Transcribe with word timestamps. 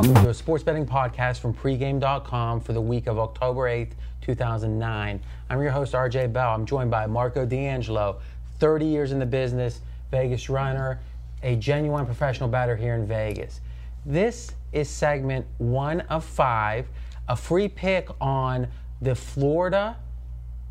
Welcome 0.00 0.24
to 0.24 0.30
a 0.30 0.34
sports 0.34 0.64
betting 0.64 0.86
podcast 0.86 1.40
from 1.40 1.52
pregame.com 1.52 2.62
for 2.62 2.72
the 2.72 2.80
week 2.80 3.06
of 3.06 3.18
October 3.18 3.68
8th, 3.68 3.92
2009. 4.22 5.20
I'm 5.50 5.60
your 5.60 5.70
host, 5.70 5.92
RJ 5.92 6.32
Bell. 6.32 6.54
I'm 6.54 6.64
joined 6.64 6.90
by 6.90 7.04
Marco 7.04 7.44
D'Angelo, 7.44 8.18
30 8.60 8.86
years 8.86 9.12
in 9.12 9.18
the 9.18 9.26
business, 9.26 9.80
Vegas 10.10 10.48
runner, 10.48 11.00
a 11.42 11.54
genuine 11.56 12.06
professional 12.06 12.48
bettor 12.48 12.76
here 12.76 12.94
in 12.94 13.06
Vegas. 13.06 13.60
This 14.06 14.52
is 14.72 14.88
segment 14.88 15.44
one 15.58 16.00
of 16.08 16.24
five, 16.24 16.88
a 17.28 17.36
free 17.36 17.68
pick 17.68 18.08
on 18.22 18.68
the 19.02 19.14
Florida 19.14 19.98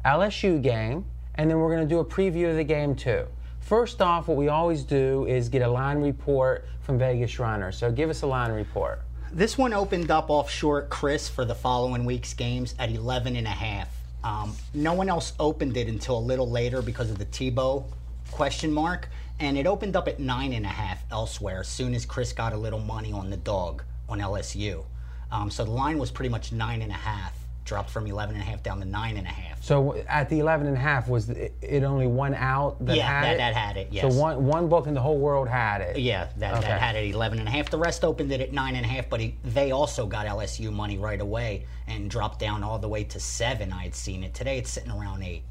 LSU 0.05 0.59
game, 0.59 1.05
and 1.35 1.47
then 1.47 1.59
we're 1.59 1.75
going 1.75 1.87
to 1.87 1.93
do 1.95 1.99
a 1.99 2.05
preview 2.05 2.49
of 2.49 2.55
the 2.55 2.63
game 2.63 2.95
too. 2.95 3.27
First 3.59 4.01
off, 4.01 4.27
what 4.27 4.37
we 4.37 4.47
always 4.47 4.83
do 4.83 5.27
is 5.27 5.49
get 5.49 5.61
a 5.61 5.69
line 5.69 5.99
report 5.99 6.65
from 6.81 6.97
Vegas 6.97 7.37
Runner. 7.37 7.71
So 7.71 7.91
give 7.91 8.09
us 8.09 8.23
a 8.23 8.25
line 8.25 8.51
report. 8.51 9.03
This 9.31 9.59
one 9.59 9.73
opened 9.73 10.09
up 10.09 10.31
offshore 10.31 10.87
Chris 10.87 11.29
for 11.29 11.45
the 11.45 11.53
following 11.53 12.03
week's 12.03 12.33
games 12.33 12.73
at 12.79 12.89
11 12.89 13.35
and 13.35 13.45
a 13.45 13.51
half. 13.51 13.87
Um, 14.23 14.55
no 14.73 14.93
one 14.93 15.07
else 15.07 15.33
opened 15.39 15.77
it 15.77 15.87
until 15.87 16.17
a 16.17 16.19
little 16.19 16.49
later 16.49 16.81
because 16.81 17.11
of 17.11 17.19
the 17.19 17.27
Tebow 17.27 17.83
question 18.31 18.71
mark, 18.71 19.07
and 19.39 19.55
it 19.55 19.67
opened 19.67 19.95
up 19.95 20.07
at 20.07 20.19
nine 20.19 20.51
and 20.53 20.65
a 20.65 20.69
half 20.69 21.03
elsewhere 21.11 21.59
as 21.59 21.67
soon 21.67 21.93
as 21.93 22.07
Chris 22.07 22.33
got 22.33 22.53
a 22.53 22.57
little 22.57 22.79
money 22.79 23.11
on 23.11 23.29
the 23.29 23.37
dog 23.37 23.83
on 24.09 24.17
LSU. 24.17 24.83
Um, 25.31 25.51
so 25.51 25.63
the 25.63 25.71
line 25.71 25.99
was 25.99 26.09
pretty 26.09 26.29
much 26.29 26.51
nine 26.51 26.81
and 26.81 26.91
a 26.91 26.95
half, 26.95 27.37
dropped 27.69 27.91
from 27.91 28.07
11 28.07 28.35
and 28.35 28.41
a 28.43 28.45
half 28.45 28.63
down 28.63 28.79
to 28.79 28.85
nine 28.85 29.15
and 29.15 29.27
a 29.27 29.29
half. 29.29 29.63
So 29.63 29.93
at 30.09 30.27
the 30.27 30.39
11 30.39 30.65
and 30.65 30.75
a 30.75 30.79
half, 30.79 31.07
was 31.07 31.29
it 31.29 31.83
only 31.83 32.07
one 32.07 32.33
out 32.33 32.83
that 32.83 32.97
Yeah, 32.97 33.07
had 33.07 33.23
that- 33.25 33.33
it? 33.33 33.37
that 33.37 33.53
had 33.55 33.77
it, 33.77 33.87
yes. 33.91 34.01
So 34.11 34.19
one, 34.19 34.43
one 34.47 34.67
book 34.67 34.87
in 34.87 34.95
the 34.95 35.01
whole 35.01 35.19
world 35.19 35.47
had 35.47 35.81
it. 35.81 35.99
Yeah, 35.99 36.27
that, 36.37 36.55
Okay. 36.55 36.67
that 36.67 36.81
had 36.81 36.95
it 36.95 37.13
11 37.13 37.37
and 37.37 37.47
a 37.47 37.51
half. 37.51 37.69
The 37.69 37.77
rest 37.77 38.03
opened 38.03 38.31
it 38.31 38.41
at 38.41 38.51
nine 38.51 38.75
and 38.75 38.83
a 38.83 38.89
half, 38.89 39.07
but 39.07 39.19
he, 39.19 39.35
they 39.43 39.69
also 39.69 40.07
got 40.07 40.25
LSU 40.25 40.71
money 40.71 40.97
right 40.97 41.21
away 41.21 41.65
and 41.87 42.09
dropped 42.09 42.39
down 42.39 42.63
all 42.63 42.79
the 42.79 42.89
way 42.89 43.03
to 43.03 43.19
seven. 43.19 43.71
I 43.71 43.83
had 43.83 43.93
seen 43.93 44.23
it 44.23 44.33
today. 44.33 44.57
It's 44.57 44.71
sitting 44.71 44.91
around 44.91 45.21
eight. 45.21 45.43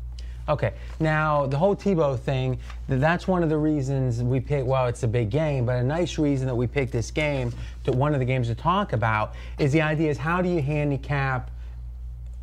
Okay. 0.48 0.72
Now 0.98 1.44
the 1.47 1.58
whole 1.58 1.77
Tebow 1.77 2.19
thing. 2.19 2.58
That's 2.88 3.28
one 3.28 3.42
of 3.42 3.50
the 3.50 3.58
reasons 3.58 4.22
we 4.22 4.41
picked. 4.41 4.66
Well, 4.66 4.86
it's 4.86 5.03
a 5.03 5.08
big 5.08 5.28
game, 5.30 5.66
but 5.66 5.77
a 5.77 5.82
nice 5.84 6.16
reason 6.19 6.47
that 6.48 6.55
we 6.56 6.66
picked 6.66 6.91
this 6.91 7.10
game, 7.12 7.53
to 7.84 7.92
one 7.92 8.14
of 8.14 8.19
the 8.19 8.25
games 8.25 8.48
to 8.48 8.55
talk 8.55 8.94
about, 8.94 9.34
is 9.58 9.72
the 9.72 9.82
idea 9.82 10.10
is 10.10 10.16
how 10.16 10.41
do 10.41 10.48
you 10.48 10.62
handicap 10.62 11.50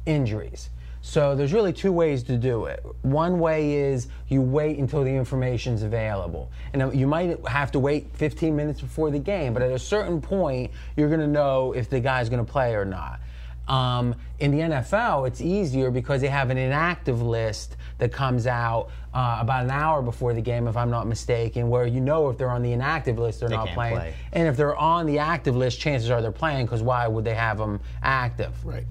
injuries? 0.06 0.70
So 1.02 1.36
there's 1.36 1.54
really 1.54 1.72
two 1.72 1.92
ways 1.92 2.24
to 2.24 2.36
do 2.36 2.66
it. 2.66 2.84
One 3.04 3.38
way 3.40 3.74
is 3.76 4.08
you 4.28 4.42
wait 4.42 4.80
until 4.80 5.04
the 5.04 5.14
information's 5.14 5.84
available. 5.84 6.50
And 6.74 6.98
you 7.00 7.06
might 7.06 7.46
have 7.48 7.72
to 7.74 7.80
wait 7.80 8.08
15 8.16 8.56
minutes 8.56 8.82
before 8.82 9.12
the 9.12 9.20
game, 9.20 9.54
but 9.54 9.62
at 9.62 9.72
a 9.72 9.78
certain 9.78 10.20
point, 10.20 10.72
you're 10.98 11.08
going 11.10 11.20
to 11.20 11.28
know 11.28 11.74
if 11.74 11.92
the 11.92 12.00
guy's 12.00 12.28
going 12.28 12.44
to 12.44 12.52
play 12.52 12.74
or 12.74 12.86
not. 12.86 13.20
Um, 13.68 14.16
in 14.40 14.50
the 14.52 14.60
NFL, 14.60 15.28
it's 15.28 15.42
easier 15.42 15.92
because 15.92 16.22
they 16.22 16.28
have 16.28 16.50
an 16.50 16.58
inactive 16.58 17.22
list 17.22 17.78
that 18.00 18.12
comes 18.12 18.48
out 18.48 18.90
uh, 19.14 19.38
about 19.40 19.64
an 19.64 19.72
hour 19.72 20.02
before 20.02 20.34
the 20.34 20.42
game, 20.42 20.68
if 20.68 20.76
I'm 20.76 20.90
not 20.90 21.08
mistaken, 21.08 21.70
where 21.70 21.86
you 21.86 22.02
know 22.02 22.30
if 22.30 22.38
they're 22.38 22.50
on 22.50 22.62
the 22.64 22.74
inactive 22.74 23.18
list, 23.18 23.40
they're 23.40 23.50
They 23.50 23.56
not 23.56 23.68
can't 23.68 23.76
playing. 23.76 23.96
play. 23.96 24.14
And 24.34 24.48
if 24.48 24.58
they're 24.58 24.76
on 24.76 25.06
the 25.06 25.20
active 25.20 25.56
list, 25.56 25.80
chances 25.80 26.10
are 26.10 26.22
they're 26.22 26.32
playing 26.32 26.66
because 26.66 26.82
why 26.82 27.08
would 27.08 27.24
they 27.26 27.36
have 27.36 27.58
them 27.60 27.80
active? 28.04 28.54
Right. 28.66 28.86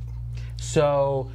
So 0.64 1.30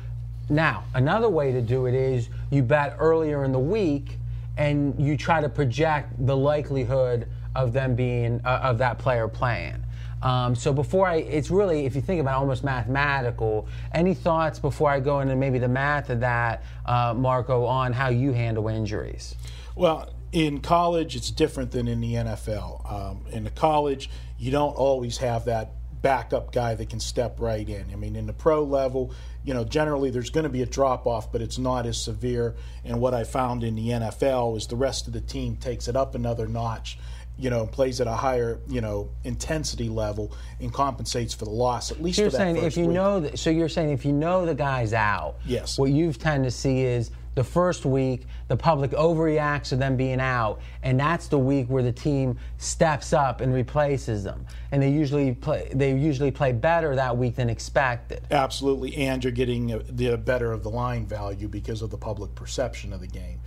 now, 0.49 0.83
another 0.93 1.29
way 1.29 1.51
to 1.51 1.61
do 1.61 1.85
it 1.85 1.93
is 1.93 2.29
you 2.49 2.63
bet 2.63 2.95
earlier 2.99 3.43
in 3.43 3.51
the 3.51 3.59
week 3.59 4.17
and 4.57 4.99
you 4.99 5.15
try 5.15 5.39
to 5.39 5.47
project 5.47 6.25
the 6.25 6.35
likelihood 6.35 7.27
of 7.55 7.71
them 7.71 7.95
being, 7.95 8.41
uh, 8.43 8.59
of 8.63 8.77
that 8.79 8.97
player 8.97 9.27
playing. 9.27 9.83
Um, 10.21 10.53
so 10.55 10.73
before 10.73 11.07
I, 11.07 11.17
it's 11.17 11.49
really, 11.49 11.85
if 11.85 11.95
you 11.95 12.01
think 12.01 12.19
about 12.19 12.37
it, 12.37 12.41
almost 12.41 12.63
mathematical. 12.63 13.67
Any 13.93 14.13
thoughts 14.13 14.59
before 14.59 14.89
I 14.89 14.99
go 14.99 15.21
into 15.21 15.35
maybe 15.35 15.59
the 15.59 15.69
math 15.69 16.09
of 16.09 16.19
that, 16.19 16.63
uh, 16.85 17.13
Marco, 17.15 17.63
on 17.63 17.93
how 17.93 18.09
you 18.09 18.33
handle 18.33 18.67
injuries? 18.67 19.35
Well, 19.75 20.09
in 20.31 20.59
college, 20.59 21.15
it's 21.15 21.31
different 21.31 21.71
than 21.71 21.87
in 21.87 22.01
the 22.01 22.15
NFL. 22.15 22.91
Um, 22.91 23.25
in 23.31 23.45
the 23.45 23.49
college, 23.51 24.09
you 24.37 24.51
don't 24.51 24.75
always 24.75 25.17
have 25.17 25.45
that 25.45 25.71
backup 26.01 26.51
guy 26.51 26.75
that 26.75 26.89
can 26.89 26.99
step 26.99 27.39
right 27.39 27.67
in. 27.67 27.85
I 27.91 27.95
mean, 27.95 28.15
in 28.15 28.25
the 28.25 28.33
pro 28.33 28.63
level, 28.63 29.13
you 29.43 29.53
know, 29.53 29.63
generally 29.63 30.09
there's 30.09 30.29
going 30.29 30.43
to 30.43 30.49
be 30.49 30.61
a 30.61 30.65
drop 30.65 31.07
off, 31.07 31.31
but 31.31 31.41
it's 31.41 31.57
not 31.57 31.85
as 31.85 32.01
severe. 32.01 32.55
And 32.85 32.99
what 32.99 33.13
I 33.13 33.23
found 33.23 33.63
in 33.63 33.75
the 33.75 33.89
NFL 33.89 34.57
is 34.57 34.67
the 34.67 34.75
rest 34.75 35.07
of 35.07 35.13
the 35.13 35.21
team 35.21 35.55
takes 35.55 35.87
it 35.87 35.95
up 35.95 36.15
another 36.15 36.47
notch. 36.47 36.97
You 37.37 37.49
know, 37.49 37.65
plays 37.65 38.01
at 38.01 38.07
a 38.07 38.11
higher, 38.11 38.59
you 38.67 38.81
know, 38.81 39.09
intensity 39.23 39.87
level 39.87 40.33
and 40.59 40.73
compensates 40.73 41.33
for 41.33 41.45
the 41.45 41.51
loss 41.51 41.89
at 41.89 42.03
least. 42.03 42.17
So 42.17 42.23
you're 42.23 42.31
saying 42.31 42.57
if 42.57 42.75
you 42.75 42.87
week. 42.87 42.95
know 42.95 43.21
that, 43.21 43.39
so 43.39 43.49
you're 43.49 43.69
saying 43.69 43.91
if 43.91 44.03
you 44.03 44.11
know 44.11 44.45
the 44.45 44.55
guy's 44.55 44.91
out, 44.91 45.35
Yes. 45.45 45.77
What 45.77 45.91
you've 45.91 46.19
tend 46.19 46.43
to 46.43 46.51
see 46.51 46.81
is 46.81 47.11
the 47.35 47.43
first 47.43 47.85
week 47.85 48.25
the 48.47 48.57
public 48.57 48.91
overreacts 48.91 49.69
to 49.69 49.75
them 49.75 49.95
being 49.95 50.19
out, 50.19 50.59
and 50.83 50.99
that's 50.99 51.27
the 51.27 51.37
week 51.37 51.67
where 51.67 51.83
the 51.83 51.91
team 51.91 52.37
steps 52.57 53.13
up 53.13 53.41
and 53.41 53.53
replaces 53.53 54.23
them, 54.23 54.45
and 54.71 54.81
they 54.81 54.89
usually 54.89 55.33
play 55.33 55.69
they 55.73 55.95
usually 55.95 56.31
play 56.31 56.51
better 56.51 56.95
that 56.95 57.15
week 57.15 57.35
than 57.35 57.49
expected. 57.49 58.21
Absolutely, 58.31 58.95
and 58.95 59.23
you're 59.23 59.31
getting 59.31 59.81
the 59.89 60.17
better 60.17 60.51
of 60.51 60.63
the 60.63 60.69
line 60.69 61.05
value 61.05 61.47
because 61.47 61.81
of 61.81 61.89
the 61.89 61.97
public 61.97 62.33
perception 62.35 62.93
of 62.93 63.01
the 63.01 63.07
game. 63.07 63.39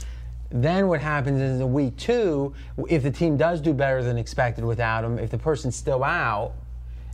Then 0.50 0.88
what 0.88 1.00
happens 1.00 1.40
is 1.40 1.60
in 1.60 1.72
week 1.72 1.96
two, 1.96 2.52
if 2.88 3.02
the 3.02 3.10
team 3.10 3.38
does 3.38 3.60
do 3.60 3.72
better 3.72 4.02
than 4.02 4.18
expected 4.18 4.64
without 4.64 5.02
him, 5.02 5.18
if 5.18 5.30
the 5.30 5.38
person's 5.38 5.74
still 5.74 6.04
out, 6.04 6.52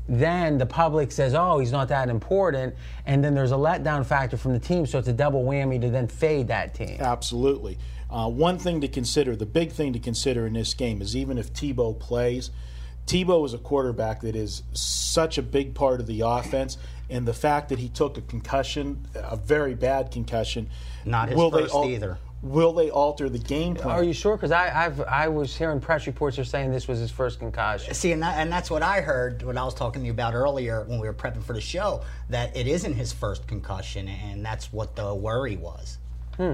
then 0.08 0.58
the 0.58 0.66
public 0.66 1.12
says, 1.12 1.34
"Oh, 1.34 1.58
he's 1.58 1.72
not 1.72 1.88
that 1.88 2.08
important," 2.08 2.74
and 3.06 3.22
then 3.22 3.34
there's 3.34 3.52
a 3.52 3.56
letdown 3.56 4.06
factor 4.06 4.36
from 4.36 4.52
the 4.52 4.58
team, 4.58 4.86
so 4.86 4.98
it's 4.98 5.08
a 5.08 5.12
double 5.12 5.44
whammy 5.44 5.80
to 5.80 5.90
then 5.90 6.08
fade 6.08 6.48
that 6.48 6.74
team. 6.74 6.96
Absolutely. 7.00 7.78
Uh, 8.10 8.28
one 8.28 8.58
thing 8.58 8.80
to 8.80 8.88
consider, 8.88 9.36
the 9.36 9.46
big 9.46 9.70
thing 9.70 9.92
to 9.92 9.98
consider 9.98 10.46
in 10.46 10.54
this 10.54 10.72
game 10.72 11.02
is 11.02 11.14
even 11.14 11.36
if 11.36 11.52
Tebow 11.52 11.98
plays, 11.98 12.50
Tebow 13.06 13.44
is 13.44 13.54
a 13.54 13.58
quarterback 13.58 14.20
that 14.22 14.34
is 14.34 14.62
such 14.72 15.38
a 15.38 15.42
big 15.42 15.74
part 15.74 16.00
of 16.00 16.06
the 16.06 16.22
offense, 16.22 16.78
and 17.10 17.26
the 17.26 17.34
fact 17.34 17.68
that 17.68 17.78
he 17.78 17.88
took 17.88 18.16
a 18.16 18.22
concussion, 18.22 19.06
a 19.14 19.36
very 19.36 19.74
bad 19.74 20.10
concussion, 20.10 20.68
Not 21.04 21.28
his 21.28 21.36
will 21.36 21.50
they 21.50 21.62
first 21.62 21.74
either. 21.74 22.18
Will 22.42 22.72
they 22.72 22.90
alter 22.90 23.28
the 23.28 23.38
game 23.38 23.74
plan? 23.74 23.96
Are 23.96 24.04
you 24.04 24.12
sure? 24.12 24.36
Because 24.36 24.52
I 24.52 24.86
I've, 24.86 25.00
I 25.02 25.28
was 25.28 25.56
hearing 25.56 25.80
press 25.80 26.06
reports 26.06 26.38
are 26.38 26.44
saying 26.44 26.70
this 26.70 26.86
was 26.86 27.00
his 27.00 27.10
first 27.10 27.40
concussion. 27.40 27.92
See, 27.94 28.12
and, 28.12 28.22
that, 28.22 28.38
and 28.38 28.52
that's 28.52 28.70
what 28.70 28.82
I 28.82 29.00
heard 29.00 29.42
when 29.42 29.58
I 29.58 29.64
was 29.64 29.74
talking 29.74 30.02
to 30.02 30.06
you 30.06 30.12
about 30.12 30.34
earlier 30.34 30.84
when 30.84 31.00
we 31.00 31.08
were 31.08 31.14
prepping 31.14 31.42
for 31.42 31.52
the 31.52 31.60
show, 31.60 32.02
that 32.30 32.56
it 32.56 32.68
isn't 32.68 32.94
his 32.94 33.12
first 33.12 33.46
concussion, 33.48 34.08
and 34.08 34.44
that's 34.44 34.72
what 34.72 34.94
the 34.94 35.12
worry 35.14 35.56
was. 35.56 35.98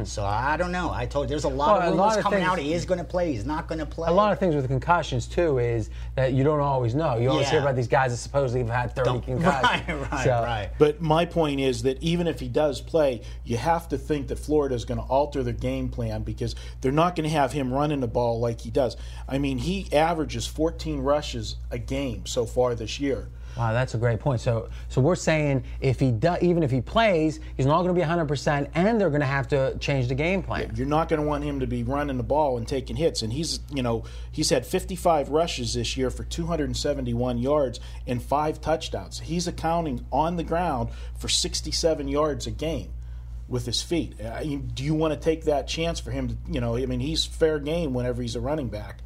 So 0.04 0.24
I 0.24 0.56
don't 0.56 0.72
know. 0.72 0.90
I 0.90 1.04
told 1.04 1.26
you 1.26 1.28
there's 1.30 1.44
a 1.44 1.48
lot 1.48 1.82
Hmm. 1.82 1.84
Well, 1.84 1.88
a 1.88 1.90
of 1.92 1.96
lot 1.98 2.02
rumors 2.04 2.16
of 2.16 2.22
coming 2.24 2.38
things- 2.40 2.48
out. 2.50 2.58
He 2.58 2.72
is 2.72 2.86
going 2.86 2.98
to 2.98 3.04
play. 3.04 3.32
He's 3.32 3.44
not 3.44 3.68
going 3.68 3.80
to 3.80 3.86
play. 3.86 4.08
A 4.08 4.12
lot 4.12 4.32
of 4.32 4.38
things 4.38 4.54
with 4.54 4.66
concussions 4.66 5.26
too 5.26 5.58
is 5.58 5.90
that 6.14 6.32
you 6.32 6.42
don't 6.42 6.60
always 6.60 6.94
know. 6.94 7.16
You 7.16 7.28
always 7.30 7.50
hear 7.50 7.60
about 7.60 7.76
these 7.76 7.86
guys 7.88 8.10
that 8.10 8.16
supposedly 8.16 8.60
have 8.60 8.70
had 8.70 8.96
30 8.96 9.04
Don't- 9.10 9.22
concussions. 9.24 9.62
Right, 9.88 10.10
right, 10.10 10.24
So- 10.24 10.30
right. 10.42 10.70
But 10.78 11.00
my 11.02 11.26
point 11.26 11.60
is 11.60 11.82
that 11.82 12.02
even 12.02 12.26
if 12.26 12.40
he 12.40 12.48
does 12.48 12.80
play, 12.80 13.20
you 13.44 13.58
have 13.58 13.88
to 13.90 13.98
think 13.98 14.28
that 14.28 14.38
Florida 14.38 14.74
is 14.74 14.84
going 14.86 14.98
to 14.98 15.04
alter 15.06 15.42
their 15.42 15.52
game 15.52 15.88
plan 15.90 16.22
because 16.22 16.54
they're 16.80 16.90
not 16.92 17.14
going 17.14 17.28
to 17.28 17.34
have 17.36 17.52
him 17.52 17.72
running 17.72 18.00
the 18.00 18.08
ball 18.08 18.40
like 18.40 18.62
he 18.62 18.70
does. 18.70 18.96
I 19.28 19.36
mean, 19.38 19.58
he 19.58 19.88
averages 19.92 20.46
14 20.46 21.00
rushes 21.00 21.56
a 21.70 21.78
game 21.78 22.24
so 22.26 22.46
far 22.46 22.74
this 22.74 22.98
year. 23.00 23.28
Wow, 23.56 23.72
that's 23.72 23.94
a 23.94 23.98
great 23.98 24.20
point. 24.20 24.40
So, 24.40 24.68
so 24.88 25.00
we're 25.00 25.14
saying 25.14 25.64
if 25.80 26.00
he 26.00 26.10
does, 26.10 26.42
even 26.42 26.62
if 26.62 26.70
he 26.70 26.80
plays, 26.80 27.38
he's 27.56 27.66
not 27.66 27.76
going 27.82 27.88
to 27.88 27.94
be 27.94 28.00
100, 28.00 28.26
percent 28.26 28.70
and 28.74 29.00
they're 29.00 29.10
going 29.10 29.20
to 29.20 29.26
have 29.26 29.48
to 29.48 29.76
change 29.78 30.08
the 30.08 30.14
game 30.14 30.42
plan. 30.42 30.72
You're 30.74 30.86
not 30.86 31.08
going 31.08 31.20
to 31.20 31.26
want 31.26 31.44
him 31.44 31.60
to 31.60 31.66
be 31.66 31.82
running 31.82 32.16
the 32.16 32.22
ball 32.24 32.56
and 32.56 32.66
taking 32.66 32.96
hits. 32.96 33.22
And 33.22 33.32
he's, 33.32 33.60
you 33.72 33.82
know, 33.82 34.04
he's 34.32 34.50
had 34.50 34.66
55 34.66 35.28
rushes 35.28 35.74
this 35.74 35.96
year 35.96 36.10
for 36.10 36.24
271 36.24 37.38
yards 37.38 37.80
and 38.06 38.22
five 38.22 38.60
touchdowns. 38.60 39.20
He's 39.20 39.46
accounting 39.46 40.04
on 40.10 40.36
the 40.36 40.44
ground 40.44 40.90
for 41.16 41.28
67 41.28 42.08
yards 42.08 42.46
a 42.46 42.50
game 42.50 42.92
with 43.48 43.66
his 43.66 43.82
feet. 43.82 44.16
Do 44.74 44.82
you 44.82 44.94
want 44.94 45.14
to 45.14 45.20
take 45.20 45.44
that 45.44 45.68
chance 45.68 46.00
for 46.00 46.10
him 46.10 46.28
to, 46.28 46.36
you 46.50 46.60
know, 46.60 46.76
I 46.76 46.86
mean, 46.86 47.00
he's 47.00 47.24
fair 47.24 47.58
game 47.58 47.92
whenever 47.92 48.22
he's 48.22 48.36
a 48.36 48.40
running 48.40 48.68
back. 48.68 49.00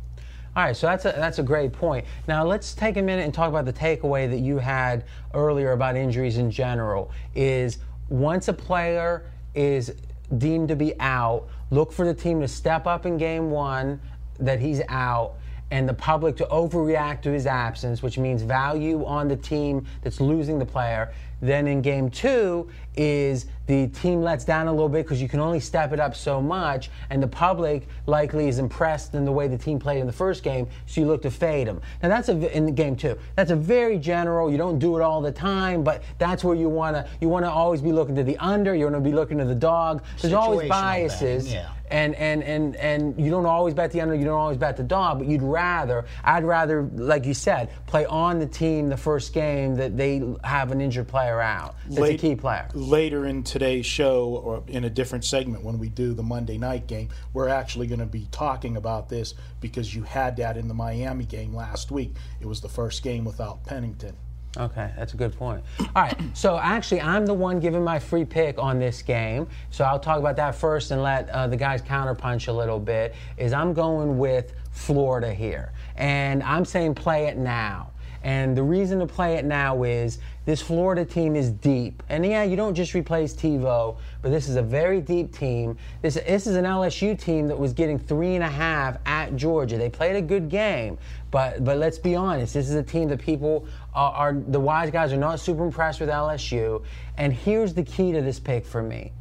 All 0.56 0.64
right, 0.64 0.76
so 0.76 0.86
that's 0.86 1.04
a, 1.04 1.12
that's 1.12 1.38
a 1.38 1.42
great 1.42 1.72
point. 1.72 2.04
Now 2.26 2.44
let's 2.44 2.74
take 2.74 2.96
a 2.96 3.02
minute 3.02 3.24
and 3.24 3.32
talk 3.32 3.48
about 3.48 3.64
the 3.64 3.72
takeaway 3.72 4.28
that 4.28 4.40
you 4.40 4.58
had 4.58 5.04
earlier 5.34 5.72
about 5.72 5.96
injuries 5.96 6.38
in 6.38 6.50
general. 6.50 7.12
Is 7.34 7.78
once 8.08 8.48
a 8.48 8.52
player 8.52 9.24
is 9.54 9.94
deemed 10.38 10.68
to 10.68 10.76
be 10.76 10.98
out, 11.00 11.48
look 11.70 11.92
for 11.92 12.04
the 12.04 12.14
team 12.14 12.40
to 12.40 12.48
step 12.48 12.86
up 12.86 13.06
in 13.06 13.16
game 13.18 13.50
one 13.50 14.00
that 14.38 14.60
he's 14.60 14.82
out 14.88 15.34
and 15.70 15.88
the 15.88 15.94
public 15.94 16.36
to 16.36 16.46
overreact 16.46 17.22
to 17.22 17.30
his 17.30 17.46
absence, 17.46 18.02
which 18.02 18.18
means 18.18 18.42
value 18.42 19.04
on 19.04 19.28
the 19.28 19.36
team 19.36 19.86
that's 20.02 20.20
losing 20.20 20.58
the 20.58 20.64
player. 20.64 21.12
Then 21.40 21.66
in 21.66 21.82
game 21.82 22.10
two 22.10 22.68
is 22.98 23.46
the 23.66 23.86
team 23.88 24.22
lets 24.22 24.44
down 24.44 24.66
a 24.66 24.72
little 24.72 24.88
bit 24.88 25.04
because 25.04 25.22
you 25.22 25.28
can 25.28 25.40
only 25.40 25.60
step 25.60 25.92
it 25.92 26.00
up 26.00 26.14
so 26.16 26.40
much, 26.40 26.90
and 27.10 27.22
the 27.22 27.28
public 27.28 27.86
likely 28.06 28.48
is 28.48 28.58
impressed 28.58 29.14
in 29.14 29.24
the 29.24 29.32
way 29.32 29.46
the 29.46 29.56
team 29.56 29.78
played 29.78 30.00
in 30.00 30.06
the 30.06 30.12
first 30.12 30.42
game, 30.42 30.66
so 30.86 31.00
you 31.00 31.06
look 31.06 31.22
to 31.22 31.30
fade 31.30 31.68
them. 31.68 31.80
Now 32.02 32.08
that's 32.08 32.28
a, 32.28 32.56
in 32.56 32.66
the 32.66 32.72
game 32.72 32.96
two. 32.96 33.16
That's 33.36 33.50
a 33.50 33.56
very 33.56 33.98
general. 33.98 34.50
You 34.50 34.58
don't 34.58 34.78
do 34.78 34.96
it 34.96 35.02
all 35.02 35.22
the 35.22 35.32
time, 35.32 35.84
but 35.84 36.02
that's 36.18 36.42
where 36.42 36.56
you 36.56 36.68
want 36.68 36.96
to 36.96 37.08
you 37.20 37.28
want 37.28 37.44
to 37.44 37.50
always 37.50 37.80
be 37.80 37.92
looking 37.92 38.16
to 38.16 38.24
the 38.24 38.36
under. 38.38 38.74
You 38.74 38.84
want 38.84 38.96
to 38.96 39.00
be 39.00 39.12
looking 39.12 39.38
to 39.38 39.44
the 39.44 39.54
dog. 39.54 40.02
There's 40.20 40.34
always 40.34 40.68
biases 40.68 41.52
yeah. 41.52 41.70
And 41.90 42.14
and 42.14 42.43
and 42.43 42.76
and 42.76 43.20
you 43.20 43.31
don't 43.31 43.46
always 43.46 43.75
bet 43.75 43.93
the 43.93 44.00
under, 44.00 44.14
you 44.14 44.25
don't 44.25 44.38
always 44.38 44.58
bet 44.58 44.76
the 44.76 44.82
dog, 44.82 45.19
but 45.19 45.29
you'd 45.29 45.43
rather, 45.43 46.05
I'd 46.25 46.44
rather, 46.44 46.82
like 46.94 47.25
you 47.25 47.35
said, 47.35 47.70
play 47.87 48.06
on 48.06 48.38
the 48.38 48.46
team 48.46 48.88
the 48.88 48.96
first 48.96 49.32
game 49.32 49.75
that 49.76 49.96
they 49.96 50.23
have 50.44 50.73
an 50.73 50.81
injured 50.81 51.08
player 51.08 51.40
out. 51.40 51.76
That's 51.88 52.11
a 52.11 52.17
key 52.17 52.37
player. 52.37 52.69
Later 52.75 53.26
in 53.26 53.43
today's 53.43 53.87
show, 53.87 54.29
or 54.29 54.62
in 54.69 54.85
a 54.85 54.90
different 54.90 55.25
segment 55.25 55.64
when 55.64 55.79
we 55.79 55.88
do 55.88 56.14
the 56.14 56.23
Monday 56.23 56.58
night 56.58 56.87
game, 56.87 57.08
we're 57.32 57.49
actually 57.49 57.87
going 57.87 58.00
to 58.00 58.06
be 58.06 58.26
talking 58.31 58.76
about 58.76 59.08
this 59.08 59.34
because 59.61 59.94
you 59.94 60.02
had 60.02 60.37
that 60.37 60.56
in 60.56 60.69
the 60.69 60.75
Miami 60.75 61.25
game 61.25 61.55
last 61.55 61.91
week. 61.91 62.14
It 62.41 62.46
was 62.46 62.61
the 62.61 62.69
first 62.69 63.02
game 63.02 63.25
without 63.25 63.64
Pennington. 63.64 64.17
Okay, 64.56 64.90
that's 64.96 65.14
a 65.14 65.16
good 65.16 65.36
point. 65.36 65.62
All 65.78 66.02
right, 66.02 66.18
so 66.34 66.58
actually, 66.58 67.00
I'm 67.00 67.26
the 67.26 67.34
one 67.34 67.60
giving 67.60 67.84
my 67.84 67.98
free 67.98 68.24
pick 68.24 68.58
on 68.58 68.78
this 68.78 69.02
game. 69.02 69.46
So 69.70 69.84
I'll 69.84 70.00
talk 70.00 70.18
about 70.18 70.36
that 70.36 70.54
first 70.54 70.90
and 70.90 71.02
let 71.02 71.28
uh, 71.30 71.46
the 71.46 71.56
guys 71.56 71.82
counterpunch 71.82 72.48
a 72.48 72.52
little 72.52 72.80
bit. 72.80 73.14
Is 73.36 73.52
I'm 73.52 73.72
going 73.72 74.18
with 74.18 74.54
Florida 74.72 75.32
here, 75.32 75.72
and 75.96 76.42
I'm 76.42 76.64
saying 76.64 76.94
play 76.94 77.26
it 77.26 77.36
now. 77.36 77.90
And 78.23 78.56
the 78.56 78.62
reason 78.62 78.99
to 78.99 79.06
play 79.06 79.35
it 79.35 79.44
now 79.44 79.85
is 79.85 80.19
this 80.44 80.61
Florida 80.61 81.05
team 81.05 81.37
is 81.37 81.50
deep. 81.50 82.03
And 82.09 82.25
yeah, 82.25 82.43
you 82.43 82.56
don't 82.56 82.75
just 82.75 82.94
replace 82.94 83.35
Tebow, 83.35 83.97
but 84.23 84.31
this 84.31 84.49
is 84.49 84.56
a 84.56 84.62
very 84.62 85.00
deep 85.00 85.37
team. 85.37 85.76
This, 86.03 86.15
this 86.15 86.47
is 86.47 86.56
an 86.56 86.65
LSU 86.65 87.19
team 87.19 87.49
that 87.49 87.59
was 87.59 87.73
getting 87.73 87.99
three 87.99 88.35
and 88.35 88.43
a 88.43 88.49
half 88.49 88.97
at 89.06 89.37
Georgia. 89.37 89.79
They 89.79 89.91
played 89.91 90.17
a 90.17 90.23
good 90.23 90.49
game, 90.49 90.99
but 91.31 91.65
but 91.65 91.79
let's 91.79 91.99
be 91.99 92.17
honest, 92.17 92.55
this 92.55 92.69
is 92.69 92.75
a 92.75 92.82
team 92.82 93.09
that 93.09 93.20
people 93.20 93.67
are, 93.94 94.12
are 94.12 94.32
the 94.35 94.61
wise 94.61 94.91
guys 94.91 95.12
are 95.12 95.19
not 95.19 95.38
super 95.38 95.65
impressed 95.65 96.00
with 96.00 96.09
LSU. 96.09 96.82
And 97.17 97.32
here's 97.32 97.75
the 97.75 97.82
key 97.85 98.12
to 98.12 98.23
this 98.23 98.41
pick 98.41 98.65
for 98.65 98.82
me 98.82 99.12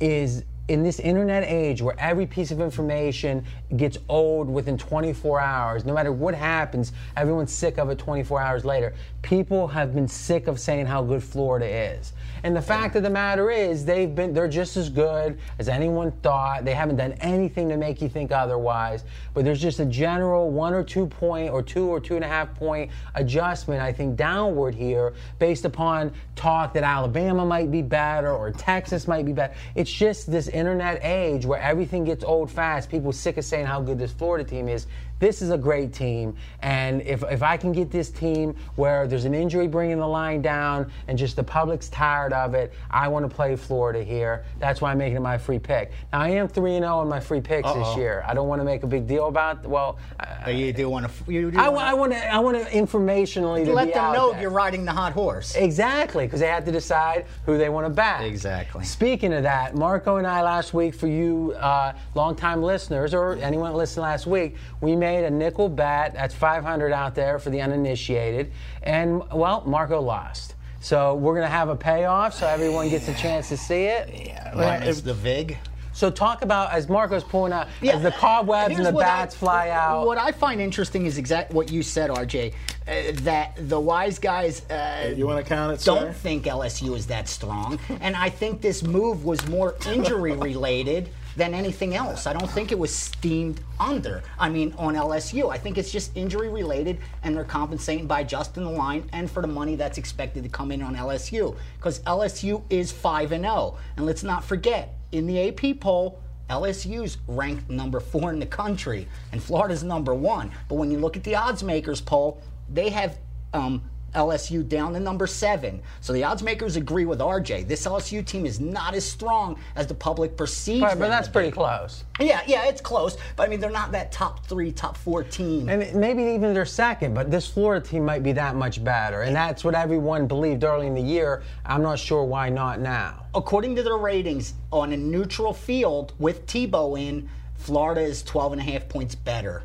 is 0.00 0.44
in 0.68 0.82
this 0.82 0.98
internet 0.98 1.44
age 1.44 1.82
where 1.82 1.94
every 1.98 2.26
piece 2.26 2.50
of 2.50 2.60
information 2.60 3.44
gets 3.76 3.98
old 4.08 4.48
within 4.48 4.78
24 4.78 5.40
hours, 5.40 5.84
no 5.84 5.92
matter 5.92 6.12
what 6.12 6.34
happens, 6.34 6.92
everyone's 7.16 7.52
sick 7.52 7.78
of 7.78 7.90
it 7.90 7.98
24 7.98 8.40
hours 8.40 8.64
later. 8.64 8.94
People 9.20 9.68
have 9.68 9.94
been 9.94 10.08
sick 10.08 10.46
of 10.46 10.58
saying 10.58 10.86
how 10.86 11.02
good 11.02 11.22
Florida 11.22 11.66
is. 11.66 12.12
And 12.44 12.54
the 12.54 12.60
fact 12.60 12.94
of 12.94 13.02
the 13.02 13.08
matter 13.08 13.50
is, 13.50 13.86
they've 13.86 14.14
been 14.14 14.34
they're 14.34 14.46
just 14.46 14.76
as 14.76 14.90
good 14.90 15.38
as 15.58 15.66
anyone 15.66 16.12
thought. 16.22 16.66
They 16.66 16.74
haven't 16.74 16.96
done 16.96 17.12
anything 17.20 17.70
to 17.70 17.78
make 17.78 18.02
you 18.02 18.08
think 18.10 18.32
otherwise. 18.32 19.04
But 19.32 19.46
there's 19.46 19.62
just 19.62 19.80
a 19.80 19.86
general 19.86 20.50
one 20.50 20.74
or 20.74 20.84
two 20.84 21.06
point 21.06 21.50
or 21.50 21.62
two 21.62 21.88
or 21.88 22.00
two 22.00 22.16
and 22.16 22.24
a 22.24 22.28
half 22.28 22.54
point 22.54 22.90
adjustment, 23.14 23.80
I 23.80 23.94
think, 23.94 24.16
downward 24.16 24.74
here 24.74 25.14
based 25.38 25.64
upon 25.64 26.12
talk 26.36 26.74
that 26.74 26.82
Alabama 26.82 27.46
might 27.46 27.70
be 27.70 27.80
better 27.80 28.30
or 28.30 28.50
Texas 28.50 29.08
might 29.08 29.24
be 29.24 29.32
better. 29.32 29.54
It's 29.74 29.90
just 29.90 30.30
this 30.30 30.48
internet 30.48 31.02
age 31.02 31.46
where 31.46 31.60
everything 31.60 32.04
gets 32.04 32.24
old 32.24 32.50
fast. 32.50 32.90
People 32.90 33.10
sick 33.12 33.38
of 33.38 33.46
saying 33.46 33.64
how 33.64 33.80
good 33.80 33.98
this 33.98 34.12
Florida 34.12 34.44
team 34.44 34.68
is. 34.68 34.86
This 35.20 35.40
is 35.42 35.50
a 35.50 35.56
great 35.56 35.92
team, 35.92 36.34
and 36.60 37.00
if, 37.02 37.22
if 37.30 37.42
I 37.42 37.56
can 37.56 37.72
get 37.72 37.90
this 37.90 38.10
team 38.10 38.54
where 38.76 39.06
there's 39.06 39.24
an 39.24 39.34
injury 39.34 39.68
bringing 39.68 39.98
the 39.98 40.06
line 40.06 40.42
down 40.42 40.90
and 41.08 41.16
just 41.16 41.36
the 41.36 41.42
public's 41.42 41.88
tired 41.88 42.32
of 42.32 42.54
it, 42.54 42.72
I 42.90 43.06
want 43.08 43.28
to 43.28 43.34
play 43.34 43.54
Florida 43.56 44.02
here. 44.02 44.44
That's 44.58 44.80
why 44.80 44.90
I'm 44.90 44.98
making 44.98 45.16
it 45.16 45.20
my 45.20 45.38
free 45.38 45.58
pick. 45.60 45.92
Now 46.12 46.20
I 46.20 46.30
am 46.30 46.48
three 46.48 46.74
and 46.74 46.82
zero 46.84 46.98
on 46.98 47.08
my 47.08 47.20
free 47.20 47.40
picks 47.40 47.68
this 47.72 47.76
Uh-oh. 47.86 47.96
year. 47.96 48.24
I 48.26 48.34
don't 48.34 48.48
want 48.48 48.60
to 48.60 48.64
make 48.64 48.82
a 48.82 48.86
big 48.88 49.06
deal 49.06 49.28
about. 49.28 49.64
Well, 49.64 49.98
Uh, 50.46 50.50
you 50.50 50.72
do 50.72 50.90
want 50.90 51.06
to. 51.08 51.32
You 51.32 51.50
do 51.52 51.58
I, 51.58 51.68
wanna- 51.68 51.86
I 51.90 51.94
want 51.94 52.12
to. 52.12 52.34
I 52.34 52.38
want 52.40 52.56
to 52.58 52.64
informationally 52.70 53.64
to 53.64 53.72
let 53.72 53.94
them 53.94 54.12
know 54.12 54.32
there. 54.32 54.42
you're 54.42 54.50
riding 54.50 54.84
the 54.84 54.92
hot 54.92 55.12
horse. 55.12 55.54
Exactly, 55.54 56.26
because 56.26 56.40
they 56.40 56.48
have 56.48 56.64
to 56.64 56.72
decide 56.72 57.26
who 57.46 57.56
they 57.56 57.68
want 57.68 57.86
to 57.86 57.90
back. 57.90 58.22
Exactly. 58.22 58.84
Speaking 58.84 59.32
of 59.32 59.44
that, 59.44 59.74
Marco 59.76 60.16
and 60.16 60.26
I 60.26 60.42
last 60.42 60.74
week, 60.74 60.94
for 60.94 61.06
you 61.06 61.52
uh, 61.58 61.92
longtime 62.14 62.62
listeners 62.62 63.14
or 63.14 63.34
anyone 63.36 63.70
that 63.72 63.78
listened 63.78 64.02
last 64.02 64.26
week, 64.26 64.56
we 64.80 64.96
made 65.04 65.24
a 65.24 65.30
nickel 65.30 65.68
bet. 65.68 66.14
That's 66.14 66.34
500 66.34 66.90
out 66.92 67.14
there 67.14 67.38
for 67.38 67.50
the 67.50 67.60
uninitiated, 67.60 68.50
and 68.82 69.22
well, 69.30 69.62
Marco 69.66 70.00
lost. 70.00 70.54
So 70.80 71.14
we're 71.14 71.34
gonna 71.34 71.46
have 71.48 71.68
a 71.68 71.76
payoff, 71.76 72.34
so 72.34 72.46
everyone 72.46 72.88
gets 72.88 73.08
a 73.08 73.14
chance 73.14 73.48
to 73.50 73.56
see 73.56 73.84
it. 73.84 74.32
Minus 74.54 75.00
the 75.02 75.14
vig. 75.14 75.58
So 75.92 76.10
talk 76.10 76.42
about 76.42 76.72
as 76.72 76.88
Marco's 76.88 77.22
pulling 77.22 77.52
out, 77.52 77.68
as 77.82 78.02
the 78.02 78.10
cobwebs 78.10 78.76
and 78.76 78.84
the 78.84 78.90
what 78.92 79.04
I- 79.04 79.08
bats 79.20 79.34
fly 79.36 79.68
out. 79.70 80.06
What 80.06 80.18
I 80.18 80.32
find 80.32 80.60
interesting 80.60 81.06
is 81.06 81.18
exact 81.18 81.52
what 81.52 81.70
you 81.70 81.82
said, 81.82 82.10
RJ. 82.10 82.52
Uh, 82.88 82.92
that 83.22 83.52
the 83.68 83.78
wise 83.80 84.18
guys 84.18 84.68
uh, 84.70 85.12
You 85.16 85.26
want 85.26 85.42
to 85.42 85.48
count 85.48 85.72
it, 85.80 85.84
don't 85.84 86.00
sir? 86.00 86.12
think 86.12 86.44
LSU 86.44 86.94
is 86.96 87.06
that 87.06 87.28
strong, 87.28 87.78
and 88.00 88.16
I 88.16 88.28
think 88.30 88.60
this 88.60 88.82
move 88.82 89.24
was 89.24 89.46
more 89.48 89.76
injury 89.86 90.32
related 90.32 91.08
than 91.36 91.54
anything 91.54 91.94
else. 91.94 92.26
I 92.26 92.32
don't 92.32 92.50
think 92.50 92.72
it 92.72 92.78
was 92.78 92.94
steamed 92.94 93.60
under. 93.80 94.22
I 94.38 94.48
mean, 94.48 94.74
on 94.78 94.94
LSU, 94.94 95.50
I 95.50 95.58
think 95.58 95.78
it's 95.78 95.90
just 95.90 96.16
injury 96.16 96.48
related, 96.48 96.98
and 97.22 97.36
they're 97.36 97.44
compensating 97.44 98.06
by 98.06 98.20
adjusting 98.20 98.64
the 98.64 98.70
line 98.70 99.08
and 99.12 99.30
for 99.30 99.42
the 99.42 99.48
money 99.48 99.76
that's 99.76 99.98
expected 99.98 100.42
to 100.44 100.48
come 100.48 100.70
in 100.70 100.82
on 100.82 100.94
LSU 100.94 101.56
because 101.76 102.00
LSU 102.00 102.62
is 102.70 102.92
five 102.92 103.32
and 103.32 103.44
zero, 103.44 103.76
and 103.96 104.06
let's 104.06 104.22
not 104.22 104.44
forget 104.44 104.94
in 105.12 105.26
the 105.26 105.48
AP 105.48 105.80
poll. 105.80 106.20
LSU's 106.50 107.16
ranked 107.26 107.70
number 107.70 108.00
four 108.00 108.30
in 108.30 108.38
the 108.38 108.46
country, 108.46 109.08
and 109.32 109.42
Florida's 109.42 109.82
number 109.82 110.14
one. 110.14 110.50
But 110.68 110.74
when 110.74 110.90
you 110.90 110.98
look 110.98 111.16
at 111.16 111.24
the 111.24 111.34
odds 111.34 111.62
makers 111.62 112.02
poll, 112.02 112.42
they 112.68 112.90
have 112.90 113.18
um, 113.54 113.82
LSU 114.14 114.66
down 114.66 114.92
to 114.94 115.00
number 115.00 115.26
seven. 115.26 115.82
So 116.00 116.12
the 116.12 116.24
odds 116.24 116.42
makers 116.42 116.76
agree 116.76 117.04
with 117.04 117.18
RJ. 117.18 117.68
This 117.68 117.86
LSU 117.86 118.24
team 118.24 118.46
is 118.46 118.60
not 118.60 118.94
as 118.94 119.04
strong 119.04 119.58
as 119.76 119.86
the 119.86 119.94
public 119.94 120.36
perceives. 120.36 120.82
Right, 120.82 120.98
but 120.98 121.08
that's 121.08 121.28
pretty 121.28 121.50
close. 121.50 122.04
Yeah, 122.20 122.42
yeah, 122.46 122.66
it's 122.66 122.80
close. 122.80 123.16
But 123.36 123.46
I 123.46 123.50
mean, 123.50 123.60
they're 123.60 123.70
not 123.70 123.92
that 123.92 124.12
top 124.12 124.46
three, 124.46 124.72
top 124.72 124.96
four 124.96 125.24
team. 125.24 125.68
And 125.68 125.94
maybe 125.94 126.22
even 126.22 126.54
they're 126.54 126.64
second, 126.64 127.14
but 127.14 127.30
this 127.30 127.46
Florida 127.48 127.84
team 127.84 128.04
might 128.04 128.22
be 128.22 128.32
that 128.32 128.54
much 128.54 128.82
better. 128.82 129.22
And 129.22 129.34
that's 129.34 129.64
what 129.64 129.74
everyone 129.74 130.26
believed 130.26 130.64
early 130.64 130.86
in 130.86 130.94
the 130.94 131.02
year. 131.02 131.42
I'm 131.66 131.82
not 131.82 131.98
sure 131.98 132.24
why 132.24 132.48
not 132.48 132.80
now. 132.80 133.26
According 133.34 133.76
to 133.76 133.82
their 133.82 133.96
ratings, 133.96 134.54
on 134.72 134.92
a 134.92 134.96
neutral 134.96 135.52
field 135.52 136.12
with 136.18 136.46
Tebow 136.46 137.00
in, 137.00 137.28
Florida 137.56 138.00
is 138.00 138.22
12 138.22 138.52
and 138.52 138.60
a 138.60 138.64
half 138.64 138.88
points 138.88 139.14
better 139.14 139.64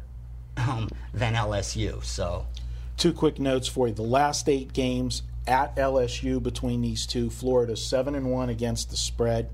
um, 0.58 0.90
than 1.14 1.34
LSU. 1.34 2.04
So 2.04 2.46
Two 3.00 3.14
quick 3.14 3.40
notes 3.40 3.66
for 3.66 3.88
you. 3.88 3.94
The 3.94 4.02
last 4.02 4.50
eight 4.50 4.74
games 4.74 5.24
at 5.48 5.74
LSU 5.78 6.44
between 6.44 6.82
these 6.82 7.06
two, 7.06 7.30
Florida 7.30 7.78
seven 7.78 8.14
and 8.14 8.30
one 8.30 8.50
against 8.50 8.90
the 8.90 8.98
spread. 8.98 9.50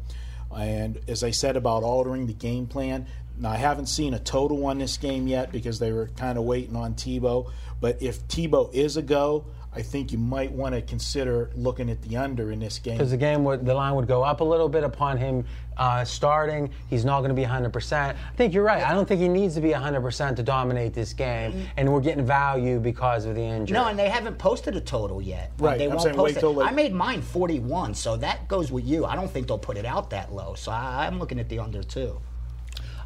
And 0.51 0.99
as 1.07 1.23
I 1.23 1.29
said 1.29 1.55
about 1.55 1.83
altering 1.83 2.25
the 2.25 2.33
game 2.33 2.65
plan, 2.65 3.05
now 3.37 3.51
I 3.51 3.57
haven't 3.57 3.85
seen 3.85 4.15
a 4.15 4.19
total 4.19 4.65
on 4.65 4.79
this 4.79 4.97
game 4.97 5.27
yet 5.27 5.51
because 5.51 5.77
they 5.77 5.91
were 5.91 6.07
kind 6.17 6.39
of 6.39 6.43
waiting 6.43 6.75
on 6.75 6.95
Tebow. 6.95 7.51
But 7.79 8.01
if 8.01 8.27
Tebow 8.27 8.73
is 8.73 8.97
a 8.97 9.03
go, 9.03 9.45
I 9.75 9.81
think 9.81 10.13
you 10.13 10.17
might 10.17 10.49
want 10.51 10.73
to 10.73 10.81
consider 10.81 11.49
looking 11.55 11.89
at 11.89 12.01
the 12.01 12.15
under 12.15 12.51
in 12.51 12.59
this 12.59 12.79
game. 12.79 12.95
Because 12.97 13.11
the 13.11 13.17
game 13.17 13.43
would, 13.43 13.65
the 13.65 13.73
line 13.73 13.93
would 13.95 14.07
go 14.07 14.23
up 14.23 14.39
a 14.39 14.43
little 14.43 14.69
bit 14.69 14.85
upon 14.85 15.17
him 15.17 15.43
uh, 15.75 16.05
starting. 16.05 16.69
He's 16.89 17.03
not 17.03 17.19
going 17.19 17.29
to 17.29 17.35
be 17.35 17.43
100%. 17.43 17.93
I 17.93 18.15
think 18.37 18.53
you're 18.53 18.63
right. 18.63 18.81
I 18.81 18.93
don't 18.93 19.05
think 19.05 19.19
he 19.19 19.27
needs 19.27 19.53
to 19.55 19.61
be 19.61 19.71
100% 19.71 20.35
to 20.37 20.43
dominate 20.43 20.93
this 20.93 21.11
game. 21.11 21.67
And 21.75 21.91
we're 21.91 21.99
getting 21.99 22.25
value 22.25 22.79
because 22.79 23.25
of 23.25 23.35
the 23.35 23.41
injury. 23.41 23.73
No, 23.75 23.87
and 23.87 23.99
they 23.99 24.07
haven't 24.07 24.37
posted 24.37 24.77
a 24.77 24.81
total 24.81 25.21
yet. 25.21 25.51
Right, 25.59 25.77
They 25.77 25.83
I'm 25.85 25.89
won't 25.91 26.01
saying 26.03 26.15
post 26.15 26.23
wait 26.35 26.37
it. 26.37 26.39
till 26.39 26.53
they- 26.53 26.63
I 26.65 26.71
made 26.71 26.93
mine 26.93 27.21
41, 27.21 27.93
so 27.95 28.15
that 28.15 28.47
goes 28.47 28.71
with 28.71 28.85
you. 28.85 29.03
I 29.05 29.15
don't 29.15 29.29
think 29.29 29.47
they'll 29.47 29.57
put 29.57 29.75
it 29.75 29.85
out 29.85 30.09
that 30.11 30.33
low. 30.33 30.53
So 30.55 30.71
I, 30.71 31.05
I'm 31.05 31.19
looking 31.19 31.37
at 31.39 31.49
the 31.49 31.59
under 31.59 31.83
too. 31.83 32.21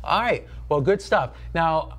All 0.04 0.22
right. 0.22 0.48
Well, 0.70 0.82
good 0.82 1.02
stuff. 1.02 1.32
Now, 1.56 1.98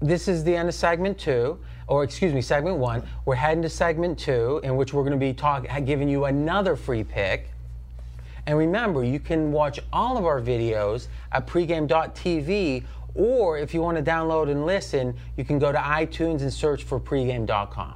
this 0.00 0.28
is 0.28 0.44
the 0.44 0.54
end 0.54 0.68
of 0.68 0.74
segment 0.76 1.18
two, 1.18 1.58
or 1.86 2.04
excuse 2.04 2.32
me, 2.32 2.40
segment 2.40 2.76
one. 2.76 3.02
We're 3.24 3.34
heading 3.34 3.62
to 3.62 3.68
segment 3.68 4.18
two, 4.18 4.60
in 4.64 4.76
which 4.76 4.92
we're 4.92 5.02
going 5.02 5.12
to 5.12 5.18
be 5.18 5.32
talking, 5.32 5.84
giving 5.84 6.08
you 6.08 6.24
another 6.24 6.76
free 6.76 7.04
pick. 7.04 7.50
And 8.46 8.58
remember, 8.58 9.02
you 9.04 9.20
can 9.20 9.52
watch 9.52 9.80
all 9.92 10.18
of 10.18 10.26
our 10.26 10.40
videos 10.40 11.08
at 11.32 11.46
pregame.tv 11.46 12.84
Or 13.14 13.58
if 13.58 13.72
you 13.72 13.80
want 13.80 13.96
to 13.96 14.02
download 14.02 14.50
and 14.50 14.66
listen, 14.66 15.14
you 15.36 15.44
can 15.44 15.58
go 15.58 15.70
to 15.70 15.78
iTunes 15.78 16.40
and 16.40 16.52
search 16.52 16.82
for 16.82 16.98
pregame.com. 16.98 17.94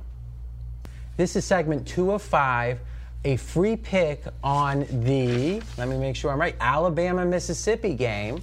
This 1.17 1.35
is 1.35 1.45
segment 1.45 1.87
two 1.87 2.13
of 2.13 2.23
five, 2.23 2.79
a 3.25 3.37
free 3.37 3.77
pick 3.77 4.23
on 4.45 4.87
the, 5.05 5.61
let 5.77 5.89
me 5.89 5.99
make 5.99 6.15
sure 6.15 6.31
I'm 6.31 6.41
right, 6.41 6.55
Alabama 6.61 7.25
Mississippi 7.27 7.95
game. 7.95 8.41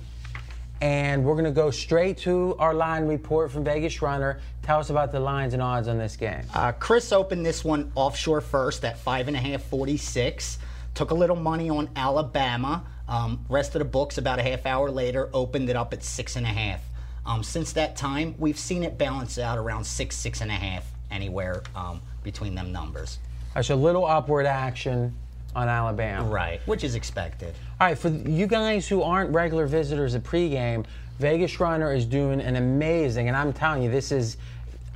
And 0.82 1.24
we're 1.24 1.34
going 1.34 1.46
to 1.46 1.52
go 1.52 1.72
straight 1.72 2.18
to 2.20 2.56
our 2.60 2.74
line 2.74 3.06
report 3.06 3.52
from 3.52 3.64
Vegas 3.64 4.02
Runner. 4.02 4.40
Tell 4.62 4.80
us 4.80 4.90
about 4.90 5.12
the 5.12 5.20
lines 5.20 5.54
and 5.54 5.64
odds 5.64 5.88
on 5.88 5.98
this 5.98 6.16
game. 6.16 6.44
Uh, 6.54 6.74
Chris 6.74 7.12
opened 7.12 7.46
this 7.46 7.64
one 7.64 7.92
offshore 7.96 8.42
first 8.42 8.84
at 8.84 8.98
five 8.98 9.28
and 9.28 9.38
a 9.38 9.40
half, 9.40 9.64
46. 9.64 10.60
Took 10.94 11.12
a 11.12 11.14
little 11.14 11.36
money 11.36 11.70
on 11.70 11.90
Alabama. 11.96 12.84
Um, 13.08 13.46
rest 13.50 13.76
of 13.76 13.80
the 13.80 13.86
books 13.86 14.18
about 14.18 14.40
a 14.40 14.44
half 14.44 14.66
hour 14.66 14.92
later 14.92 15.30
opened 15.34 15.70
it 15.70 15.76
up 15.76 15.94
at 15.94 16.04
six 16.04 16.36
and 16.36 16.46
a 16.46 16.50
half. 16.50 16.82
Um, 17.26 17.42
since 17.44 17.74
that 17.74 17.96
time, 17.96 18.36
we've 18.38 18.60
seen 18.60 18.84
it 18.84 18.98
balance 18.98 19.38
out 19.40 19.58
around 19.58 19.86
six, 19.86 20.16
six 20.16 20.42
and 20.42 20.52
a 20.52 20.56
half, 20.56 20.86
anywhere 21.10 21.64
um, 21.76 22.02
between 22.24 22.54
them 22.54 22.72
numbers. 22.72 23.20
That's 23.54 23.70
a 23.70 23.76
little 23.76 24.06
upward 24.06 24.46
action 24.46 25.16
on 25.56 25.70
Alabama. 25.70 26.30
Right, 26.30 26.62
which 26.68 26.84
is 26.84 26.96
expected. 26.96 27.56
All 27.80 27.88
right, 27.88 27.98
for 27.98 28.10
you 28.10 28.46
guys 28.46 28.88
who 28.88 29.02
aren't 29.02 29.32
regular 29.32 29.66
visitors 29.66 30.14
at 30.16 30.24
pregame, 30.24 30.86
Vegas 31.20 31.60
Runner 31.60 31.94
is 31.94 32.06
doing 32.06 32.42
an 32.42 32.58
amazing, 32.58 33.30
and 33.30 33.38
I'm 33.38 33.54
telling 33.54 33.82
you, 33.82 33.90
this 33.90 34.12
is 34.12 34.38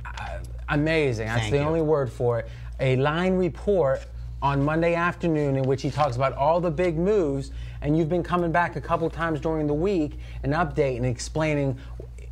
uh, 0.04 0.38
amazing. 0.68 1.26
That's 1.26 1.40
Thank 1.42 1.52
the 1.52 1.58
you. 1.58 1.64
only 1.64 1.80
word 1.80 2.12
for 2.12 2.40
it. 2.40 2.48
A 2.78 2.96
line 2.96 3.34
report 3.34 4.04
on 4.42 4.62
Monday 4.62 4.94
afternoon 4.94 5.56
in 5.56 5.64
which 5.64 5.82
he 5.82 5.90
talks 5.90 6.16
about 6.16 6.32
all 6.34 6.60
the 6.60 6.70
big 6.70 6.96
moves, 6.98 7.50
and 7.82 7.96
you've 7.96 8.08
been 8.08 8.22
coming 8.22 8.52
back 8.52 8.76
a 8.76 8.80
couple 8.80 9.08
times 9.08 9.40
during 9.40 9.66
the 9.66 9.74
week 9.74 10.18
and 10.42 10.52
updating 10.52 10.98
and 10.98 11.06
explaining 11.06 11.78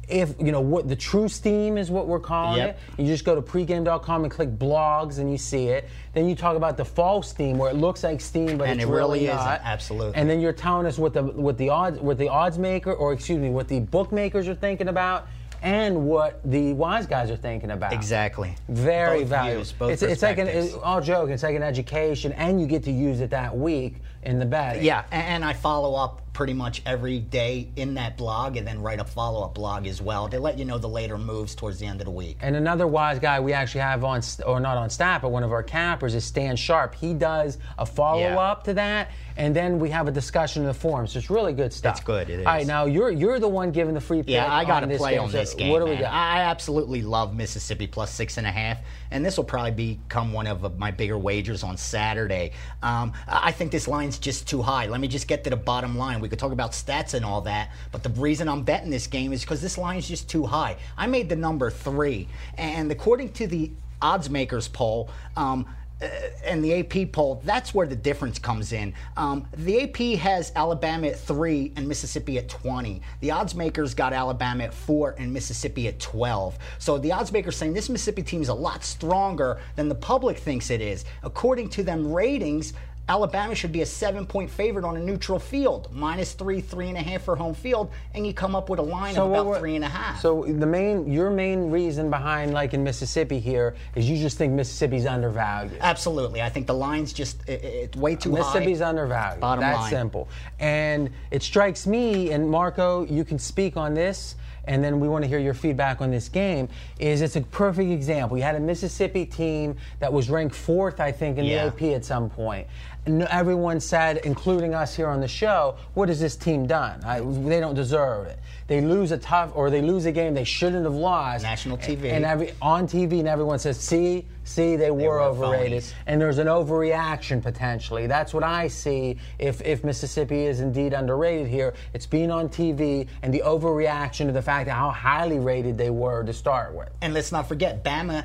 if 0.09 0.35
you 0.39 0.53
know 0.53 0.61
what 0.61 0.89
the 0.89 0.97
true 0.97 1.29
steam 1.29 1.77
is 1.79 1.91
what 1.91 2.07
we're 2.07 2.19
calling 2.21 2.59
Yep. 2.59 2.79
it. 2.99 3.03
You 3.03 3.07
just 3.09 3.25
go 3.25 3.35
to 3.35 3.43
pregame.com 3.43 4.25
and 4.25 4.33
click 4.33 4.51
blogs 4.59 5.19
and 5.19 5.31
you 5.31 5.39
see 5.39 5.69
it. 5.69 5.89
Then 6.15 6.29
you 6.29 6.35
talk 6.35 6.57
about 6.57 6.77
the 6.77 6.85
false 6.85 7.29
steam 7.29 7.59
where 7.59 7.71
it 7.71 7.77
looks 7.77 8.03
like 8.05 8.21
steam 8.21 8.59
but 8.59 8.69
And 8.69 8.81
it's 8.81 8.89
it 8.89 8.93
really 8.93 9.27
isn't, 9.27 9.39
absolutely. 9.39 10.15
And 10.17 10.29
then 10.29 10.41
you're 10.41 10.53
telling 10.53 10.87
us 10.87 10.99
what 10.99 11.13
the 11.13 11.23
what 11.23 11.59
the 11.59 11.69
odds 11.69 11.99
what 12.01 12.19
the 12.19 12.29
odds 12.29 12.59
maker 12.59 12.93
or 12.93 13.13
excuse 13.13 13.39
me 13.39 13.51
what 13.51 13.69
the 13.69 13.81
bookmakers 13.81 14.49
are 14.49 14.55
thinking 14.55 14.89
about 14.89 15.27
and 15.61 16.07
what 16.07 16.41
the 16.49 16.73
wise 16.75 17.05
guys 17.07 17.31
are 17.33 17.37
thinking 17.37 17.73
about. 17.73 17.93
Exactly. 17.93 18.55
Very 18.69 19.21
Both 19.21 19.29
valuable. 19.29 19.57
views, 19.65 19.73
both 19.73 19.91
it's, 19.91 20.03
it's 20.03 20.23
like 20.23 20.39
an 20.39 20.47
it's 20.47 20.73
all 20.75 21.01
joke. 21.01 21.31
It's 21.31 21.43
like 21.43 21.57
an 21.57 21.65
education, 21.65 22.33
and 22.35 22.61
you 22.61 22.67
get 22.69 22.85
to 22.85 22.93
use 22.93 23.21
it 23.21 23.31
that 23.31 23.57
week 23.57 23.97
in 24.23 24.39
the 24.39 24.47
betting. 24.47 24.85
Yeah, 24.85 25.03
a- 25.11 25.15
and 25.17 25.45
I 25.45 25.55
follow 25.55 25.97
up 25.97 26.23
pretty 26.39 26.55
much 26.55 26.81
every 26.87 27.19
day 27.19 27.69
in 27.75 27.95
that 27.95 28.17
blog 28.17 28.57
and 28.57 28.65
then 28.65 28.81
write 28.81 29.01
a 29.01 29.05
follow 29.05 29.45
up 29.45 29.55
blog 29.55 29.89
as 29.89 30.01
well 30.01 30.29
to 30.29 30.39
let 30.39 30.57
you 30.57 30.65
know 30.65 30.79
the 30.79 30.89
later 30.89 31.19
moves 31.19 31.53
towards 31.53 31.81
the 31.81 31.85
end 31.85 32.01
of 32.01 32.05
the 32.05 32.13
week. 32.13 32.37
And 32.41 32.55
another 32.55 32.87
wise 32.87 33.19
guy 33.19 33.41
we 33.41 33.53
actually 33.53 33.81
have 33.81 34.05
on, 34.05 34.23
or 34.47 34.61
not 34.61 34.77
on 34.77 34.89
staff, 34.89 35.23
but 35.23 35.31
one 35.31 35.43
of 35.43 35.51
our 35.51 35.65
campers 35.65 36.15
is 36.15 36.25
Stan 36.25 36.55
Sharp. 36.55 36.95
He 36.95 37.13
does 37.13 37.59
a 37.77 37.85
follow 37.85 38.21
up 38.21 38.63
to 38.67 38.75
that, 38.75 39.11
and 39.37 39.55
then 39.55 39.81
we 39.81 39.91
have 39.91 40.07
a 40.07 40.13
discussion 40.13 40.63
in 40.63 40.69
the 40.69 40.75
forum. 40.75 41.09
So 41.09 41.19
it's 41.19 41.29
really 41.29 41.53
good 41.53 41.73
stuff. 41.73 41.97
It's 41.97 42.05
good, 42.05 42.31
it 42.31 42.47
All 42.47 42.55
right, 42.55 42.67
now 42.67 42.85
you're 42.85 43.11
you're 43.11 43.41
the 43.41 43.49
one 43.49 43.73
giving 43.73 43.95
the 43.95 44.01
free 44.01 44.19
pick. 44.19 44.31
Yeah, 44.31 44.53
I 44.53 44.65
got 44.65 44.81
to 44.81 44.87
this 44.87 44.99
play 44.99 45.15
game. 45.15 45.23
on 45.23 45.31
So 45.31 45.39
this 45.39 45.55
game. 45.55 45.73
What 45.73 45.81
do 45.81 45.87
we 45.87 45.97
got? 45.97 46.13
I 46.13 46.43
absolutely 46.43 47.03
love 47.03 47.35
Mississippi 47.35 47.89
plus 47.89 48.13
six 48.13 48.37
and 48.37 48.47
a 48.47 48.53
half, 48.53 48.79
and 49.11 49.25
this 49.25 49.37
will 49.37 49.45
probably 49.45 49.97
become 49.97 50.33
one 50.33 50.47
of 50.47 50.79
my 50.79 50.93
bigger 50.93 51.19
wagers 51.19 51.65
on 51.65 51.77
Saturday. 51.77 52.53
Um, 52.81 53.13
I 53.27 53.51
think 53.51 53.73
this 53.73 53.89
line's 53.89 54.19
just 54.21 54.47
too 54.47 54.63
high. 54.63 54.87
Let 54.87 55.01
me 55.01 55.09
just 55.09 55.27
get 55.27 55.43
to 55.45 55.51
the 55.51 55.57
bottom 55.57 55.99
line. 55.99 56.21
We 56.21 56.28
could 56.29 56.39
talk 56.39 56.53
about 56.53 56.73
stats 56.73 57.15
and 57.15 57.25
all 57.25 57.41
that, 57.43 57.71
but 57.93 58.03
the 58.03 58.11
reason 58.11 58.49
I'm 58.49 58.63
betting 58.63 58.91
this 58.91 59.07
game 59.07 59.33
is 59.33 59.43
because 59.43 59.61
this 59.61 59.79
line 59.79 59.99
is 59.99 60.09
just 60.09 60.29
too 60.29 60.47
high. 60.47 60.77
I 60.97 61.07
made 61.07 61.29
the 61.29 61.37
number 61.37 61.71
three, 61.71 62.29
and 62.57 62.91
according 62.91 63.33
to 63.35 63.47
the 63.47 63.71
odds 64.01 64.31
makers 64.31 64.69
poll. 64.69 65.11
Um, 65.37 65.67
uh, 66.01 66.07
and 66.45 66.63
the 66.63 66.79
AP 66.79 67.11
poll, 67.11 67.43
that's 67.45 67.75
where 67.75 67.87
the 67.87 67.97
difference 67.97 68.39
comes 68.39 68.73
in. 68.73 68.95
Um, 69.17 69.49
the 69.57 69.83
AP 69.83 70.19
has 70.21 70.53
Alabama 70.55 71.09
at 71.09 71.19
three 71.19 71.73
and 71.75 71.89
Mississippi 71.89 72.39
at 72.39 72.49
20. 72.49 73.03
The 73.21 73.33
odds 73.33 73.57
makers 73.57 73.95
got 73.95 74.13
Alabama 74.13 74.65
at 74.65 74.75
four 74.75 75.17
and 75.19 75.33
Mississippi 75.33 75.89
at 75.89 75.99
12. 75.99 76.57
So 76.79 76.99
the 76.99 77.11
odds 77.11 77.33
makers 77.33 77.57
saying 77.57 77.73
this 77.73 77.89
Mississippi 77.89 78.23
team 78.23 78.43
is 78.43 78.49
a 78.49 78.55
lot 78.55 78.85
stronger 78.85 79.59
than 79.75 79.89
the 79.89 79.97
public 79.97 80.39
thinks 80.39 80.71
it 80.71 80.81
is. 80.81 81.05
According 81.25 81.71
to 81.71 81.83
them 81.83 82.13
ratings, 82.13 82.75
Alabama 83.09 83.55
should 83.55 83.73
be 83.73 83.81
a 83.81 83.87
seven 83.87 84.27
point 84.27 84.51
favorite 84.51 84.85
on 84.85 84.97
a 84.97 85.01
neutral 85.01 85.39
field, 85.39 85.89
minus 85.93 86.35
three, 86.35 86.61
three 86.61 86.89
and 86.89 86.97
a 86.99 87.01
half 87.01 87.23
for 87.23 87.35
home 87.37 87.55
field, 87.55 87.91
and 88.15 88.27
you 88.27 88.35
come 88.35 88.55
up 88.55 88.69
with 88.69 88.79
a 88.79 88.83
line 88.83 89.17
of 89.17 89.31
about 89.31 89.59
three 89.59 89.77
and 89.77 89.85
a 89.85 89.89
half. 89.89 90.21
So 90.21 90.45
the 90.45 90.67
main, 90.67 91.11
your 91.11 91.31
main 91.31 91.71
reason 91.71 92.11
behind 92.11 92.53
like 92.53 92.75
in 92.75 92.85
Mississippi 92.85 93.39
here 93.41 93.75
is 93.95 94.09
you 94.09 94.19
just 94.19 94.37
think 94.37 94.53
Mississippi's 94.53 95.07
undervalued. 95.07 95.79
Absolutely. 95.81 96.43
I 96.43 96.51
think 96.51 96.67
the 96.67 96.75
line's 96.75 97.13
just 97.15 97.49
it, 97.49 97.65
it's 97.65 97.97
way 97.97 98.15
too 98.15 98.31
Mississippi's 98.33 98.81
high. 98.81 98.89
undervalued. 98.89 99.41
Bottom 99.41 99.63
That's 99.63 99.79
line. 99.79 99.91
simple. 99.91 100.29
And 100.59 101.11
it 101.31 101.43
strikes 101.43 101.87
me, 101.87 102.33
and 102.33 102.49
Marco, 102.51 103.07
you 103.07 103.25
can 103.25 103.39
speak 103.39 103.77
on 103.79 103.95
this, 103.95 104.35
and 104.65 104.85
then 104.85 105.01
we 105.01 105.09
want 105.09 105.25
to 105.25 105.29
hear 105.29 105.39
your 105.39 105.55
feedback 105.55 106.03
on 106.03 106.11
this 106.11 106.29
game. 106.29 106.69
Is 106.99 107.23
it's 107.23 107.37
a 107.37 107.41
perfect 107.41 107.91
example. 107.91 108.37
You 108.37 108.43
had 108.43 108.55
a 108.57 108.61
Mississippi 108.61 109.25
team 109.25 109.77
that 109.99 110.13
was 110.13 110.29
ranked 110.29 110.55
fourth, 110.55 111.01
I 111.01 111.11
think, 111.11 111.39
in 111.39 111.47
Yeah. 111.47 111.71
the 111.71 111.87
AP 111.87 111.95
at 111.95 112.05
some 112.05 112.29
point. 112.29 112.67
Everyone 113.09 113.81
said, 113.81 114.19
including 114.19 114.75
us 114.75 114.95
here 114.95 115.09
on 115.09 115.21
the 115.21 115.29
show, 115.29 115.77
what 115.95 116.09
has 116.09 116.21
this 116.21 116.37
team 116.37 116.67
done? 116.67 117.03
I, 117.05 117.21
they 117.21 117.59
don't 117.59 117.75
deserve 117.75 118.27
it. 118.27 118.39
They 118.67 118.83
lose 118.83 119.13
a 119.13 119.19
tough, 119.19 119.53
or 119.55 119.71
they 119.71 119.81
lose 119.81 120.05
a 120.05 120.13
game 120.13 120.35
they 120.35 120.45
shouldn't 120.45 120.85
have 120.85 120.95
lost. 120.95 121.43
National 121.43 121.79
TV. 121.79 122.13
And 122.13 122.25
every 122.25 122.53
on 122.61 122.87
TV, 122.87 123.19
and 123.19 123.27
everyone 123.27 123.59
says, 123.59 123.81
"See, 123.81 124.27
see, 124.45 124.77
they, 124.77 124.91
were, 124.91 125.09
were 125.09 125.21
overrated." 125.23 125.83
phonies. 125.85 125.95
and 126.07 126.21
there's 126.21 126.37
an 126.37 126.49
overreaction 126.49 127.43
potentially. 127.43 128.07
That's 128.07 128.35
what 128.35 128.45
I 128.45 128.69
see 128.69 129.17
if, 129.39 129.63
if 129.63 129.85
Mississippi 129.85 130.45
is 130.45 130.61
indeed 130.61 130.93
underrated 130.93 131.47
here. 131.47 131.73
It's 131.95 132.07
being 132.07 132.31
on 132.31 132.51
TV 132.51 133.09
and 133.23 133.33
the 133.33 133.43
overreaction 133.45 134.27
to 134.27 134.33
the 134.33 134.43
fact 134.43 134.67
that 134.67 134.75
how 134.75 134.91
highly 134.91 135.39
rated 135.39 135.79
they 135.79 135.91
were 135.91 136.23
to 136.25 136.35
start 136.35 136.75
with. 136.75 136.91
And 137.01 137.15
let's 137.15 137.33
not 137.33 137.49
forget, 137.49 137.83
Bama 137.83 138.25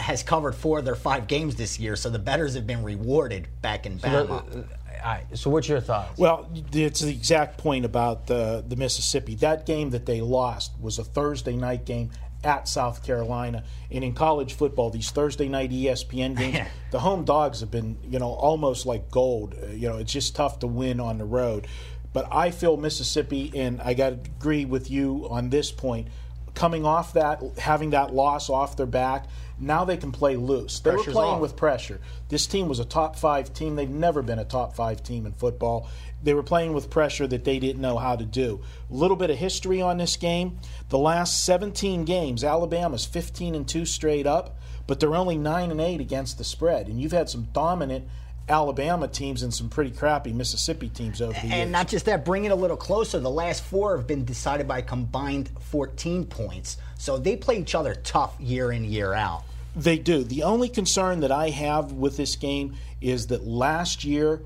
has 0.00 0.22
covered 0.22 0.54
four 0.54 0.78
of 0.80 0.84
their 0.84 0.96
five 0.96 1.26
games 1.26 1.56
this 1.56 1.78
year, 1.78 1.96
so 1.96 2.10
the 2.10 2.18
betters 2.18 2.54
have 2.54 2.66
been 2.66 2.82
rewarded 2.82 3.48
back 3.62 3.86
in 3.86 3.98
Bama. 3.98 4.66
All 5.02 5.06
right, 5.06 5.24
so 5.34 5.48
what's 5.48 5.68
your 5.68 5.80
thoughts? 5.80 6.18
Well, 6.18 6.50
it's 6.72 7.00
the 7.00 7.10
exact 7.10 7.56
point 7.56 7.84
about 7.84 8.26
the, 8.26 8.62
the 8.66 8.76
Mississippi. 8.76 9.34
That 9.36 9.64
game 9.64 9.90
that 9.90 10.04
they 10.04 10.20
lost 10.20 10.72
was 10.78 10.98
a 10.98 11.04
Thursday 11.04 11.56
night 11.56 11.86
game 11.86 12.10
at 12.44 12.68
South 12.68 13.04
Carolina. 13.04 13.64
And 13.90 14.04
in 14.04 14.12
college 14.14 14.54
football, 14.54 14.90
these 14.90 15.10
Thursday 15.10 15.48
night 15.48 15.70
ESPN 15.70 16.36
games, 16.36 16.68
the 16.90 17.00
home 17.00 17.24
dogs 17.24 17.60
have 17.60 17.70
been, 17.70 17.96
you 18.08 18.18
know, 18.18 18.28
almost 18.28 18.86
like 18.86 19.10
gold. 19.10 19.54
Uh, 19.62 19.68
You 19.68 19.88
know, 19.88 19.98
it's 19.98 20.12
just 20.12 20.34
tough 20.36 20.58
to 20.60 20.66
win 20.66 21.00
on 21.00 21.18
the 21.18 21.24
road. 21.24 21.66
But 22.12 22.28
I 22.30 22.50
feel 22.50 22.76
Mississippi, 22.76 23.52
and 23.54 23.80
I 23.80 23.94
got 23.94 24.10
to 24.10 24.30
agree 24.30 24.64
with 24.64 24.90
you 24.90 25.28
on 25.30 25.50
this 25.50 25.70
point. 25.70 26.08
Coming 26.54 26.84
off 26.84 27.12
that, 27.12 27.42
having 27.58 27.90
that 27.90 28.12
loss 28.12 28.50
off 28.50 28.76
their 28.76 28.86
back, 28.86 29.26
now 29.60 29.84
they 29.84 29.96
can 29.96 30.10
play 30.10 30.36
loose. 30.36 30.80
They 30.80 30.90
Pressure's 30.90 31.08
were 31.08 31.12
playing 31.12 31.34
off. 31.34 31.40
with 31.40 31.56
pressure. 31.56 32.00
This 32.28 32.46
team 32.46 32.68
was 32.68 32.78
a 32.78 32.84
top 32.84 33.16
five 33.16 33.52
team. 33.52 33.76
They've 33.76 33.88
never 33.88 34.22
been 34.22 34.38
a 34.38 34.44
top 34.44 34.74
five 34.74 35.02
team 35.02 35.26
in 35.26 35.32
football. 35.32 35.88
They 36.22 36.34
were 36.34 36.42
playing 36.42 36.72
with 36.72 36.90
pressure 36.90 37.26
that 37.26 37.44
they 37.44 37.58
didn't 37.58 37.80
know 37.80 37.98
how 37.98 38.16
to 38.16 38.24
do. 38.24 38.62
A 38.90 38.94
little 38.94 39.16
bit 39.16 39.30
of 39.30 39.36
history 39.36 39.80
on 39.80 39.98
this 39.98 40.16
game. 40.16 40.58
The 40.88 40.98
last 40.98 41.44
17 41.44 42.04
games, 42.04 42.42
Alabama's 42.42 43.04
15 43.04 43.54
and 43.54 43.68
2 43.68 43.84
straight 43.84 44.26
up, 44.26 44.58
but 44.86 44.98
they're 45.00 45.14
only 45.14 45.36
9 45.36 45.70
and 45.70 45.80
8 45.80 46.00
against 46.00 46.38
the 46.38 46.44
spread. 46.44 46.88
And 46.88 47.00
you've 47.00 47.12
had 47.12 47.28
some 47.28 47.48
dominant 47.52 48.06
Alabama 48.48 49.06
teams 49.06 49.42
and 49.42 49.54
some 49.54 49.68
pretty 49.68 49.90
crappy 49.90 50.32
Mississippi 50.32 50.88
teams 50.88 51.22
over 51.22 51.32
the 51.32 51.46
years. 51.46 51.52
And 51.52 51.72
not 51.72 51.88
just 51.88 52.04
that, 52.06 52.24
bring 52.24 52.44
it 52.44 52.52
a 52.52 52.54
little 52.54 52.76
closer. 52.76 53.20
The 53.20 53.30
last 53.30 53.62
four 53.62 53.96
have 53.96 54.06
been 54.06 54.24
decided 54.24 54.66
by 54.66 54.78
a 54.78 54.82
combined 54.82 55.50
14 55.70 56.26
points. 56.26 56.76
So 56.98 57.16
they 57.16 57.36
play 57.36 57.58
each 57.58 57.74
other 57.74 57.94
tough 57.94 58.38
year 58.40 58.72
in, 58.72 58.84
year 58.84 59.14
out. 59.14 59.44
They 59.76 59.98
do. 59.98 60.24
The 60.24 60.42
only 60.42 60.68
concern 60.68 61.20
that 61.20 61.30
I 61.32 61.50
have 61.50 61.92
with 61.92 62.16
this 62.16 62.36
game 62.36 62.74
is 63.00 63.28
that 63.28 63.46
last 63.46 64.04
year 64.04 64.42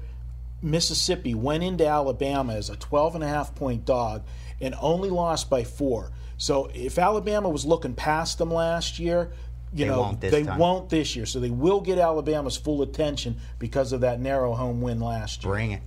Mississippi 0.63 1.35
went 1.35 1.63
into 1.63 1.87
Alabama 1.87 2.55
as 2.55 2.71
a 2.71 2.77
12 2.77 3.17
and 3.17 3.25
a 3.25 3.29
half 3.29 3.55
point 3.55 3.85
dog 3.85 4.23
and 4.61 4.75
only 4.81 5.11
lost 5.11 5.51
by 5.51 5.65
4. 5.65 6.11
So 6.37 6.71
if 6.75 6.99
Alabama 6.99 7.49
was 7.49 7.65
looking 7.65 7.95
past 7.95 8.39
them 8.39 8.53
last 8.53 8.99
year, 8.99 9.31
you 9.73 9.85
They 9.87 9.91
know, 9.91 10.01
won't 10.01 10.21
they 10.21 10.45
time. 10.45 10.59
won't 10.59 10.89
this 10.89 11.17
year. 11.17 11.27
So 11.27 11.41
they 11.41 11.51
will 11.51 11.81
get 11.81 11.99
Alabama's 11.99 12.57
full 12.57 12.83
attention 12.83 13.37
because 13.59 13.93
of 13.93 14.01
that 14.03 14.21
narrow 14.21 14.55
home 14.55 14.81
win 14.81 15.01
last 15.01 15.43
year. 15.45 15.53
Bring 15.53 15.73
it. 15.73 15.83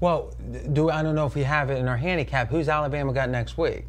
well, 0.00 0.32
do 0.72 0.90
I 0.90 1.02
don't 1.02 1.14
know 1.14 1.26
if 1.26 1.34
we 1.34 1.42
have 1.42 1.70
it 1.70 1.78
in 1.78 1.88
our 1.88 1.96
handicap. 1.96 2.50
Who's 2.50 2.68
Alabama 2.68 3.12
got 3.12 3.30
next 3.30 3.58
week? 3.58 3.84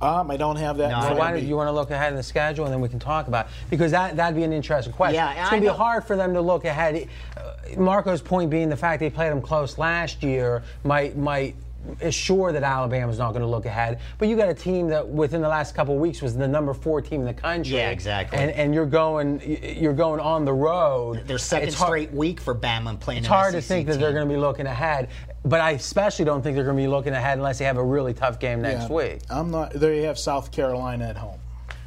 Um, 0.00 0.30
I 0.30 0.36
don't 0.36 0.56
have 0.56 0.76
that. 0.76 0.90
No, 0.90 0.98
in 0.98 1.04
I 1.04 1.08
So 1.08 1.14
why 1.16 1.30
don't 1.32 1.44
you 1.44 1.56
want 1.56 1.68
to 1.68 1.72
look 1.72 1.90
ahead 1.90 2.12
in 2.12 2.16
the 2.16 2.22
schedule 2.22 2.64
and 2.66 2.72
then 2.72 2.80
we 2.82 2.88
can 2.88 2.98
talk 2.98 3.28
about 3.28 3.46
it? 3.46 3.52
because 3.70 3.90
that 3.92 4.14
that'd 4.16 4.36
be 4.36 4.42
an 4.44 4.52
interesting 4.52 4.92
question. 4.92 5.14
Yeah, 5.14 5.30
it's 5.32 5.40
I 5.40 5.50
going 5.50 5.62
to 5.62 5.68
be 5.68 5.72
know. 5.72 5.72
hard 5.72 6.04
for 6.04 6.16
them 6.16 6.34
to 6.34 6.40
look 6.40 6.64
ahead. 6.66 7.08
Uh, 7.36 7.80
Marco's 7.80 8.20
point 8.20 8.50
being 8.50 8.68
the 8.68 8.76
fact 8.76 9.00
they 9.00 9.08
played 9.10 9.30
them 9.32 9.40
close 9.40 9.78
last 9.78 10.22
year 10.22 10.62
might 10.84 11.16
might 11.16 11.54
is 12.00 12.14
sure 12.14 12.52
that 12.52 12.62
Alabama's 12.62 13.18
not 13.18 13.30
going 13.32 13.42
to 13.42 13.48
look 13.48 13.66
ahead. 13.66 14.00
But 14.18 14.28
you 14.28 14.36
got 14.36 14.48
a 14.48 14.54
team 14.54 14.88
that 14.88 15.06
within 15.08 15.40
the 15.40 15.48
last 15.48 15.74
couple 15.74 15.94
of 15.94 16.00
weeks 16.00 16.22
was 16.22 16.36
the 16.36 16.48
number 16.48 16.74
four 16.74 17.00
team 17.00 17.20
in 17.20 17.26
the 17.26 17.34
country. 17.34 17.76
Yeah, 17.76 17.90
exactly. 17.90 18.38
And 18.38 18.50
and 18.52 18.74
you're 18.74 18.86
going 18.86 19.40
you're 19.78 19.92
going 19.92 20.20
on 20.20 20.44
the 20.44 20.52
road. 20.52 21.26
Their 21.26 21.38
second 21.38 21.68
It's 21.68 21.76
hard- 21.76 21.88
straight 21.88 22.12
week 22.12 22.40
for 22.40 22.54
Bama 22.54 22.98
playing. 22.98 23.18
It's 23.20 23.28
hard 23.28 23.54
to 23.54 23.60
think 23.62 23.88
that 23.88 23.98
they're 23.98 24.12
going 24.12 24.28
to 24.28 24.32
be 24.34 24.38
looking 24.40 24.66
ahead, 24.66 25.08
but 25.44 25.60
I 25.60 25.72
especially 25.72 26.24
don't 26.24 26.42
think 26.42 26.56
they're 26.56 26.64
going 26.64 26.76
to 26.76 26.82
be 26.82 26.88
looking 26.88 27.12
ahead 27.14 27.38
unless 27.38 27.58
they 27.58 27.64
have 27.64 27.76
a 27.78 27.84
really 27.84 28.14
tough 28.14 28.38
game 28.38 28.62
next 28.62 28.88
Yeah. 28.88 28.94
week. 28.96 29.20
I'm 29.30 29.50
not. 29.50 29.72
There 29.72 29.94
you 29.94 30.04
have 30.04 30.18
South 30.18 30.50
Carolina 30.52 31.06
at 31.08 31.16
home. 31.16 31.38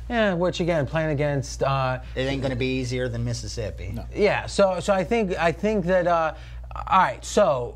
Yeah, 0.09 0.33
which 0.33 0.59
again, 0.59 0.87
playing 0.87 1.11
against. 1.11 1.61
Uh, 1.61 1.99
It 2.15 2.21
ain't 2.21 2.41
going 2.41 2.49
to 2.51 2.57
be 2.57 2.79
easier 2.79 3.07
than 3.07 3.23
Mississippi. 3.23 3.91
No. 3.93 4.05
yeah, 4.15 4.47
so 4.47 4.79
so 4.79 4.91
I 4.93 5.03
think 5.03 5.37
I 5.37 5.51
think 5.51 5.85
that. 5.85 6.07
Uh, 6.07 6.33
all 6.87 6.99
right, 6.99 7.23
so 7.23 7.75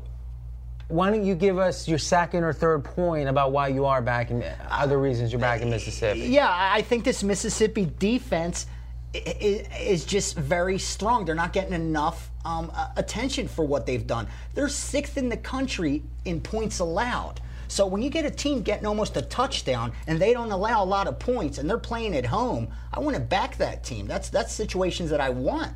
why 0.88 1.10
don't 1.10 1.24
you 1.24 1.34
give 1.34 1.58
us 1.58 1.88
your 1.88 1.98
second 1.98 2.44
or 2.44 2.52
third 2.52 2.84
point 2.84 3.28
about 3.28 3.52
why 3.52 3.68
you 3.68 3.84
are 3.86 4.02
back 4.02 4.30
in 4.30 4.44
other 4.70 4.98
reasons 4.98 5.32
you're 5.32 5.40
back 5.40 5.60
in 5.62 5.70
Mississippi? 5.70 6.20
Yeah, 6.20 6.48
I 6.50 6.82
think 6.82 7.04
this 7.04 7.22
Mississippi 7.22 7.90
defense 7.98 8.66
i- 9.14 9.18
i- 9.18 9.80
is 9.82 10.04
just 10.04 10.36
very 10.36 10.78
strong. 10.78 11.24
They're 11.24 11.34
not 11.34 11.52
getting 11.52 11.72
enough 11.72 12.30
um, 12.44 12.70
uh, 12.74 12.88
attention 12.96 13.48
for 13.48 13.64
what 13.64 13.86
they've 13.86 14.06
done. 14.06 14.26
They're 14.54 14.68
sixth 14.68 15.16
in 15.16 15.30
the 15.30 15.36
country 15.38 16.02
in 16.26 16.40
points 16.42 16.78
allowed. 16.80 17.40
So 17.68 17.86
when 17.86 18.02
you 18.02 18.10
get 18.10 18.26
a 18.26 18.30
team 18.30 18.60
getting 18.60 18.84
almost 18.86 19.16
a 19.16 19.22
touchdown 19.22 19.92
and 20.06 20.20
they 20.20 20.34
don't 20.34 20.52
allow 20.52 20.84
a 20.84 20.86
lot 20.86 21.06
of 21.08 21.18
points 21.18 21.56
and 21.56 21.68
they're 21.68 21.78
playing 21.78 22.14
at 22.14 22.26
home, 22.26 22.68
I 22.92 23.00
want 23.00 23.16
to 23.16 23.22
back 23.22 23.56
that 23.56 23.82
team. 23.82 24.06
That's 24.06 24.28
that's 24.28 24.52
situations 24.52 25.08
that 25.08 25.20
I 25.22 25.30
want. 25.30 25.72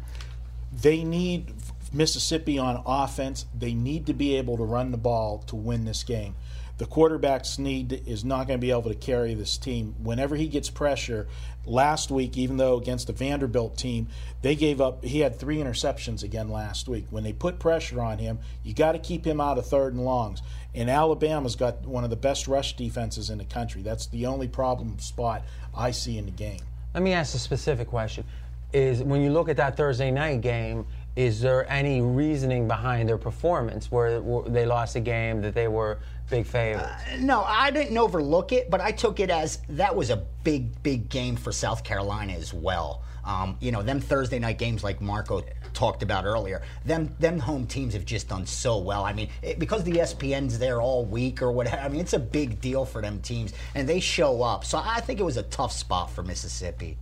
They 0.83 1.03
need 1.03 1.55
Mississippi 1.92 2.59
on 2.59 2.83
offense. 2.87 3.47
They 3.57 3.75
need 3.75 4.07
to 4.07 4.14
be 4.14 4.37
able 4.37 4.57
to 4.57 4.64
run 4.64 4.90
the 4.90 4.99
ball 4.99 5.38
to 5.47 5.57
win 5.57 5.85
this 5.85 6.04
game. 6.04 6.35
The 6.78 6.87
quarterback's 6.87 7.59
need 7.59 8.04
is 8.07 8.25
not 8.25 8.47
going 8.47 8.61
to 8.61 8.64
be 8.64 8.71
able 8.71 8.85
to 8.85 8.95
carry 8.95 9.35
this 9.35 9.59
team. 9.59 9.97
Whenever 10.00 10.37
he 10.37 10.47
gets 10.47 10.71
pressure, 10.71 11.26
last 11.68 12.11
week, 12.11 12.37
even 12.37 12.57
though 12.57 12.78
against 12.78 13.07
the 13.07 13.12
Vanderbilt 13.12 13.76
team, 13.76 14.09
they 14.42 14.54
gave 14.54 14.80
up. 14.80 15.04
He 15.04 15.21
had 15.21 15.38
three 15.38 15.59
interceptions 15.59 16.23
again 16.23 16.49
last 16.49 16.88
week. 16.88 17.07
When 17.11 17.25
they 17.25 17.33
put 17.33 17.59
pressure 17.59 18.00
on 18.00 18.18
him, 18.18 18.38
you 18.62 18.75
got 18.75 18.92
to 18.92 18.99
keep 18.99 19.26
him 19.26 19.40
out 19.40 19.59
of 19.59 19.66
third 19.66 19.95
and 19.95 20.04
longs. 20.04 20.42
And 20.75 20.88
Alabama's 20.88 21.57
got 21.57 21.87
one 21.87 22.04
of 22.04 22.11
the 22.11 22.16
best 22.16 22.49
rush 22.49 22.76
defenses 22.76 23.30
in 23.30 23.38
the 23.38 23.45
country. 23.45 23.83
That's 23.83 24.07
the 24.07 24.26
only 24.26 24.49
problem 24.49 24.99
spot 24.99 25.42
I 25.76 25.90
see 25.90 26.18
in 26.18 26.26
the 26.26 26.30
game. 26.30 26.61
Let 26.95 27.02
me 27.02 27.12
ask 27.12 27.35
a 27.35 27.38
specific 27.38 27.88
question: 27.88 28.25
Is 28.73 29.02
when 29.02 29.21
you 29.21 29.30
look 29.30 29.49
at 29.49 29.57
that 29.57 29.76
Thursday 29.76 30.11
night 30.11 30.40
game, 30.40 30.87
is 31.18 31.40
there 31.40 31.68
any 31.68 32.00
reasoning 32.00 32.68
behind 32.68 33.08
their 33.08 33.18
performance 33.18 33.90
where, 33.90 34.20
they 34.46 34.64
lost 34.64 34.94
a 34.94 35.00
game 35.00 35.42
that 35.42 35.52
they 35.52 35.66
were 35.66 35.98
big 36.30 36.46
favorites? 36.46 36.92
No, 37.18 37.42
I 37.42 37.72
didn't 37.72 37.98
overlook 37.98 38.52
it, 38.52 38.70
but 38.70 38.80
I 38.80 38.92
took 38.92 39.18
it 39.18 39.28
as 39.28 39.58
that 39.70 39.96
was 39.96 40.10
a 40.10 40.18
big, 40.44 40.80
big 40.84 41.08
game 41.08 41.34
for 41.34 41.50
South 41.50 41.82
Carolina 41.82 42.34
as 42.34 42.54
well. 42.54 43.02
Um, 43.25 43.56
you 43.58 43.72
know, 43.72 43.82
them 43.82 43.98
Thursday 43.98 44.38
night 44.38 44.58
games 44.58 44.84
like 44.84 45.00
Marco 45.00 45.42
talked 45.75 46.04
about 46.04 46.25
earlier, 46.25 46.62
them 46.84 47.12
them 47.18 47.40
home 47.40 47.66
teams 47.66 47.94
have 47.94 48.04
just 48.04 48.28
done 48.28 48.46
so 48.46 48.78
well. 48.78 49.04
I 49.04 49.12
mean, 49.12 49.28
it, 49.42 49.58
because 49.58 49.82
the 49.82 49.94
ESPN's 49.94 50.56
there 50.60 50.80
all 50.80 51.04
week 51.04 51.42
or 51.42 51.50
whatever. 51.50 51.78
I 51.78 51.88
mean, 51.88 52.00
it's 52.00 52.12
a 52.14 52.18
big 52.20 52.60
deal 52.60 52.84
for 52.84 53.02
them 53.02 53.20
teams, 53.20 53.52
and 53.75 53.88
they 53.88 53.98
show 53.98 54.42
up. 54.42 54.64
So 54.64 54.80
I 54.82 55.00
think 55.00 55.18
it 55.18 55.25
was 55.25 55.37
a 55.37 55.42
tough 55.42 55.72
spot 55.72 56.12
for 56.12 56.22
Mississippi. 56.22 56.96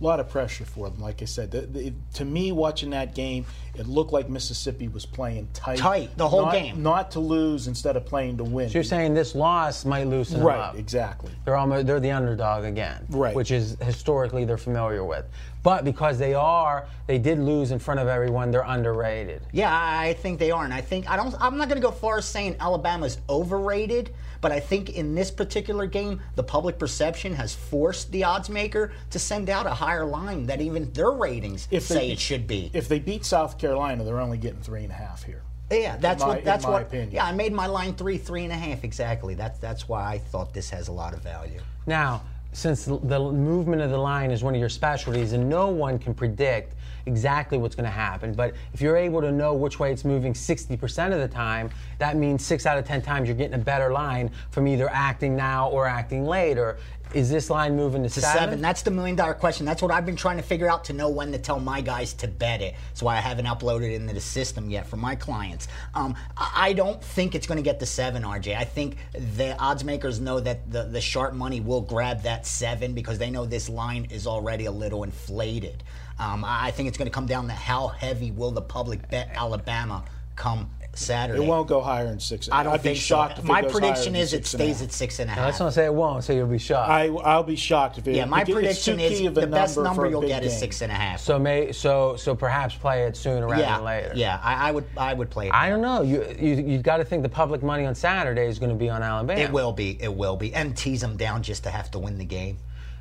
A 0.00 0.04
lot 0.04 0.20
of 0.20 0.28
pressure 0.28 0.64
for 0.64 0.88
them. 0.88 1.00
Like 1.00 1.22
I 1.22 1.24
said, 1.24 1.50
the, 1.50 1.62
the, 1.62 1.92
to 2.14 2.24
me, 2.24 2.52
watching 2.52 2.90
that 2.90 3.16
game, 3.16 3.44
it 3.74 3.88
looked 3.88 4.12
like 4.12 4.28
Mississippi 4.28 4.86
was 4.86 5.04
playing 5.04 5.48
tight, 5.52 5.78
Tight, 5.78 6.16
the 6.16 6.28
whole 6.28 6.46
not, 6.46 6.52
game. 6.52 6.82
not 6.84 7.10
to 7.12 7.20
lose 7.20 7.66
instead 7.66 7.96
of 7.96 8.06
playing 8.06 8.36
to 8.36 8.44
win. 8.44 8.68
so 8.68 8.74
you're 8.74 8.84
saying 8.84 9.14
this 9.14 9.34
loss 9.34 9.84
might 9.84 10.06
loosen 10.06 10.38
them 10.38 10.46
right? 10.46 10.58
up? 10.58 10.76
Exactly. 10.76 11.32
They're 11.44 11.56
almost 11.56 11.86
they're 11.88 11.98
the 11.98 12.12
underdog 12.12 12.64
again, 12.64 13.06
Right. 13.10 13.34
Which 13.34 13.50
is 13.50 13.76
historically 13.82 14.44
they're 14.44 14.56
familiar 14.56 15.04
with, 15.04 15.24
but 15.64 15.84
because 15.84 16.16
they 16.16 16.32
are, 16.34 16.86
they 17.08 17.18
did 17.18 17.40
lose 17.40 17.72
in 17.72 17.80
front 17.80 17.98
of 17.98 18.06
everyone. 18.06 18.52
They're 18.52 18.62
underrated. 18.62 19.42
Yeah, 19.52 19.76
I 19.76 20.08
I 20.08 20.12
think 20.12 20.38
they 20.38 20.52
are, 20.52 20.64
and 20.64 20.72
I 20.72 20.80
think 20.80 21.10
I 21.10 21.16
don't. 21.16 21.34
I'm 21.40 21.58
not 21.58 21.68
going 21.68 21.80
to 21.80 21.84
go 21.86 21.90
far 21.92 22.18
as 22.18 22.24
saying 22.24 22.54
Alabama's 22.60 23.18
overrated, 23.28 24.10
but 24.40 24.52
I 24.52 24.60
think 24.60 24.90
in 24.90 25.14
this 25.14 25.30
particular 25.30 25.86
game, 25.86 26.20
the 26.36 26.42
public 26.42 26.78
perception 26.78 27.34
has 27.34 27.54
forced 27.54 28.10
the 28.12 28.24
odds 28.24 28.48
maker 28.48 28.92
to 29.10 29.18
send 29.18 29.50
out 29.50 29.66
a 29.66 29.70
higher 29.70 30.04
line 30.04 30.46
that 30.46 30.60
even 30.60 30.92
their 30.92 31.10
ratings 31.10 31.66
they 31.66 31.80
say 31.80 32.00
beat- 32.08 32.12
it 32.12 32.18
should 32.20 32.46
be. 32.46 32.70
If 32.72 32.88
they 32.88 32.98
beat 32.98 33.24
South 33.24 33.58
Carolina, 33.58 34.04
they're 34.04 34.20
only 34.20 34.38
getting 34.38 34.60
three 34.60 34.82
and 34.84 34.92
a 34.92 34.94
half 34.96 35.22
here. 35.24 35.42
yeah, 35.70 35.96
that's 35.98 36.22
my- 36.22 36.28
what. 36.28 36.38
in 36.38 36.44
That's 36.44 36.64
my 36.64 36.70
what. 36.70 36.82
opinion. 36.82 37.10
Yeah, 37.12 37.24
I 37.26 37.32
made 37.32 37.52
my 37.52 37.66
line 37.66 37.94
three, 37.94 38.18
three 38.18 38.44
and 38.44 38.52
a 38.52 38.56
half 38.56 38.84
exactly. 38.84 39.34
That's 39.34 39.58
that's 39.58 39.88
why 39.88 40.04
I 40.14 40.18
thought 40.18 40.54
this 40.54 40.70
has 40.70 40.88
a 40.88 40.92
lot 40.92 41.14
of 41.14 41.20
value. 41.20 41.60
Now, 41.86 42.22
since 42.52 42.84
the 42.84 42.98
the 42.98 43.18
movement 43.18 43.82
of 43.82 43.90
the 43.90 43.98
line 43.98 44.30
is 44.30 44.42
one 44.42 44.54
of 44.54 44.60
your 44.60 44.70
specialties, 44.70 45.32
and 45.34 45.48
no 45.48 45.68
one 45.68 45.98
can 45.98 46.14
predict 46.14 46.74
exactly 47.08 47.58
what's 47.58 47.74
going 47.74 47.84
to 47.84 47.90
happen, 47.90 48.32
but 48.34 48.54
if 48.72 48.80
you're 48.80 48.96
able 48.96 49.20
to 49.20 49.32
know 49.32 49.54
which 49.54 49.80
way 49.80 49.90
it's 49.90 50.04
moving 50.04 50.34
60% 50.34 51.12
of 51.12 51.18
the 51.18 51.26
time, 51.26 51.70
that 51.98 52.16
means 52.16 52.44
six 52.44 52.66
out 52.66 52.78
of 52.78 52.84
10 52.84 53.02
times 53.02 53.26
you're 53.26 53.36
getting 53.36 53.54
a 53.54 53.64
better 53.64 53.90
line 53.90 54.30
from 54.50 54.68
either 54.68 54.88
acting 54.90 55.34
now 55.34 55.68
or 55.70 55.86
acting 55.86 56.24
later. 56.24 56.78
Is 57.14 57.30
this 57.30 57.48
line 57.48 57.74
moving 57.76 58.02
to 58.02 58.08
to 58.08 58.20
seven? 58.20 58.38
seven. 58.38 58.60
That's 58.60 58.82
the 58.82 58.90
million 58.90 59.16
dollar 59.16 59.34
question. 59.34 59.64
That's 59.64 59.80
what 59.80 59.90
I've 59.90 60.04
been 60.04 60.16
trying 60.16 60.36
to 60.36 60.42
figure 60.42 60.70
out 60.70 60.84
to 60.84 60.92
know 60.92 61.08
when 61.08 61.32
to 61.32 61.38
tell 61.38 61.58
my 61.58 61.80
guys 61.80 62.12
to 62.14 62.28
bet 62.28 62.60
it. 62.60 62.74
So 62.94 63.06
I 63.06 63.16
haven't 63.16 63.46
uploaded 63.46 63.90
it 63.90 63.94
into 63.94 64.14
the 64.14 64.20
system 64.20 64.68
yet 64.68 64.86
for 64.86 64.96
my 64.96 65.14
clients. 65.14 65.68
Um, 65.94 66.14
I 66.36 66.72
don't 66.74 67.02
think 67.02 67.34
it's 67.34 67.46
going 67.46 67.56
to 67.56 67.62
get 67.62 67.80
to 67.80 67.86
seven, 67.86 68.22
RJ. 68.22 68.56
I 68.56 68.64
think 68.64 68.96
the 69.36 69.56
odds 69.58 69.84
makers 69.84 70.20
know 70.20 70.40
that 70.40 70.70
the, 70.70 70.84
the 70.84 71.00
sharp 71.00 71.34
money 71.34 71.60
will 71.60 71.80
grab 71.80 72.22
that 72.22 72.46
seven 72.46 72.92
because 72.92 73.18
they 73.18 73.30
know 73.30 73.46
this 73.46 73.68
line 73.68 74.06
is 74.10 74.26
already 74.26 74.66
a 74.66 74.72
little 74.72 75.02
inflated. 75.02 75.82
Um, 76.18 76.44
I 76.44 76.68
I 76.68 76.70
think 76.70 76.88
it's 76.88 76.98
going 76.98 77.06
to 77.06 77.14
come 77.14 77.26
down 77.26 77.46
to 77.46 77.54
how 77.54 77.88
heavy 77.88 78.30
will 78.30 78.50
the 78.50 78.60
public 78.60 79.08
bet 79.08 79.30
Alabama 79.32 80.04
come 80.36 80.68
Saturday. 80.94 81.42
It 81.42 81.46
won't 81.46 81.68
go 81.68 81.80
higher 81.80 82.06
than 82.06 82.18
six. 82.18 82.48
I 82.50 82.62
don't 82.64 82.72
I'd 82.72 82.78
be 82.82 82.88
think 82.90 82.98
shocked 82.98 83.36
so. 83.36 83.42
if 83.42 83.48
My 83.48 83.60
it 83.60 83.62
goes 83.64 83.72
prediction 83.72 84.16
is 84.16 84.32
it 84.32 84.46
six 84.46 84.54
and 84.54 84.62
a 84.62 84.64
stays 84.74 84.82
at 84.82 84.92
six 84.92 85.18
and 85.20 85.30
a 85.30 85.32
half. 85.32 85.38
and 85.38 85.38
a 85.38 85.42
Now, 85.42 85.42
half. 85.42 85.48
let's 85.52 85.60
not 85.60 85.72
say 85.74 85.84
it 85.86 85.94
won't, 85.94 86.24
so 86.24 86.32
you'll 86.32 86.46
be 86.48 86.58
shocked. 86.58 86.90
I, 86.90 87.06
I'll 87.08 87.44
be 87.44 87.54
shocked 87.56 87.98
if 87.98 88.08
it. 88.08 88.16
yeah, 88.16 88.24
my 88.24 88.42
because 88.42 88.54
prediction 88.54 88.98
is 89.00 89.18
key 89.18 89.26
of 89.26 89.38
a 89.38 89.42
the 89.42 89.46
best 89.46 89.76
number, 89.76 89.88
number 89.88 90.02
for 90.02 90.06
a 90.06 90.10
you'll 90.10 90.20
big 90.22 90.30
get 90.30 90.44
is 90.44 90.58
six 90.58 90.80
and 90.82 90.90
a 90.90 90.94
half. 90.96 91.20
so 91.20 91.38
may 91.38 91.70
so 91.72 92.16
so 92.16 92.34
perhaps 92.34 92.74
play 92.74 93.04
it 93.04 93.16
sooner 93.16 93.46
rather 93.46 93.62
yeah, 93.62 93.76
than 93.76 93.84
later. 93.84 94.12
Yeah, 94.16 94.40
I, 94.42 94.68
I 94.68 94.70
would 94.72 94.84
I 94.96 95.14
would 95.14 95.30
play 95.30 95.46
it. 95.48 95.54
I 95.54 95.68
don't 95.70 95.82
know. 95.82 96.02
You 96.02 96.24
you 96.38 96.54
you 96.56 96.78
got 96.78 96.96
to 96.96 97.04
think 97.04 97.22
the 97.22 97.28
public 97.28 97.62
money 97.62 97.86
on 97.86 97.94
Saturday 97.94 98.46
is 98.46 98.58
going 98.58 98.70
to 98.70 98.76
be 98.76 98.88
on 98.88 99.02
Alabama. 99.02 99.40
It 99.40 99.52
will 99.52 99.72
be. 99.72 100.02
It 100.02 100.12
will 100.12 100.36
be. 100.36 100.52
And 100.54 100.76
tease 100.76 101.00
them 101.00 101.16
down 101.16 101.42
just 101.42 101.62
to 101.64 101.70
have 101.70 101.90
to 101.92 101.98
win 102.00 102.18
the 102.18 102.24
game. 102.24 102.58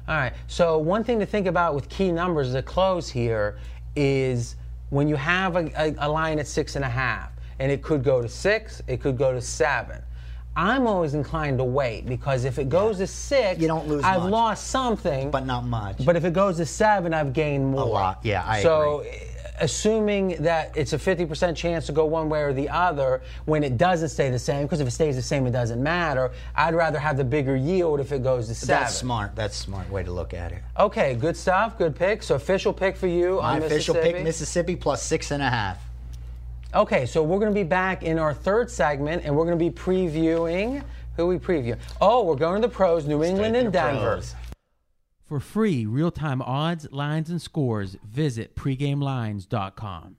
All 0.07 0.15
right. 0.15 0.33
So 0.47 0.77
one 0.77 1.03
thing 1.03 1.19
to 1.19 1.25
think 1.25 1.47
about 1.47 1.73
with 1.73 1.89
key 1.89 2.11
numbers 2.11 2.53
at 2.53 2.65
close 2.65 3.09
here 3.09 3.57
is 3.95 4.55
when 4.89 5.07
you 5.09 5.15
have 5.17 5.55
a, 5.55 5.69
a, 5.75 5.95
a 5.99 6.09
line 6.09 6.39
at 6.39 6.47
six 6.47 6.75
and 6.77 6.85
a 6.85 6.89
half, 6.89 7.31
and 7.59 7.71
it 7.71 7.81
could 7.81 8.03
go 8.03 8.21
to 8.21 8.29
six, 8.29 8.81
it 8.87 9.01
could 9.01 9.17
go 9.17 9.31
to 9.33 9.41
seven. 9.41 10.01
I'm 10.55 10.87
always 10.87 11.13
inclined 11.13 11.59
to 11.59 11.63
wait 11.63 12.07
because 12.07 12.43
if 12.43 12.57
it 12.57 12.67
goes 12.67 12.97
to 12.97 13.05
six, 13.07 13.59
You 13.61 13.67
don't 13.67 13.87
lose 13.87 14.03
I've 14.03 14.23
much. 14.23 14.31
lost 14.31 14.67
something. 14.67 15.29
But 15.29 15.45
not 15.45 15.65
much. 15.65 16.03
But 16.03 16.15
if 16.15 16.25
it 16.25 16.33
goes 16.33 16.57
to 16.57 16.65
seven, 16.65 17.13
I've 17.13 17.31
gained 17.31 17.69
more. 17.69 17.81
A 17.81 17.85
lot. 17.85 18.19
Yeah, 18.23 18.43
I 18.43 18.63
so, 18.63 19.01
eh, 19.01 19.19
assuming 19.59 20.29
that 20.39 20.75
it's 20.75 20.93
a 20.93 20.97
50% 20.97 21.55
chance 21.55 21.85
to 21.85 21.91
go 21.91 22.05
one 22.05 22.27
way 22.27 22.41
or 22.41 22.53
the 22.53 22.69
other 22.69 23.21
when 23.45 23.63
it 23.63 23.77
doesn't 23.77 24.09
stay 24.09 24.31
the 24.31 24.39
same, 24.39 24.63
because 24.63 24.79
if 24.79 24.87
it 24.87 24.91
stays 24.91 25.15
the 25.15 25.21
same, 25.21 25.45
it 25.45 25.51
doesn't 25.51 25.81
matter. 25.81 26.31
I'd 26.55 26.73
rather 26.73 26.97
have 26.97 27.17
the 27.17 27.23
bigger 27.23 27.55
yield 27.55 27.99
if 27.99 28.11
it 28.11 28.23
goes 28.23 28.47
to 28.47 28.55
seven. 28.55 28.81
That's 28.81 28.95
smart. 28.95 29.35
That's 29.35 29.59
a 29.59 29.61
smart 29.61 29.89
way 29.91 30.01
to 30.03 30.11
look 30.11 30.33
at 30.33 30.51
it. 30.51 30.63
Okay, 30.79 31.13
good 31.13 31.37
stuff. 31.37 31.77
Good 31.77 31.95
pick. 31.95 32.23
So 32.23 32.33
official 32.33 32.73
pick 32.73 32.97
for 32.97 33.07
you 33.07 33.37
My 33.41 33.57
official 33.57 33.93
pick 33.93 34.23
Mississippi 34.23 34.75
plus 34.75 35.03
six 35.03 35.29
and 35.29 35.43
a 35.43 35.49
half. 35.51 35.86
Okay, 36.77 37.07
so 37.07 37.23
we're 37.23 37.39
going 37.39 37.51
to 37.51 37.59
be 37.59 37.63
back 37.63 38.03
in 38.03 38.19
our 38.19 38.35
third 38.35 38.69
segment, 38.69 39.23
and 39.25 39.35
we're 39.35 39.45
going 39.45 39.57
to 39.57 39.65
be 39.65 39.71
previewing. 39.71 40.83
Who 41.15 41.25
we 41.25 41.39
preview? 41.39 41.75
Oh, 41.99 42.23
we're 42.23 42.35
going 42.35 42.61
to 42.61 42.67
the 42.67 42.71
pros, 42.71 43.07
New 43.07 43.23
England 43.23 43.55
and 43.55 43.73
Denver. 43.73 44.17
pros. 44.17 44.35
For 45.25 45.39
free 45.39 45.87
real-time 45.87 46.39
odds, 46.43 46.87
lines, 46.91 47.31
and 47.31 47.41
scores, 47.41 47.97
visit 48.07 48.55
pregamelines.com. 48.55 50.17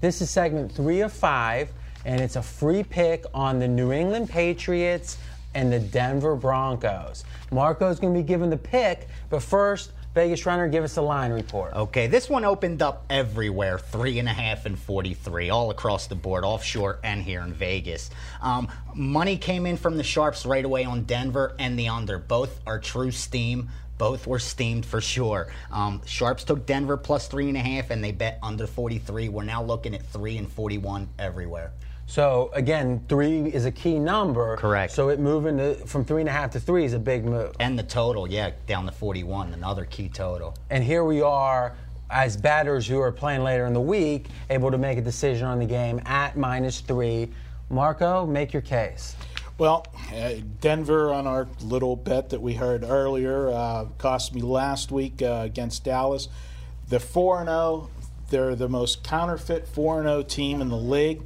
This 0.00 0.22
is 0.22 0.30
segment 0.30 0.70
three 0.70 1.00
of 1.00 1.12
five, 1.12 1.72
and 2.04 2.20
it's 2.20 2.36
a 2.36 2.42
free 2.42 2.84
pick 2.84 3.24
on 3.34 3.58
the 3.58 3.66
New 3.66 3.90
England 3.90 4.30
Patriots 4.30 5.18
and 5.56 5.72
the 5.72 5.80
Denver 5.80 6.36
Broncos. 6.36 7.24
Marco's 7.50 7.98
going 7.98 8.14
to 8.14 8.20
be 8.20 8.24
given 8.24 8.50
the 8.50 8.56
pick, 8.56 9.08
but 9.30 9.42
first, 9.42 9.90
Vegas 10.18 10.44
Runner, 10.46 10.66
give 10.66 10.82
us 10.82 10.96
a 10.96 11.00
line 11.00 11.30
report. 11.30 11.74
Okay, 11.74 12.08
this 12.08 12.28
one 12.28 12.44
opened 12.44 12.82
up 12.82 13.04
everywhere, 13.08 13.78
three 13.78 14.18
and 14.18 14.28
a 14.28 14.32
half 14.32 14.66
and 14.66 14.76
43, 14.76 15.48
all 15.50 15.70
across 15.70 16.08
the 16.08 16.16
board, 16.16 16.42
offshore 16.42 16.98
and 17.04 17.22
here 17.22 17.40
in 17.42 17.52
Vegas. 17.52 18.10
Um, 18.42 18.66
money 18.96 19.36
came 19.36 19.64
in 19.64 19.76
from 19.76 19.96
the 19.96 20.02
Sharps 20.02 20.44
right 20.44 20.64
away 20.64 20.84
on 20.84 21.04
Denver 21.04 21.54
and 21.60 21.78
the 21.78 21.86
under. 21.90 22.18
Both 22.18 22.60
are 22.66 22.80
true 22.80 23.12
steam. 23.12 23.68
Both 23.96 24.26
were 24.26 24.40
steamed 24.40 24.84
for 24.84 25.00
sure. 25.00 25.52
Um, 25.70 26.02
Sharps 26.04 26.42
took 26.42 26.66
Denver 26.66 26.96
plus 26.96 27.28
three 27.28 27.46
and 27.46 27.56
a 27.56 27.60
half, 27.60 27.90
and 27.90 28.02
they 28.02 28.10
bet 28.10 28.40
under 28.42 28.66
43. 28.66 29.28
We're 29.28 29.44
now 29.44 29.62
looking 29.62 29.94
at 29.94 30.04
three 30.06 30.36
and 30.36 30.50
41 30.50 31.10
everywhere. 31.20 31.70
So 32.08 32.50
again, 32.54 33.04
three 33.06 33.52
is 33.52 33.66
a 33.66 33.70
key 33.70 33.98
number. 33.98 34.56
Correct. 34.56 34.94
So 34.94 35.10
it 35.10 35.20
moving 35.20 35.58
to, 35.58 35.74
from 35.74 36.06
three 36.06 36.22
and 36.22 36.28
a 36.28 36.32
half 36.32 36.50
to 36.52 36.60
three 36.60 36.86
is 36.86 36.94
a 36.94 36.98
big 36.98 37.26
move. 37.26 37.54
And 37.60 37.78
the 37.78 37.82
total, 37.82 38.26
yeah, 38.26 38.52
down 38.66 38.86
to 38.86 38.92
41, 38.92 39.52
another 39.52 39.84
key 39.84 40.08
total. 40.08 40.56
And 40.70 40.82
here 40.82 41.04
we 41.04 41.20
are 41.20 41.76
as 42.08 42.34
batters 42.34 42.86
who 42.86 42.98
are 42.98 43.12
playing 43.12 43.42
later 43.42 43.66
in 43.66 43.74
the 43.74 43.80
week, 43.80 44.28
able 44.48 44.70
to 44.70 44.78
make 44.78 44.96
a 44.96 45.02
decision 45.02 45.46
on 45.46 45.58
the 45.58 45.66
game 45.66 46.00
at 46.06 46.34
minus 46.34 46.80
three. 46.80 47.28
Marco, 47.68 48.24
make 48.24 48.54
your 48.54 48.62
case. 48.62 49.14
Well, 49.58 49.86
uh, 50.14 50.36
Denver 50.62 51.12
on 51.12 51.26
our 51.26 51.46
little 51.60 51.94
bet 51.94 52.30
that 52.30 52.40
we 52.40 52.54
heard 52.54 52.84
earlier 52.84 53.50
uh, 53.50 53.84
cost 53.98 54.34
me 54.34 54.40
last 54.40 54.90
week 54.90 55.20
uh, 55.20 55.42
against 55.44 55.84
Dallas. 55.84 56.28
The 56.88 57.00
4 57.00 57.44
0, 57.44 57.90
they're 58.30 58.56
the 58.56 58.70
most 58.70 59.04
counterfeit 59.04 59.68
4 59.68 60.04
0 60.04 60.22
team 60.22 60.62
in 60.62 60.70
the 60.70 60.76
league. 60.76 61.20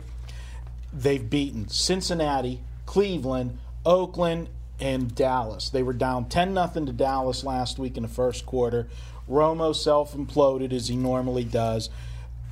They've 0.92 1.28
beaten 1.28 1.68
Cincinnati, 1.68 2.60
Cleveland, 2.86 3.58
Oakland, 3.84 4.48
and 4.78 5.14
Dallas. 5.14 5.70
They 5.70 5.82
were 5.82 5.92
down 5.92 6.28
10 6.28 6.52
nothing 6.52 6.86
to 6.86 6.92
Dallas 6.92 7.44
last 7.44 7.78
week 7.78 7.96
in 7.96 8.02
the 8.02 8.08
first 8.08 8.44
quarter. 8.46 8.88
Romo 9.28 9.74
self 9.74 10.14
imploded 10.14 10.72
as 10.72 10.88
he 10.88 10.96
normally 10.96 11.44
does. 11.44 11.88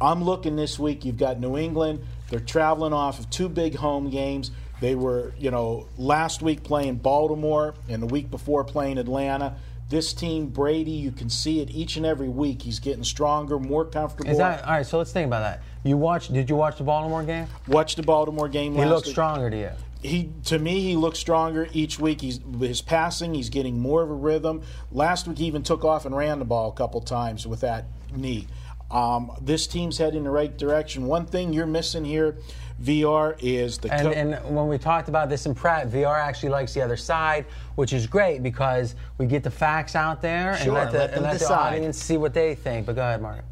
I'm 0.00 0.24
looking 0.24 0.56
this 0.56 0.78
week. 0.78 1.04
You've 1.04 1.18
got 1.18 1.40
New 1.40 1.58
England. 1.58 2.02
They're 2.30 2.40
traveling 2.40 2.92
off 2.92 3.18
of 3.18 3.28
two 3.28 3.48
big 3.48 3.74
home 3.74 4.08
games. 4.10 4.50
They 4.80 4.94
were, 4.94 5.34
you 5.38 5.50
know, 5.50 5.88
last 5.98 6.40
week 6.40 6.62
playing 6.62 6.96
Baltimore 6.96 7.74
and 7.88 8.02
the 8.02 8.06
week 8.06 8.30
before 8.30 8.64
playing 8.64 8.96
Atlanta. 8.96 9.56
This 9.90 10.12
team, 10.12 10.46
Brady, 10.46 10.92
you 10.92 11.10
can 11.10 11.28
see 11.28 11.60
it 11.60 11.70
each 11.72 11.96
and 11.96 12.06
every 12.06 12.28
week. 12.28 12.62
He's 12.62 12.78
getting 12.78 13.02
stronger, 13.02 13.58
more 13.58 13.84
comfortable. 13.84 14.30
Is 14.30 14.38
that 14.38 14.64
all 14.64 14.74
right? 14.74 14.86
So 14.86 14.98
let's 14.98 15.10
think 15.10 15.26
about 15.26 15.40
that. 15.40 15.62
You 15.82 15.96
watched? 15.96 16.32
Did 16.32 16.48
you 16.48 16.54
watch 16.54 16.78
the 16.78 16.84
Baltimore 16.84 17.24
game? 17.24 17.48
Watch 17.66 17.96
the 17.96 18.04
Baltimore 18.04 18.48
game 18.48 18.74
He 18.74 18.78
week. 18.84 19.04
stronger 19.06 19.50
to 19.50 19.56
you. 19.56 19.70
He 20.00 20.30
to 20.44 20.60
me 20.60 20.80
he 20.80 20.94
looks 20.94 21.18
stronger 21.18 21.68
each 21.72 21.98
week. 21.98 22.20
He's 22.20 22.38
his 22.60 22.80
passing. 22.80 23.34
He's 23.34 23.50
getting 23.50 23.80
more 23.80 24.02
of 24.02 24.10
a 24.10 24.14
rhythm. 24.14 24.62
Last 24.92 25.26
week 25.26 25.38
he 25.38 25.46
even 25.46 25.64
took 25.64 25.84
off 25.84 26.06
and 26.06 26.16
ran 26.16 26.38
the 26.38 26.44
ball 26.44 26.70
a 26.70 26.72
couple 26.72 27.00
times 27.00 27.44
with 27.44 27.60
that 27.62 27.86
knee. 28.14 28.46
Um, 28.90 29.30
this 29.40 29.66
team's 29.66 29.98
heading 29.98 30.18
in 30.18 30.24
the 30.24 30.30
right 30.30 30.56
direction. 30.56 31.06
One 31.06 31.24
thing 31.26 31.52
you're 31.52 31.66
missing 31.66 32.04
here, 32.04 32.36
VR, 32.82 33.36
is 33.40 33.78
the 33.78 33.92
And, 33.92 34.02
co- 34.08 34.12
and 34.12 34.54
when 34.56 34.66
we 34.68 34.78
talked 34.78 35.08
about 35.08 35.28
this 35.28 35.46
in 35.46 35.54
Pratt, 35.54 35.88
VR 35.90 36.18
actually 36.18 36.48
likes 36.48 36.74
the 36.74 36.82
other 36.82 36.96
side, 36.96 37.44
which 37.76 37.92
is 37.92 38.06
great 38.06 38.42
because 38.42 38.96
we 39.18 39.26
get 39.26 39.42
the 39.44 39.50
facts 39.50 39.94
out 39.94 40.20
there 40.22 40.52
and 40.52 40.60
Sure, 40.64 40.72
let 40.74 40.90
the, 40.90 40.98
let 40.98 41.06
them 41.10 41.16
and 41.18 41.24
let 41.24 41.32
the 41.34 41.38
decide. 41.40 41.74
audience 41.76 41.98
see 42.02 42.16
what 42.16 42.34
they 42.34 42.54
think. 42.54 42.86
But 42.86 42.96
go 42.96 43.02
ahead, 43.02 43.22
Mark. 43.22 43.44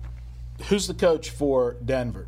who's 0.68 0.86
the 0.88 0.94
coach 0.94 1.30
for 1.30 1.76
Denver? 1.84 2.26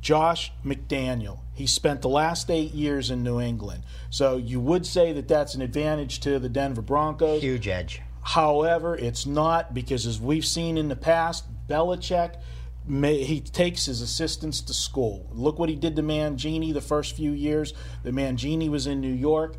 Josh 0.00 0.52
McDaniel. 0.64 1.38
He 1.54 1.66
spent 1.66 2.02
the 2.02 2.08
last 2.08 2.50
eight 2.50 2.72
years 2.74 3.10
in 3.10 3.22
New 3.22 3.40
England. 3.40 3.82
So 4.10 4.36
you 4.36 4.60
would 4.60 4.86
say 4.86 5.12
that 5.12 5.28
that's 5.28 5.54
an 5.54 5.62
advantage 5.62 6.20
to 6.20 6.38
the 6.38 6.48
Denver 6.48 6.82
Broncos. 6.82 7.42
Huge 7.42 7.68
edge. 7.68 8.00
However, 8.24 8.96
it's 8.96 9.26
not 9.26 9.74
because, 9.74 10.06
as 10.06 10.18
we've 10.18 10.46
seen 10.46 10.78
in 10.78 10.88
the 10.88 10.96
past, 10.96 11.44
Belichick 11.68 12.40
may, 12.86 13.22
he 13.22 13.40
takes 13.40 13.84
his 13.84 14.00
assistants 14.00 14.62
to 14.62 14.74
school. 14.74 15.28
Look 15.30 15.58
what 15.58 15.68
he 15.68 15.76
did 15.76 15.94
to 15.96 16.02
Mangini 16.02 16.72
the 16.72 16.80
first 16.80 17.16
few 17.16 17.32
years. 17.32 17.74
The 18.02 18.10
Mangini 18.10 18.70
was 18.70 18.86
in 18.86 19.02
New 19.02 19.12
York. 19.12 19.56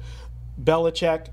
Belichick, 0.62 1.28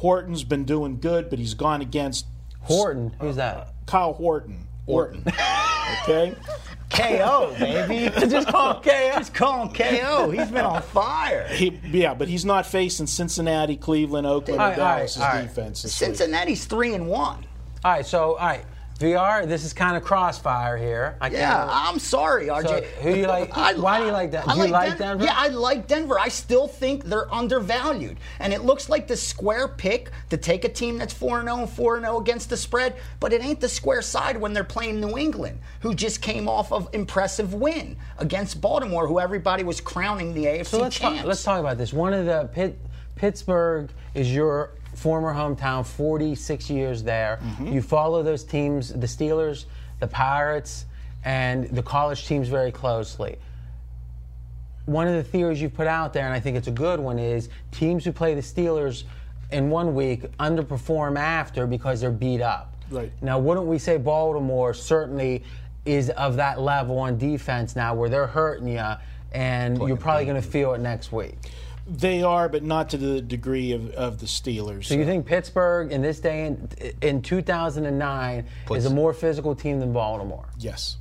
Orton's 0.00 0.44
been 0.44 0.64
doing 0.64 0.98
good, 0.98 1.28
but 1.28 1.38
he's 1.38 1.54
gone 1.54 1.82
against 1.82 2.26
Orton, 2.68 3.14
who's 3.20 3.36
uh, 3.36 3.36
that? 3.36 3.74
Kyle 3.86 4.16
Orton. 4.18 4.66
Orton. 4.86 5.24
Okay. 6.02 6.34
KO, 6.92 7.54
baby. 7.58 8.10
Just 8.28 8.48
call 8.48 8.74
him 8.74 8.82
KO. 8.82 9.18
Just 9.18 9.34
call 9.34 9.66
him 9.66 9.74
KO. 9.74 10.30
He's 10.30 10.48
been 10.50 10.64
on 10.64 10.82
fire. 10.82 11.46
He, 11.48 11.78
yeah, 11.90 12.14
but 12.14 12.28
he's 12.28 12.44
not 12.44 12.66
facing 12.66 13.06
Cincinnati, 13.06 13.76
Cleveland, 13.76 14.26
Oakland, 14.26 14.60
All 14.60 14.66
or 14.66 14.70
right, 14.70 14.76
Dallas' 14.76 15.16
all 15.18 15.24
right. 15.28 15.42
defense. 15.42 15.82
this 15.82 16.00
week. 16.00 16.06
Cincinnati's 16.08 16.64
three 16.64 16.94
and 16.94 17.08
one. 17.08 17.44
All 17.84 17.90
right, 17.92 18.06
so 18.06 18.34
all 18.36 18.46
right, 18.46 18.64
VR. 19.02 19.46
This 19.46 19.64
is 19.64 19.72
kind 19.72 19.96
of 19.96 20.04
crossfire 20.04 20.76
here. 20.76 21.16
I 21.20 21.28
Yeah, 21.28 21.50
can't- 21.56 21.70
I'm 21.70 21.98
sorry, 21.98 22.46
RJ. 22.46 22.68
So, 22.68 22.80
who 23.02 23.14
do 23.14 23.20
you 23.20 23.26
like- 23.26 23.54
why 23.76 23.98
do 23.98 24.06
you 24.06 24.12
like 24.12 24.30
that? 24.30 24.48
I 24.48 24.54
Do 24.54 24.60
you 24.62 24.68
like 24.68 24.90
Den- 24.90 24.98
Denver? 24.98 25.24
Yeah, 25.24 25.34
I 25.36 25.48
like 25.48 25.86
Denver. 25.88 26.18
I 26.18 26.28
still 26.28 26.68
think 26.68 27.04
they're 27.04 27.32
undervalued. 27.34 28.18
And 28.38 28.52
it 28.52 28.62
looks 28.64 28.88
like 28.88 29.08
the 29.08 29.16
square 29.16 29.66
pick 29.68 30.10
to 30.30 30.36
take 30.36 30.64
a 30.64 30.68
team 30.68 30.98
that's 30.98 31.12
4 31.12 31.42
0 31.42 31.66
4 31.66 32.00
0 32.00 32.20
against 32.20 32.48
the 32.50 32.56
spread, 32.56 32.94
but 33.20 33.32
it 33.32 33.42
ain't 33.44 33.60
the 33.60 33.68
square 33.68 34.02
side 34.02 34.36
when 34.36 34.52
they're 34.52 34.62
playing 34.64 35.00
New 35.00 35.18
England, 35.18 35.58
who 35.80 35.94
just 35.94 36.22
came 36.22 36.48
off 36.48 36.72
of 36.72 36.88
impressive 36.92 37.54
win 37.54 37.96
against 38.18 38.60
Baltimore, 38.60 39.06
who 39.08 39.18
everybody 39.18 39.64
was 39.64 39.80
crowning 39.80 40.32
the 40.34 40.44
AFC 40.46 40.66
So 40.68 40.78
let's 40.78 40.96
champs. 40.96 41.18
talk, 41.18 41.26
let's 41.26 41.42
talk 41.42 41.58
about 41.60 41.76
this. 41.78 41.92
One 41.92 42.12
of 42.14 42.26
the 42.26 42.48
Pitt, 42.52 42.78
Pittsburgh 43.16 43.90
is 44.14 44.32
your 44.32 44.70
former 44.94 45.32
hometown, 45.34 45.86
46 45.86 46.70
years 46.70 47.02
there. 47.02 47.38
Mm-hmm. 47.42 47.68
You 47.68 47.82
follow 47.82 48.22
those 48.22 48.44
teams, 48.44 48.92
the 48.92 49.06
Steelers, 49.06 49.64
the 50.00 50.06
Pirates, 50.06 50.86
and 51.24 51.68
the 51.70 51.82
college 51.82 52.26
teams 52.26 52.48
very 52.48 52.72
closely. 52.72 53.36
One 54.86 55.06
of 55.06 55.14
the 55.14 55.22
theories 55.22 55.62
you've 55.62 55.74
put 55.74 55.86
out 55.86 56.12
there, 56.12 56.24
and 56.24 56.34
I 56.34 56.40
think 56.40 56.56
it's 56.56 56.66
a 56.66 56.72
good 56.72 56.98
one, 56.98 57.18
is 57.18 57.48
teams 57.70 58.04
who 58.04 58.12
play 58.12 58.34
the 58.34 58.40
Steelers 58.40 59.04
in 59.52 59.70
one 59.70 59.94
week 59.94 60.22
underperform 60.38 61.18
after 61.18 61.66
because 61.66 62.00
they're 62.00 62.10
beat 62.10 62.40
up. 62.40 62.74
Right. 62.90 63.12
Now, 63.22 63.38
wouldn't 63.38 63.66
we 63.66 63.78
say 63.78 63.96
Baltimore 63.96 64.74
certainly 64.74 65.44
is 65.84 66.10
of 66.10 66.36
that 66.36 66.60
level 66.60 66.98
on 66.98 67.18
defense 67.18 67.76
now 67.76 67.94
where 67.94 68.08
they're 68.08 68.26
hurting 68.26 68.68
you 68.68 68.92
and 69.32 69.78
you're 69.78 69.96
probably 69.96 70.24
going 70.24 70.40
to 70.40 70.46
feel 70.46 70.74
it 70.74 70.80
next 70.80 71.12
week? 71.12 71.34
They 71.86 72.22
are, 72.22 72.48
but 72.48 72.62
not 72.62 72.90
to 72.90 72.96
the 72.96 73.20
degree 73.20 73.72
of, 73.72 73.90
of 73.90 74.20
the 74.20 74.26
Steelers. 74.26 74.84
So 74.84 74.94
you 74.94 75.04
think 75.04 75.26
Pittsburgh 75.26 75.90
in 75.90 76.00
this 76.00 76.20
day 76.20 76.46
in, 76.46 76.68
in 77.00 77.22
2009 77.22 78.46
is 78.70 78.86
a 78.86 78.90
more 78.90 79.12
physical 79.12 79.54
team 79.54 79.80
than 79.80 79.92
Baltimore? 79.92 80.48
Yes. 80.58 80.96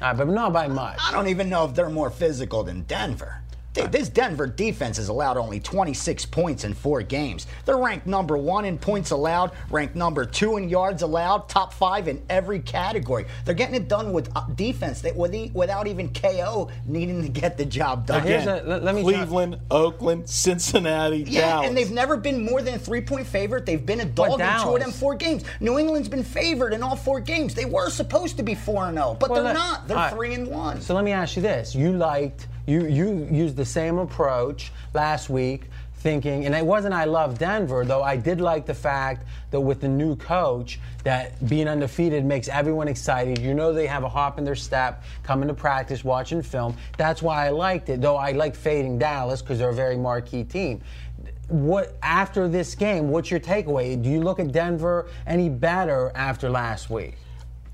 All 0.00 0.08
right, 0.08 0.16
but 0.16 0.28
not 0.28 0.52
by 0.52 0.68
much. 0.68 0.98
I 1.02 1.12
don't 1.12 1.28
even 1.28 1.48
know 1.48 1.64
if 1.66 1.74
they're 1.74 1.90
more 1.90 2.10
physical 2.10 2.62
than 2.64 2.82
Denver. 2.82 3.42
Dude, 3.76 3.92
this 3.92 4.08
Denver 4.08 4.46
defense 4.46 4.96
has 4.96 5.08
allowed 5.08 5.36
only 5.36 5.60
26 5.60 6.24
points 6.26 6.64
in 6.64 6.72
four 6.72 7.02
games. 7.02 7.46
They're 7.66 7.76
ranked 7.76 8.06
number 8.06 8.38
one 8.38 8.64
in 8.64 8.78
points 8.78 9.10
allowed, 9.10 9.52
ranked 9.70 9.94
number 9.94 10.24
two 10.24 10.56
in 10.56 10.68
yards 10.70 11.02
allowed, 11.02 11.48
top 11.50 11.72
five 11.74 12.08
in 12.08 12.22
every 12.30 12.60
category. 12.60 13.26
They're 13.44 13.54
getting 13.54 13.74
it 13.74 13.86
done 13.86 14.12
with 14.12 14.30
uh, 14.34 14.46
defense 14.54 15.02
that 15.02 15.14
e- 15.34 15.50
without 15.52 15.86
even 15.86 16.12
KO 16.12 16.70
needing 16.86 17.20
to 17.22 17.28
get 17.28 17.58
the 17.58 17.66
job 17.66 18.06
done. 18.06 18.22
Again, 18.22 18.48
a- 18.48 18.62
let- 18.62 18.82
let 18.82 18.94
me 18.94 19.02
Cleveland, 19.02 19.58
Oakland, 19.70 20.28
Cincinnati, 20.28 21.18
Yeah, 21.28 21.40
Dallas. 21.42 21.68
and 21.68 21.76
they've 21.76 21.90
never 21.92 22.16
been 22.16 22.44
more 22.44 22.62
than 22.62 22.74
a 22.74 22.78
three-point 22.78 23.26
favorite. 23.26 23.66
They've 23.66 23.84
been 23.84 24.00
a 24.00 24.04
dog 24.06 24.40
in 24.40 24.46
two 24.62 24.74
of 24.76 24.80
them 24.80 24.90
four 24.90 25.14
games. 25.14 25.44
New 25.60 25.78
England's 25.78 26.08
been 26.08 26.24
favored 26.24 26.72
in 26.72 26.82
all 26.82 26.96
four 26.96 27.20
games. 27.20 27.54
They 27.54 27.66
were 27.66 27.90
supposed 27.90 28.38
to 28.38 28.42
be 28.42 28.54
four 28.54 28.86
and 28.86 28.96
zero, 28.96 29.16
but 29.20 29.28
Well, 29.30 29.42
they're 29.44 29.52
let- 29.52 29.58
not. 29.60 29.86
They're 29.88 29.96
all 29.98 30.04
right. 30.04 30.12
three 30.14 30.34
and 30.34 30.48
one. 30.48 30.80
So 30.80 30.94
let 30.94 31.04
me 31.04 31.12
ask 31.12 31.36
you 31.36 31.42
this: 31.42 31.74
You 31.74 31.92
liked 31.92 32.46
you 32.66 32.86
you 32.86 33.28
used 33.30 33.56
the 33.56 33.64
same 33.64 33.98
approach 33.98 34.72
last 34.92 35.30
week, 35.30 35.64
thinking, 35.94 36.46
and 36.46 36.54
it 36.54 36.64
wasn't 36.64 36.94
I 36.94 37.04
love 37.04 37.38
Denver 37.38 37.84
though. 37.84 38.02
I 38.02 38.16
did 38.16 38.40
like 38.40 38.66
the 38.66 38.74
fact 38.74 39.24
that 39.50 39.60
with 39.60 39.80
the 39.80 39.88
new 39.88 40.16
coach, 40.16 40.80
that 41.04 41.48
being 41.48 41.68
undefeated 41.68 42.24
makes 42.24 42.48
everyone 42.48 42.88
excited. 42.88 43.38
You 43.38 43.54
know 43.54 43.72
they 43.72 43.86
have 43.86 44.02
a 44.02 44.08
hop 44.08 44.38
in 44.38 44.44
their 44.44 44.56
step, 44.56 45.04
coming 45.22 45.48
to 45.48 45.54
practice, 45.54 46.04
watching 46.04 46.42
film. 46.42 46.76
That's 46.98 47.22
why 47.22 47.46
I 47.46 47.50
liked 47.50 47.88
it. 47.88 48.00
Though 48.00 48.16
I 48.16 48.32
like 48.32 48.56
fading 48.56 48.98
Dallas 48.98 49.42
because 49.42 49.58
they're 49.58 49.70
a 49.70 49.74
very 49.74 49.96
marquee 49.96 50.44
team. 50.44 50.82
What 51.48 51.96
after 52.02 52.48
this 52.48 52.74
game? 52.74 53.10
What's 53.10 53.30
your 53.30 53.38
takeaway? 53.38 54.02
Do 54.02 54.10
you 54.10 54.20
look 54.20 54.40
at 54.40 54.50
Denver 54.50 55.08
any 55.26 55.48
better 55.48 56.10
after 56.16 56.50
last 56.50 56.90
week? 56.90 57.14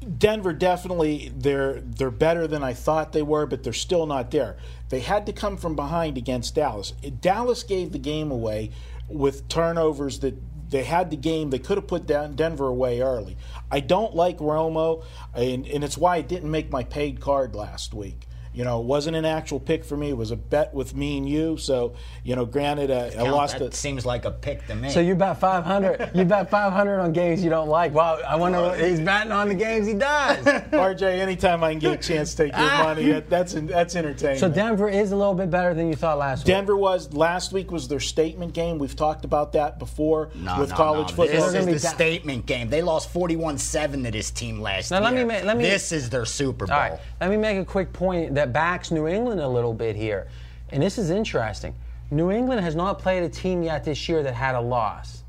Denver 0.02 0.52
definitely 0.52 1.32
they're 1.34 1.80
they're 1.80 2.10
better 2.10 2.46
than 2.46 2.62
I 2.62 2.72
thought 2.72 3.12
they 3.12 3.22
were, 3.22 3.46
but 3.46 3.62
they're 3.62 3.72
still 3.72 4.06
not 4.06 4.30
there. 4.30 4.56
They 4.88 5.00
had 5.00 5.26
to 5.26 5.32
come 5.32 5.56
from 5.56 5.76
behind 5.76 6.18
against 6.18 6.54
Dallas. 6.54 6.92
Dallas 7.20 7.62
gave 7.62 7.92
the 7.92 7.98
game 7.98 8.30
away 8.30 8.70
with 9.08 9.48
turnovers 9.48 10.20
that 10.20 10.36
they 10.70 10.84
had 10.84 11.10
the 11.10 11.16
game. 11.16 11.50
They 11.50 11.58
could 11.58 11.78
have 11.78 11.86
put 11.86 12.06
down 12.06 12.34
Denver 12.34 12.66
away 12.66 13.00
early. 13.00 13.36
I 13.70 13.80
don't 13.80 14.14
like 14.14 14.38
Romo, 14.38 15.04
and, 15.34 15.66
and 15.66 15.84
it's 15.84 15.98
why 15.98 16.16
I 16.16 16.20
didn't 16.22 16.50
make 16.50 16.70
my 16.70 16.82
paid 16.82 17.20
card 17.20 17.54
last 17.54 17.94
week. 17.94 18.26
You 18.54 18.64
know, 18.64 18.80
it 18.80 18.84
wasn't 18.86 19.16
an 19.16 19.24
actual 19.24 19.58
pick 19.60 19.84
for 19.84 19.96
me. 19.96 20.10
It 20.10 20.16
was 20.16 20.30
a 20.30 20.36
bet 20.36 20.74
with 20.74 20.94
me 20.94 21.16
and 21.16 21.26
you. 21.28 21.56
So, 21.56 21.94
you 22.22 22.36
know, 22.36 22.44
granted, 22.44 22.90
uh, 22.90 23.10
I 23.18 23.22
lost 23.30 23.58
that 23.58 23.64
it. 23.66 23.74
seems 23.74 24.04
like 24.04 24.24
a 24.26 24.30
pick 24.30 24.66
to 24.66 24.74
me. 24.74 24.90
So 24.90 25.00
you 25.00 25.14
bet 25.14 25.38
500. 25.40 26.10
you 26.14 26.24
bet 26.24 26.50
500 26.50 27.00
on 27.00 27.12
games 27.12 27.42
you 27.42 27.48
don't 27.50 27.68
like. 27.68 27.92
Wow, 27.94 28.16
I 28.26 28.36
wonder 28.36 28.60
what 28.60 28.78
he's 28.78 29.00
betting 29.00 29.32
on 29.32 29.48
the 29.48 29.54
games 29.54 29.86
he 29.86 29.94
does. 29.94 30.44
RJ, 30.44 31.02
anytime 31.18 31.64
I 31.64 31.70
can 31.70 31.78
get 31.78 31.94
a 31.94 32.02
chance 32.02 32.34
to 32.34 32.44
take 32.44 32.52
your 32.52 32.66
money, 32.66 33.06
that, 33.12 33.30
that's 33.30 33.54
that's 33.54 33.96
entertaining. 33.96 34.38
so 34.38 34.48
Denver 34.50 34.88
is 34.88 35.12
a 35.12 35.16
little 35.16 35.34
bit 35.34 35.50
better 35.50 35.72
than 35.72 35.88
you 35.88 35.94
thought 35.94 36.18
last 36.18 36.40
week. 36.40 36.46
Denver 36.48 36.76
was 36.76 37.12
last 37.14 37.52
week 37.52 37.70
was 37.70 37.88
their 37.88 38.00
statement 38.00 38.52
game. 38.52 38.78
We've 38.78 38.94
talked 38.96 39.24
about 39.24 39.52
that 39.52 39.78
before 39.78 40.30
No, 40.34 40.60
with 40.60 40.70
no, 40.70 40.76
college 40.76 41.08
no. 41.08 41.14
football. 41.16 41.26
This 41.26 41.52
They're 41.52 41.60
is 41.60 41.66
the 41.66 41.72
be 41.72 41.78
da- 41.78 41.88
statement 41.88 42.46
game. 42.46 42.68
They 42.68 42.82
lost 42.82 43.12
41-7 43.14 44.04
to 44.04 44.10
this 44.10 44.30
team 44.30 44.60
last 44.60 44.90
Now, 44.90 44.98
year. 45.08 45.24
let 45.24 45.26
me 45.42 45.46
let 45.46 45.56
me- 45.56 45.64
this 45.64 45.92
is 45.92 46.10
their 46.10 46.24
Super 46.26 46.66
Bowl. 46.66 46.74
All 46.74 46.80
right, 46.80 47.00
let 47.20 47.30
me 47.30 47.36
make 47.36 47.58
a 47.58 47.64
quick 47.64 47.92
point 47.92 48.34
that 48.34 48.41
that 48.42 48.52
backs 48.52 48.90
New 48.90 49.06
England 49.06 49.40
a 49.40 49.46
little 49.46 49.72
bit 49.72 49.94
here. 49.94 50.26
And 50.70 50.82
this 50.82 50.98
is 50.98 51.10
interesting. 51.10 51.74
New 52.10 52.32
England 52.32 52.60
has 52.60 52.74
not 52.74 52.98
played 52.98 53.22
a 53.22 53.28
team 53.28 53.62
yet 53.62 53.84
this 53.84 54.08
year 54.08 54.24
that 54.24 54.34
had 54.34 54.56
a 54.56 54.60
loss. 54.60 55.22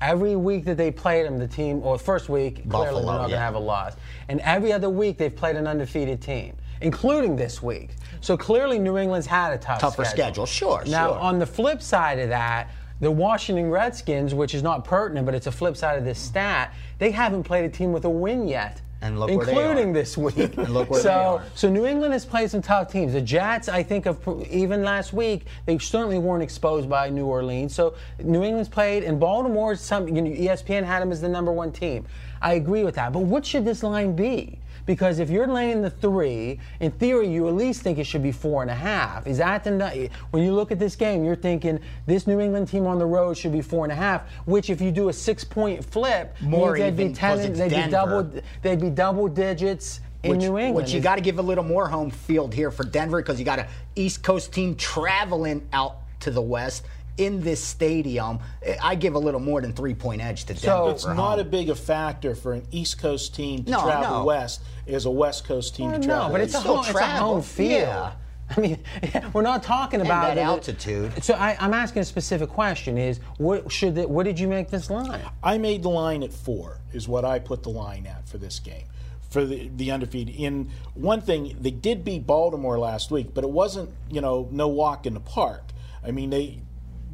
Every 0.00 0.34
week 0.34 0.64
that 0.64 0.76
they 0.76 0.90
played 0.90 1.24
them, 1.24 1.38
the 1.38 1.46
team, 1.46 1.80
or 1.84 1.96
first 1.98 2.28
week, 2.28 2.68
clearly 2.68 3.04
they're 3.04 3.12
not 3.12 3.18
going 3.18 3.30
to 3.30 3.38
have 3.38 3.54
a 3.54 3.60
loss. 3.60 3.94
And 4.28 4.40
every 4.40 4.72
other 4.72 4.90
week 4.90 5.18
they've 5.18 5.34
played 5.34 5.54
an 5.54 5.68
undefeated 5.68 6.20
team, 6.20 6.56
including 6.80 7.36
this 7.36 7.62
week. 7.62 7.90
So 8.20 8.36
clearly 8.36 8.80
New 8.80 8.98
England's 8.98 9.28
had 9.28 9.52
a 9.52 9.58
tough 9.58 9.78
Tougher 9.78 10.04
schedule, 10.04 10.44
sure, 10.44 10.82
Now, 10.86 11.10
sure. 11.10 11.18
on 11.20 11.38
the 11.38 11.46
flip 11.46 11.80
side 11.80 12.18
of 12.18 12.30
that, 12.30 12.70
the 12.98 13.10
Washington 13.10 13.70
Redskins, 13.70 14.34
which 14.34 14.52
is 14.52 14.64
not 14.64 14.84
pertinent, 14.84 15.26
but 15.26 15.36
it's 15.36 15.46
a 15.46 15.52
flip 15.52 15.76
side 15.76 15.96
of 15.96 16.04
this 16.04 16.18
stat, 16.18 16.74
they 16.98 17.12
haven't 17.12 17.44
played 17.44 17.64
a 17.64 17.68
team 17.68 17.92
with 17.92 18.04
a 18.04 18.10
win 18.10 18.48
yet. 18.48 18.80
And 19.02 19.18
look 19.18 19.30
where 19.30 19.44
they 19.44 19.52
including 19.52 19.92
this 19.92 20.16
week. 20.16 20.56
And 20.58 20.72
look 20.72 20.88
where 20.88 21.00
so, 21.00 21.08
they 21.08 21.14
are. 21.14 21.44
so 21.54 21.68
New 21.68 21.84
England 21.86 22.12
has 22.12 22.24
played 22.24 22.50
some 22.50 22.62
tough 22.62 22.90
teams. 22.90 23.12
The 23.12 23.20
Jets, 23.20 23.68
I 23.68 23.82
think, 23.82 24.06
of 24.06 24.18
even 24.48 24.84
last 24.84 25.12
week, 25.12 25.46
they 25.66 25.76
certainly 25.78 26.18
weren't 26.18 26.42
exposed 26.42 26.88
by 26.88 27.10
New 27.10 27.26
Orleans. 27.26 27.74
So 27.74 27.94
New 28.20 28.44
England's 28.44 28.68
played, 28.68 29.02
and 29.02 29.18
Baltimore. 29.18 29.74
Some 29.74 30.08
you 30.08 30.22
know, 30.22 30.30
ESPN 30.30 30.84
had 30.84 31.02
them 31.02 31.10
as 31.10 31.20
the 31.20 31.28
number 31.28 31.52
one 31.52 31.72
team. 31.72 32.06
I 32.40 32.54
agree 32.54 32.84
with 32.84 32.94
that. 32.94 33.12
But 33.12 33.20
what 33.20 33.44
should 33.44 33.64
this 33.64 33.82
line 33.82 34.14
be? 34.14 34.58
Because 34.84 35.18
if 35.18 35.30
you're 35.30 35.46
laying 35.46 35.82
the 35.82 35.90
three, 35.90 36.58
in 36.80 36.90
theory, 36.92 37.28
you 37.28 37.46
at 37.48 37.54
least 37.54 37.82
think 37.82 37.98
it 37.98 38.04
should 38.04 38.22
be 38.22 38.32
four 38.32 38.62
and 38.62 38.70
a 38.70 38.74
half. 38.74 39.26
Is 39.26 39.38
that 39.38 39.64
the 39.64 40.10
when 40.30 40.42
you 40.42 40.52
look 40.52 40.72
at 40.72 40.78
this 40.78 40.96
game, 40.96 41.24
you're 41.24 41.36
thinking 41.36 41.78
this 42.06 42.26
New 42.26 42.40
England 42.40 42.68
team 42.68 42.86
on 42.86 42.98
the 42.98 43.06
road 43.06 43.36
should 43.36 43.52
be 43.52 43.62
four 43.62 43.84
and 43.84 43.92
a 43.92 43.96
half. 43.96 44.22
Which, 44.44 44.70
if 44.70 44.80
you 44.80 44.90
do 44.90 45.08
a 45.08 45.12
six-point 45.12 45.84
flip, 45.84 46.34
More 46.40 46.76
they'd 46.76 46.88
even, 46.88 47.08
be 47.08 47.14
ten. 47.14 47.52
They'd 47.52 47.70
be 47.70 47.90
double. 47.90 48.30
They'd 48.62 48.80
be 48.80 48.90
double 48.90 49.28
digits 49.28 50.00
in 50.22 50.32
which, 50.32 50.40
New 50.40 50.58
England. 50.58 50.74
Which 50.74 50.92
you 50.92 51.00
got 51.00 51.16
to 51.16 51.20
give 51.20 51.38
a 51.38 51.42
little 51.42 51.64
more 51.64 51.88
home 51.88 52.10
field 52.10 52.54
here 52.54 52.70
for 52.70 52.84
Denver 52.84 53.18
because 53.22 53.38
you 53.38 53.44
got 53.44 53.58
a 53.58 53.68
East 53.96 54.22
Coast 54.22 54.52
team 54.52 54.76
traveling 54.76 55.66
out 55.72 55.98
to 56.20 56.30
the 56.30 56.42
West 56.42 56.84
in 57.18 57.40
this 57.42 57.62
stadium. 57.62 58.38
Eh, 58.62 58.76
I 58.82 58.94
give 58.94 59.14
a 59.14 59.18
little 59.18 59.40
more 59.40 59.60
than 59.60 59.72
three 59.72 59.94
point 59.94 60.20
edge 60.22 60.42
to 60.46 60.54
Denver. 60.54 60.60
So- 60.66 60.88
It's 60.88 61.04
not 61.06 61.16
home. 61.16 61.40
a 61.40 61.44
big 61.44 61.70
a 61.70 61.74
factor 61.74 62.34
for 62.34 62.52
an 62.54 62.66
East 62.70 62.98
Coast 62.98 63.34
team 63.34 63.64
to 63.64 63.70
No, 63.70 63.82
travel 63.82 64.18
no. 64.20 64.24
west 64.24 64.60
as 64.86 65.04
a 65.04 65.10
West 65.10 65.44
Coast 65.44 65.74
team 65.76 65.90
Well, 65.90 66.00
to 66.00 66.06
travel 66.06 66.26
no, 66.28 66.32
but 66.32 66.40
it's 66.40 66.54
a, 66.54 66.60
home, 66.60 66.78
it's 66.80 66.88
a 66.88 66.92
home 66.92 66.98
travel. 66.98 67.42
field. 67.42 67.70
Yeah. 67.82 68.12
I 68.56 68.60
mean, 68.60 68.78
we're 69.32 69.42
not 69.42 69.62
talking 69.62 70.00
about 70.00 70.22
that 70.28 70.34
the- 70.34 70.40
altitude. 70.42 71.22
So 71.24 71.34
I, 71.34 71.56
I'm 71.60 71.72
asking 71.72 72.02
a 72.02 72.04
specific 72.04 72.48
question: 72.50 72.98
Is 72.98 73.20
what 73.38 73.70
should 73.72 73.94
the, 73.94 74.06
what 74.08 74.24
did 74.24 74.38
you 74.38 74.48
make 74.48 74.68
this 74.68 74.90
line? 74.90 75.22
I 75.42 75.56
made 75.58 75.82
the 75.82 75.88
line 75.90 76.22
at 76.22 76.32
four, 76.32 76.80
is 76.92 77.08
what 77.08 77.24
I 77.24 77.38
put 77.38 77.62
the 77.62 77.70
line 77.70 78.06
at 78.06 78.28
for 78.28 78.36
this 78.38 78.58
game, 78.58 78.84
for 79.30 79.44
the, 79.46 79.70
the 79.76 79.90
undefeated. 79.90 80.34
In 80.34 80.70
one 80.94 81.22
thing, 81.22 81.56
they 81.60 81.70
did 81.70 82.04
beat 82.04 82.26
Baltimore 82.26 82.78
last 82.78 83.10
week, 83.10 83.32
but 83.32 83.42
it 83.44 83.50
wasn't, 83.50 83.88
you 84.10 84.20
know, 84.20 84.48
no 84.50 84.68
walk 84.68 85.06
in 85.06 85.14
the 85.14 85.20
park. 85.20 85.62
I 86.04 86.10
mean, 86.10 86.28
they 86.30 86.58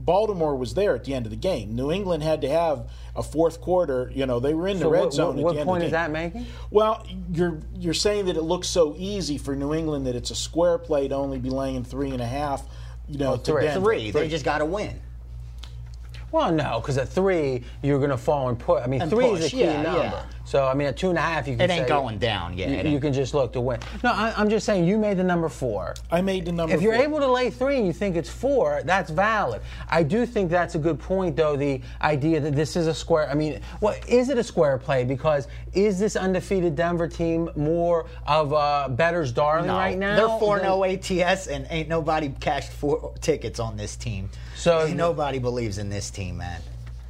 Baltimore 0.09 0.57
was 0.57 0.73
there 0.73 0.94
at 0.94 1.05
the 1.05 1.12
end 1.12 1.27
of 1.27 1.31
the 1.31 1.37
game. 1.37 1.77
New 1.77 1.92
England 1.92 2.23
had 2.23 2.40
to 2.40 2.49
have 2.49 2.88
a 3.14 3.23
fourth 3.23 3.61
quarter. 3.61 4.11
You 4.14 4.25
know, 4.25 4.40
they 4.40 4.55
were 4.55 4.66
in 4.66 4.79
the 4.79 4.88
red 4.88 5.05
what, 5.05 5.12
zone 5.12 5.37
what, 5.37 5.40
at 5.40 5.44
what 5.44 5.53
the 5.53 5.61
end 5.61 5.68
point 5.68 5.83
of 5.83 5.87
is 5.88 5.92
that 5.92 6.07
game. 6.07 6.12
making? 6.14 6.47
Well, 6.71 7.07
you're 7.31 7.61
you're 7.79 7.92
saying 7.92 8.25
that 8.25 8.38
it 8.38 8.42
looks 8.42 8.68
so 8.68 8.94
easy 8.97 9.37
for 9.37 9.55
New 9.55 9.75
England 9.75 10.07
that 10.07 10.16
it's 10.16 10.31
a 10.31 10.35
square 10.35 10.79
play 10.79 11.09
to 11.09 11.14
only 11.14 11.38
be 11.38 11.51
laying 11.51 11.85
three 11.85 12.11
and 12.12 12.23
a 12.23 12.27
half. 12.27 12.64
You 13.07 13.18
know, 13.18 13.37
to 13.37 13.42
three. 13.42 13.64
Denver. 13.64 13.85
three. 13.85 14.11
They 14.11 14.29
just 14.31 14.47
got 14.47 14.59
to 14.59 14.64
win. 14.64 14.99
Well, 16.33 16.53
no, 16.53 16.81
because 16.81 16.97
at 16.97 17.11
three 17.11 17.64
you're 17.83 17.99
going 17.99 18.09
to 18.09 18.16
fall 18.16 18.49
and 18.49 18.59
put. 18.59 18.83
I 18.83 18.87
mean, 18.87 19.03
And 19.03 19.11
three 19.11 19.27
is 19.27 19.44
a 19.44 19.51
key 19.51 19.61
yeah, 19.61 19.83
number. 19.83 20.01
yeah. 20.01 20.25
So 20.49 20.67
I 20.67 20.73
mean, 20.73 20.89
at 20.89 20.97
two 20.97 21.11
and 21.11 21.19
a 21.19 21.21
half, 21.21 21.47
you 21.47 21.59
can 21.59 21.71
It 21.71 21.75
ain't 21.75 21.83
say- 21.83 21.89
going 21.89 22.17
down. 22.17 22.57
Yeah, 22.57 22.81
You, 22.81 22.93
you 22.93 23.01
can 23.01 23.13
just 23.13 23.35
look 23.35 23.53
to 23.53 23.61
win. 23.61 23.81
No, 24.03 24.13
I, 24.13 24.33
I'm 24.35 24.49
just 24.49 24.65
saying 24.65 24.87
you 24.87 24.97
made 24.97 25.19
the 25.19 25.23
number 25.23 25.51
four. 25.51 25.95
I 26.11 26.23
made 26.23 26.47
the 26.47 26.53
number. 26.53 26.75
If 26.75 26.81
you're 26.81 26.95
four. 26.95 27.05
able 27.05 27.19
to 27.19 27.27
lay 27.31 27.51
three 27.51 27.77
and 27.77 27.87
you 27.87 27.93
think 27.93 28.17
it's 28.17 28.31
four, 28.31 28.81
that's 28.87 29.11
valid. 29.11 29.61
I 29.91 30.03
do 30.03 30.25
think 30.25 30.51
that's 30.51 30.75
a 30.75 30.79
good 30.79 30.99
point, 30.99 31.37
though. 31.37 31.55
The 31.55 31.83
idea 32.01 32.41
that 32.41 32.57
this 32.57 32.77
is 32.77 32.87
a 32.87 32.95
square. 32.95 33.29
I 33.29 33.35
mean, 33.35 33.61
what 33.81 34.09
is 34.09 34.31
it 34.31 34.39
a 34.39 34.43
square 34.43 34.79
play? 34.79 35.05
Because 35.05 35.49
is 35.75 35.99
this 35.99 36.17
undefeated 36.17 36.75
Denver 36.75 37.09
team 37.09 37.51
more 37.55 38.07
of 38.27 38.53
a 38.53 38.89
better's 38.89 39.33
darling 39.33 39.67
No, 39.67 39.75
right 39.77 39.99
now? 39.99 40.17
They're 40.17 40.39
4 40.39 40.63
no 40.63 40.83
oh 40.83 40.85
ATS, 40.85 41.49
and 41.49 41.67
ain't 41.69 41.91
nobody 41.91 42.31
cashed 42.41 42.73
four 42.73 43.13
tickets 43.21 43.61
on 43.61 43.77
this 43.77 43.97
team. 43.97 44.31
So- 44.57 44.87
ain't 44.87 44.97
nobody 44.97 45.39
believes 45.39 45.77
in 45.77 45.91
this 45.91 46.09
team, 46.09 46.39
man. 46.39 46.63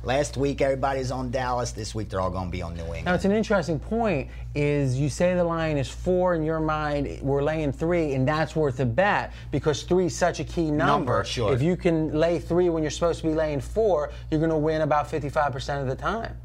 Last 0.05 0.37
week, 0.37 0.61
everybody's 0.61 1.11
on 1.11 1.31
Dallas. 1.33 1.73
This 1.73 1.93
week, 1.93 2.09
they're 2.09 2.21
all 2.21 2.31
going 2.31 2.47
to 2.47 2.53
be 2.53 2.63
on 2.63 2.75
New 2.75 2.83
England. 2.83 3.07
Now, 3.07 3.15
it's 3.15 3.25
an 3.25 3.33
interesting 3.33 3.81
point. 3.81 4.31
Is 4.55 4.99
you 4.99 5.09
say 5.09 5.35
the 5.35 5.43
line 5.43 5.77
is 5.77 5.89
four 5.89 6.35
in 6.35 6.45
your 6.45 6.61
mind, 6.61 7.21
we're 7.21 7.43
laying 7.43 7.73
three, 7.73 8.15
and 8.15 8.27
that's 8.27 8.55
worth 8.55 8.79
a 8.81 8.87
bet 8.87 9.33
because 9.51 9.83
three 9.83 10.07
is 10.07 10.17
such 10.17 10.39
a 10.39 10.45
key 10.45 10.71
number. 10.71 11.15
Number, 11.15 11.25
sure. 11.25 11.53
If 11.53 11.63
you 11.63 11.77
can 11.77 12.13
lay 12.13 12.39
three 12.39 12.69
when 12.69 12.83
you're 12.83 12.91
supposed 12.91 13.21
to 13.23 13.27
be 13.27 13.35
laying 13.35 13.61
four, 13.61 14.11
you're 14.31 14.41
going 14.41 14.51
to 14.51 14.57
win 14.57 14.83
about 14.83 15.11
55% 15.11 15.83
of 15.83 15.89
the 15.89 15.97
time. 15.97 16.37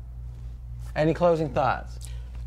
Any 0.95 1.13
closing 1.13 1.49
thoughts? 1.49 1.99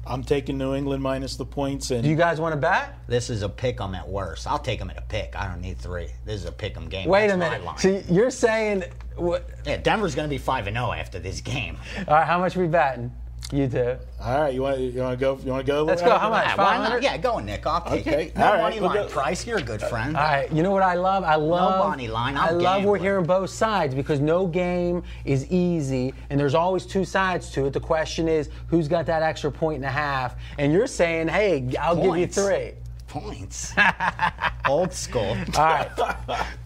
I'm 0.06 0.22
taking 0.22 0.56
New 0.56 0.74
England 0.74 1.02
minus 1.02 1.36
the 1.36 1.44
points, 1.44 1.90
and 1.90 2.02
Do 2.02 2.08
you 2.08 2.16
guys 2.16 2.40
want 2.40 2.52
to 2.52 2.56
bet? 2.56 2.96
This 3.08 3.28
is 3.28 3.42
a 3.42 3.48
pick 3.48 3.80
'em 3.80 3.94
at 3.94 4.08
worst. 4.08 4.46
I'll 4.46 4.58
take 4.58 4.78
them 4.78 4.88
at 4.90 4.96
a 4.96 5.02
pick. 5.02 5.34
I 5.36 5.48
don't 5.48 5.60
need 5.60 5.78
three. 5.78 6.08
This 6.24 6.40
is 6.42 6.46
a 6.46 6.52
pick 6.52 6.76
'em 6.76 6.88
game. 6.88 7.08
Wait 7.08 7.22
That's 7.28 7.34
a 7.34 7.36
minute. 7.38 7.64
line. 7.64 7.78
So 7.78 8.02
you're 8.08 8.30
saying, 8.30 8.84
what, 9.16 9.48
yeah, 9.66 9.78
Denver's 9.78 10.14
going 10.14 10.28
to 10.28 10.30
be 10.32 10.38
5 10.38 10.66
and 10.68 10.76
0 10.76 10.92
after 10.92 11.18
this 11.18 11.40
game. 11.40 11.76
all 12.06 12.14
right, 12.14 12.26
how 12.26 12.38
much 12.38 12.56
we 12.56 12.66
betting? 12.68 13.12
You 13.52 13.68
two. 13.68 13.96
all 14.20 14.40
right, 14.40 14.52
you 14.52 14.60
want 14.62 14.80
you 14.80 15.00
want 15.00 15.16
to 15.16 15.24
go? 15.24 15.38
You 15.44 15.52
want 15.52 15.64
to 15.64 15.72
go? 15.72 15.84
Let's 15.84 16.02
go. 16.02 16.18
How 16.18 16.30
much? 16.30 16.46
Why 16.48 16.54
500? 16.56 16.94
not? 16.94 17.02
Yeah, 17.02 17.16
go, 17.16 17.38
Nick. 17.38 17.64
I'll 17.64 17.80
take 17.80 18.04
Okay, 18.04 18.24
it. 18.26 18.36
No 18.36 18.44
all 18.44 18.52
right, 18.54 18.60
money 18.62 18.80
we'll 18.80 18.88
line 18.88 19.02
go- 19.04 19.08
price. 19.08 19.46
You're 19.46 19.58
a 19.58 19.62
good 19.62 19.80
friend. 19.82 20.16
All 20.16 20.22
right, 20.24 20.50
you 20.52 20.64
know 20.64 20.72
what 20.72 20.82
I 20.82 20.94
love? 20.94 21.22
I 21.22 21.36
love 21.36 21.88
money 21.88 22.08
line, 22.08 22.36
I 22.36 22.48
I'm 22.48 22.58
love 22.58 22.82
we're 22.82 22.98
hearing 22.98 23.24
both 23.24 23.50
sides 23.50 23.94
because 23.94 24.18
no 24.18 24.48
game 24.48 25.04
is 25.24 25.46
easy, 25.48 26.12
and 26.28 26.40
there's 26.40 26.56
always 26.56 26.84
two 26.86 27.04
sides 27.04 27.50
to 27.52 27.66
it. 27.66 27.72
The 27.72 27.78
question 27.78 28.26
is, 28.26 28.50
who's 28.66 28.88
got 28.88 29.06
that 29.06 29.22
extra 29.22 29.52
point 29.52 29.76
and 29.76 29.84
a 29.84 29.90
half? 29.90 30.34
And 30.58 30.72
you're 30.72 30.88
saying, 30.88 31.28
hey, 31.28 31.72
I'll 31.80 31.94
give 31.94 32.16
you 32.16 32.26
three. 32.26 32.72
Points. 33.06 33.72
Old 34.68 34.92
school. 34.92 35.36
All 35.56 35.64
right, 35.64 35.88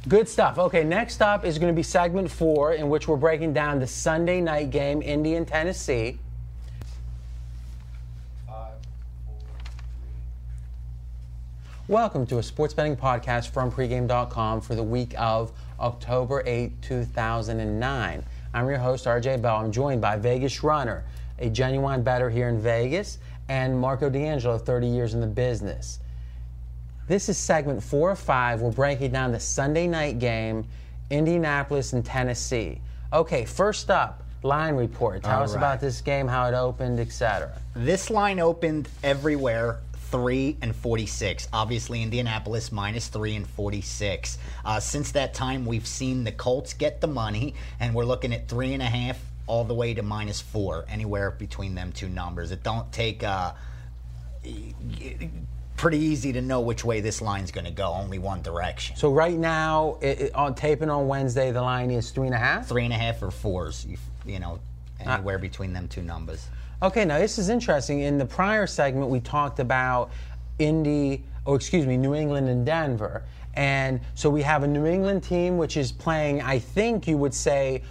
good 0.08 0.26
stuff. 0.30 0.56
Okay, 0.56 0.82
next 0.82 1.20
up 1.20 1.44
is 1.44 1.58
going 1.58 1.70
to 1.70 1.76
be 1.76 1.82
segment 1.82 2.30
four, 2.30 2.72
in 2.72 2.88
which 2.88 3.06
we're 3.06 3.16
breaking 3.16 3.52
down 3.52 3.78
the 3.78 3.86
Sunday 3.86 4.40
night 4.40 4.70
game, 4.70 5.02
Indy 5.02 5.34
and 5.34 5.46
Tennessee. 5.46 6.18
Welcome 11.90 12.24
to 12.26 12.38
a 12.38 12.42
sports 12.44 12.72
betting 12.72 12.94
podcast 12.94 13.48
from 13.48 13.72
pregame.com 13.72 14.60
for 14.60 14.76
the 14.76 14.82
week 14.82 15.12
of 15.18 15.50
October 15.80 16.40
8, 16.46 16.80
2009. 16.82 18.24
I'm 18.54 18.68
your 18.68 18.78
host, 18.78 19.06
RJ 19.06 19.42
Bell. 19.42 19.56
I'm 19.56 19.72
joined 19.72 20.00
by 20.00 20.16
Vegas 20.16 20.62
Runner, 20.62 21.04
a 21.40 21.50
genuine 21.50 22.04
bettor 22.04 22.30
here 22.30 22.48
in 22.48 22.60
Vegas, 22.60 23.18
and 23.48 23.76
Marco 23.76 24.08
D'Angelo, 24.08 24.56
30 24.56 24.86
years 24.86 25.14
in 25.14 25.20
the 25.20 25.26
business. 25.26 25.98
This 27.08 27.28
is 27.28 27.36
segment 27.36 27.82
four 27.82 28.08
or 28.08 28.14
five. 28.14 28.60
We're 28.60 28.70
breaking 28.70 29.10
down 29.10 29.32
the 29.32 29.40
Sunday 29.40 29.88
night 29.88 30.20
game, 30.20 30.68
Indianapolis 31.10 31.92
and 31.92 32.04
Tennessee. 32.04 32.80
Okay, 33.12 33.44
first 33.44 33.90
up, 33.90 34.22
line 34.44 34.76
report. 34.76 35.24
Tell 35.24 35.38
All 35.38 35.42
us 35.42 35.54
right. 35.54 35.58
about 35.58 35.80
this 35.80 36.00
game, 36.00 36.28
how 36.28 36.46
it 36.46 36.54
opened, 36.54 37.00
etc. 37.00 37.50
This 37.74 38.10
line 38.10 38.38
opened 38.38 38.88
everywhere. 39.02 39.80
3 40.14 40.56
and 40.62 40.74
46. 40.74 41.48
Obviously, 41.52 42.02
Indianapolis 42.02 42.72
minus 42.72 43.08
3 43.08 43.36
and 43.36 43.46
46. 43.46 44.38
Uh, 44.64 44.80
since 44.80 45.12
that 45.12 45.34
time, 45.34 45.64
we've 45.64 45.86
seen 45.86 46.24
the 46.24 46.32
Colts 46.32 46.72
get 46.74 47.00
the 47.00 47.06
money, 47.06 47.54
and 47.78 47.94
we're 47.94 48.04
looking 48.04 48.32
at 48.32 48.48
3.5 48.48 49.16
all 49.46 49.64
the 49.64 49.74
way 49.74 49.94
to 49.94 50.02
minus 50.02 50.40
4, 50.40 50.86
anywhere 50.88 51.30
between 51.30 51.74
them 51.74 51.92
two 51.92 52.08
numbers. 52.08 52.50
It 52.52 52.62
don't 52.62 52.90
take. 52.92 53.22
Uh, 53.24 53.52
pretty 55.76 55.98
easy 55.98 56.32
to 56.32 56.42
know 56.42 56.60
which 56.60 56.84
way 56.84 57.00
this 57.00 57.22
line's 57.22 57.50
going 57.50 57.64
to 57.64 57.70
go, 57.70 57.92
only 57.92 58.18
one 58.18 58.42
direction. 58.42 58.96
So 58.96 59.12
right 59.12 59.36
now, 59.36 59.96
it, 60.02 60.20
it- 60.20 60.34
on 60.34 60.54
taping 60.54 60.90
on 60.90 61.08
Wednesday, 61.08 61.50
the 61.52 61.62
line 61.62 61.90
is 61.90 62.10
three 62.10 62.26
and 62.26 62.34
a 62.34 62.38
half. 62.38 62.66
Three 62.68 62.84
and 62.84 62.92
a 62.92 62.96
half 62.96 63.22
or 63.22 63.30
fours, 63.30 63.86
you, 63.86 63.96
you 64.26 64.38
know, 64.38 64.58
anywhere 65.00 65.38
between 65.38 65.72
them 65.72 65.88
two 65.88 66.02
numbers. 66.02 66.48
Okay, 66.82 67.04
now 67.04 67.18
this 67.18 67.38
is 67.38 67.48
interesting. 67.50 68.00
In 68.00 68.16
the 68.16 68.24
prior 68.24 68.66
segment, 68.66 69.10
we 69.10 69.20
talked 69.20 69.60
about 69.60 70.10
Indy, 70.58 71.22
or 71.44 71.56
excuse 71.56 71.86
me, 71.86 71.96
New 71.96 72.14
England 72.14 72.48
and 72.48 72.64
Denver. 72.64 73.22
And 73.54 74.00
so 74.14 74.30
we 74.30 74.42
have 74.42 74.62
a 74.62 74.66
New 74.68 74.86
England 74.86 75.22
team 75.22 75.58
which 75.58 75.76
is 75.76 75.92
playing, 75.92 76.40
I 76.40 76.58
think 76.58 77.06
you 77.06 77.18
would 77.18 77.34
say, 77.34 77.82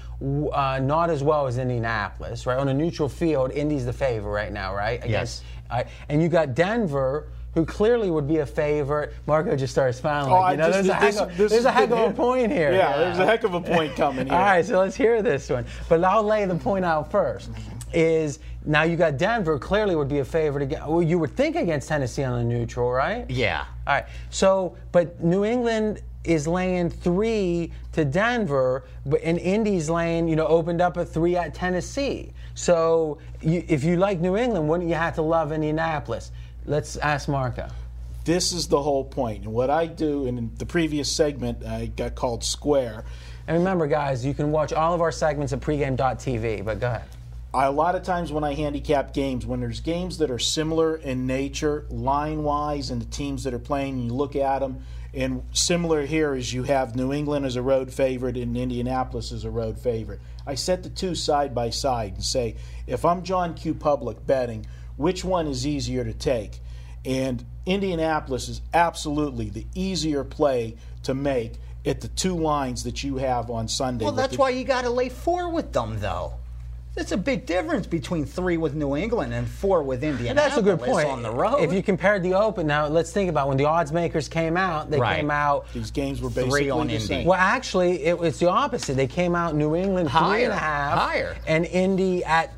uh, 0.54 0.80
not 0.82 1.10
as 1.10 1.22
well 1.22 1.46
as 1.48 1.58
Indianapolis, 1.58 2.46
right? 2.46 2.58
On 2.58 2.70
a 2.70 2.74
neutral 2.74 3.10
field, 3.10 3.52
Indy's 3.52 3.86
the 3.86 3.94
favorite 3.94 4.32
right 4.32 4.52
now, 4.52 4.74
right? 4.74 5.08
Yes. 5.08 5.44
All 5.70 5.78
right. 5.78 5.88
And 6.08 6.22
you 6.24 6.30
got 6.30 6.56
Denver, 6.56 7.28
who 7.54 7.66
clearly 7.66 8.10
would 8.10 8.28
be 8.28 8.38
a 8.38 8.46
favorite. 8.46 9.14
Marco 9.28 9.56
just 9.56 9.74
started 9.74 9.94
smiling. 9.94 10.32
Oh, 10.32 10.50
you 10.50 10.58
know, 10.58 10.72
just- 10.72 10.74
there's, 10.74 10.86
a 10.88 11.06
this- 11.06 11.20
heck, 11.20 11.30
of, 11.30 11.38
this 11.38 11.52
there's 11.52 11.66
a 11.66 11.72
heck 11.72 11.92
of 11.92 12.00
a 12.00 12.14
point 12.14 12.52
here. 12.52 12.72
Yeah, 12.74 12.98
there's 12.98 13.20
a 13.20 13.26
heck 13.26 13.44
of 13.44 13.54
a 13.54 13.62
point 13.62 13.96
coming 13.96 14.26
here. 14.28 14.34
All 14.36 14.40
right, 14.42 14.66
so 14.66 14.80
let's 14.80 14.96
hear 14.96 15.22
this 15.22 15.50
one. 15.50 15.66
But 15.90 16.04
I'll 16.04 16.24
lay 16.24 16.46
the 16.46 16.56
point 16.56 16.86
out 16.86 17.12
first. 17.12 17.50
is 17.94 18.40
now 18.70 18.84
you 18.84 18.96
got 18.96 19.18
Denver. 19.18 19.58
Clearly, 19.58 19.96
would 19.96 20.08
be 20.08 20.20
a 20.20 20.26
favorite 20.26 20.62
again. 20.62 20.86
Well, 20.86 21.02
you 21.02 21.18
would 21.18 21.36
think 21.36 21.56
against 21.56 21.90
Tennessee 21.90 22.24
on 22.24 22.38
the 22.38 22.44
neutral, 22.44 22.92
right? 22.92 23.28
Yeah. 23.28 23.66
All 23.88 23.96
right. 23.96 24.06
So, 24.30 24.78
but 24.92 25.24
New 25.24 25.44
England 25.44 26.04
is 26.24 26.48
laying 26.48 26.92
three 26.92 27.74
to 27.94 28.06
Denver, 28.06 28.86
but 29.08 29.22
and 29.24 29.40
Indy's 29.40 29.90
laying, 29.90 30.28
you 30.28 30.36
know, 30.36 30.46
opened 30.46 30.82
up 30.82 30.98
a 30.98 31.04
three 31.04 31.36
at 31.36 31.56
Tennessee. 31.56 32.32
So, 32.54 33.18
you, 33.42 33.64
if 33.68 33.84
you 33.84 33.98
like 33.98 34.20
New 34.20 34.38
England, 34.38 34.70
wouldn't 34.70 34.88
you 34.88 34.96
have 34.96 35.16
to 35.16 35.24
love 35.24 35.52
Indianapolis? 35.52 36.32
Let's 36.66 36.96
ask 36.98 37.28
Marco. 37.28 37.70
This 38.26 38.52
is 38.52 38.68
the 38.68 38.84
whole 38.84 39.04
point. 39.04 39.46
And 39.46 39.54
what 39.54 39.72
I 39.72 39.88
do 39.88 40.28
in 40.28 40.52
the 40.58 40.66
previous 40.68 41.12
segment, 41.12 41.66
I 41.66 41.88
got 41.88 42.14
called 42.14 42.44
Square. 42.44 43.06
And 43.48 43.58
remember, 43.58 43.88
guys, 43.88 44.24
you 44.24 44.36
can 44.36 44.52
watch 44.52 44.74
all 44.74 44.94
of 44.94 45.02
our 45.02 45.12
segments 45.12 45.54
at 45.54 45.60
pregame.tv. 45.60 46.64
But 46.64 46.80
go 46.80 46.88
ahead. 46.88 47.06
I, 47.54 47.66
a 47.66 47.72
lot 47.72 47.96
of 47.96 48.04
times 48.04 48.32
when 48.32 48.44
I 48.44 48.54
handicap 48.54 49.14
games, 49.14 49.46
when 49.46 49.60
there's 49.60 49.80
games 49.80 50.20
that 50.20 50.30
are 50.30 50.40
similar 50.40 50.96
in 50.96 51.26
nature, 51.26 51.86
line 51.90 52.44
wise, 52.44 52.92
and 52.92 53.02
the 53.02 53.08
teams 53.08 53.44
that 53.44 53.54
are 53.54 53.60
playing, 53.60 54.00
you 54.00 54.14
look 54.14 54.36
at 54.36 54.60
them, 54.60 54.84
and 55.14 55.42
similar 55.54 56.06
here 56.06 56.36
is 56.36 56.54
you 56.54 56.64
have 56.64 56.96
New 56.96 57.12
England 57.12 57.46
as 57.46 57.56
a 57.56 57.62
road 57.64 57.92
favorite 57.92 58.38
and 58.38 58.56
Indianapolis 58.56 59.32
as 59.32 59.44
a 59.44 59.50
road 59.50 59.80
favorite. 59.80 60.22
I 60.46 60.54
set 60.54 60.84
the 60.84 60.90
two 60.90 61.16
side 61.16 61.56
by 61.56 61.72
side 61.72 62.14
and 62.14 62.24
say, 62.24 62.56
if 62.86 63.04
I'm 63.04 63.24
John 63.24 63.56
Q. 63.56 63.74
Public 63.74 64.26
betting, 64.28 64.68
which 64.98 65.24
one 65.24 65.48
is 65.48 65.66
easier 65.66 66.04
to 66.04 66.14
take? 66.14 66.60
And 67.04 67.44
Indianapolis 67.66 68.50
is 68.50 68.62
absolutely 68.74 69.50
the 69.50 69.66
easier 69.74 70.24
play 70.24 70.76
to 71.04 71.16
make 71.16 71.54
at 71.86 72.02
the 72.02 72.10
two 72.10 72.36
lines 72.36 72.84
that 72.84 73.04
you 73.04 73.18
have 73.18 73.50
on 73.50 73.68
Sunday. 73.68 74.06
Well, 74.06 74.14
that's 74.14 74.34
the- 74.34 74.40
why 74.40 74.50
you 74.50 74.64
got 74.66 74.84
to 74.84 74.90
lay 74.92 75.10
four 75.10 75.50
with 75.50 75.72
them, 75.74 76.00
though. 76.00 76.34
There's 77.00 77.14
a 77.14 77.18
big 77.18 77.46
difference 77.46 77.88
between 77.88 78.26
three 78.26 78.58
with 78.58 78.76
New 78.76 78.98
England 78.98 79.34
and 79.34 79.48
four 79.48 79.84
with 79.84 80.04
And 80.04 80.16
Indianapolis 80.18 80.56
that's 80.56 80.58
a 80.60 80.62
good 80.62 80.82
point. 80.82 81.08
on 81.08 81.24
the 81.24 81.32
road. 81.32 81.60
If 81.64 81.72
you 81.72 81.82
compared 81.82 82.24
the 82.24 82.34
Open, 82.34 82.68
now 82.68 82.88
let's 82.88 83.14
think 83.14 83.30
about 83.30 83.48
when 83.48 83.56
the 83.56 83.64
odds 83.64 83.94
makers 83.94 84.28
came 84.28 84.58
out. 84.58 84.92
They 84.92 85.00
Right. 85.00 85.16
came 85.16 85.32
out. 85.32 85.72
These 85.74 85.92
games 85.92 86.20
were 86.22 86.30
Three 86.30 86.44
basically 86.44 86.72
on 86.72 86.88
the 86.88 86.96
Indy. 86.96 87.06
same. 87.06 87.26
Well, 87.26 87.40
actually, 87.40 88.04
it, 88.04 88.20
it's 88.22 88.40
the 88.40 88.50
opposite. 88.50 88.96
They 88.98 89.08
came 89.08 89.34
out 89.34 89.56
New 89.56 89.78
England 89.78 90.10
three 90.10 90.20
Higher, 90.20 90.44
and 90.44 90.52
a 90.52 90.58
half, 90.58 91.00
higher. 91.00 91.38
and 91.48 91.66
Indy 91.68 92.26
at 92.26 92.52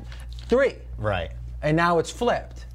three, 0.48 0.74
right. 0.98 1.30
and 1.62 1.76
now 1.76 2.00
it's 2.00 2.10
flipped. 2.10 2.66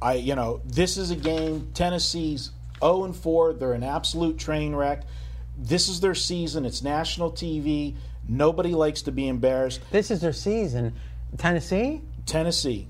I, 0.00 0.14
you 0.14 0.34
know, 0.34 0.62
this 0.64 0.96
is 0.96 1.10
a 1.10 1.16
game. 1.16 1.68
Tennessee's 1.74 2.50
0 2.80 3.04
and 3.04 3.14
4. 3.14 3.52
They're 3.52 3.74
an 3.74 3.84
absolute 3.84 4.38
train 4.38 4.74
wreck. 4.74 5.02
This 5.58 5.88
is 5.90 6.00
their 6.00 6.14
season. 6.14 6.64
It's 6.64 6.82
national 6.82 7.32
TV. 7.32 7.94
Nobody 8.28 8.70
likes 8.74 9.02
to 9.02 9.12
be 9.12 9.28
embarrassed. 9.28 9.80
This 9.90 10.10
is 10.10 10.20
their 10.20 10.32
season. 10.32 10.94
Tennessee, 11.38 12.02
Tennessee. 12.26 12.88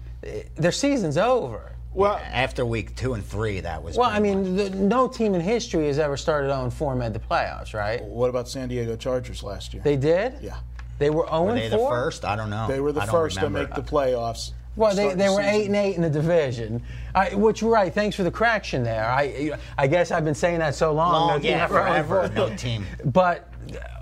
their 0.57 0.73
season's 0.73 1.17
over. 1.17 1.73
Well, 1.95 2.19
After 2.33 2.65
week 2.65 2.97
two 2.97 3.13
and 3.15 3.25
three, 3.25 3.61
that 3.61 3.83
was. 3.83 3.97
Well, 3.99 4.09
I 4.09 4.19
mean, 4.19 4.57
the, 4.57 4.71
no 4.71 5.09
team 5.09 5.35
in 5.35 5.41
history 5.43 5.87
has 5.89 5.99
ever 5.99 6.17
started 6.17 6.51
on 6.51 6.71
4 6.71 6.95
made 6.97 7.13
the 7.13 7.19
playoffs, 7.21 7.75
right? 7.75 8.03
what 8.03 8.31
about 8.31 8.49
San 8.49 8.69
Diego 8.69 8.97
Chargers 8.97 9.43
last 9.43 9.75
year? 9.75 9.83
They 9.83 9.97
did. 9.97 10.35
yeah, 10.41 10.57
They 10.99 11.11
were 11.11 11.27
0 11.27 11.45
Were 11.45 11.55
they 11.55 11.69
the 11.69 11.77
first? 11.77 12.25
I 12.25 12.35
don't 12.35 12.49
know. 12.49 12.67
they 12.67 12.81
were 12.81 12.93
the 12.93 13.03
first 13.03 13.37
remember. 13.37 13.65
to 13.65 13.69
make 13.69 13.75
the 13.75 13.83
playoffs. 13.83 14.53
Well, 14.75 14.95
they, 14.95 15.15
they 15.15 15.29
were 15.29 15.43
season. 15.43 15.55
eight 15.55 15.67
and 15.67 15.77
eight 15.77 15.97
in 15.97 16.03
the 16.03 16.09
division. 16.09 16.83
I, 17.15 17.35
which 17.35 17.61
you're 17.61 17.71
right. 17.71 17.93
Thanks 17.93 18.17
for 18.17 18.23
the 18.23 18.31
correction 18.31 18.83
there. 18.83 19.05
I 19.05 19.51
I 19.77 19.87
guess 19.87 20.11
I've 20.11 20.25
been 20.25 20.35
saying 20.35 20.61
that 20.61 20.75
so 20.75 20.95
long. 20.95 21.13
Long, 21.13 21.29
no 21.29 21.39
team 21.41 21.51
yeah, 21.51 21.65
ever- 21.65 21.75
forever, 21.75 22.33
no 22.35 22.57
team. 22.57 22.87
But 23.05 23.52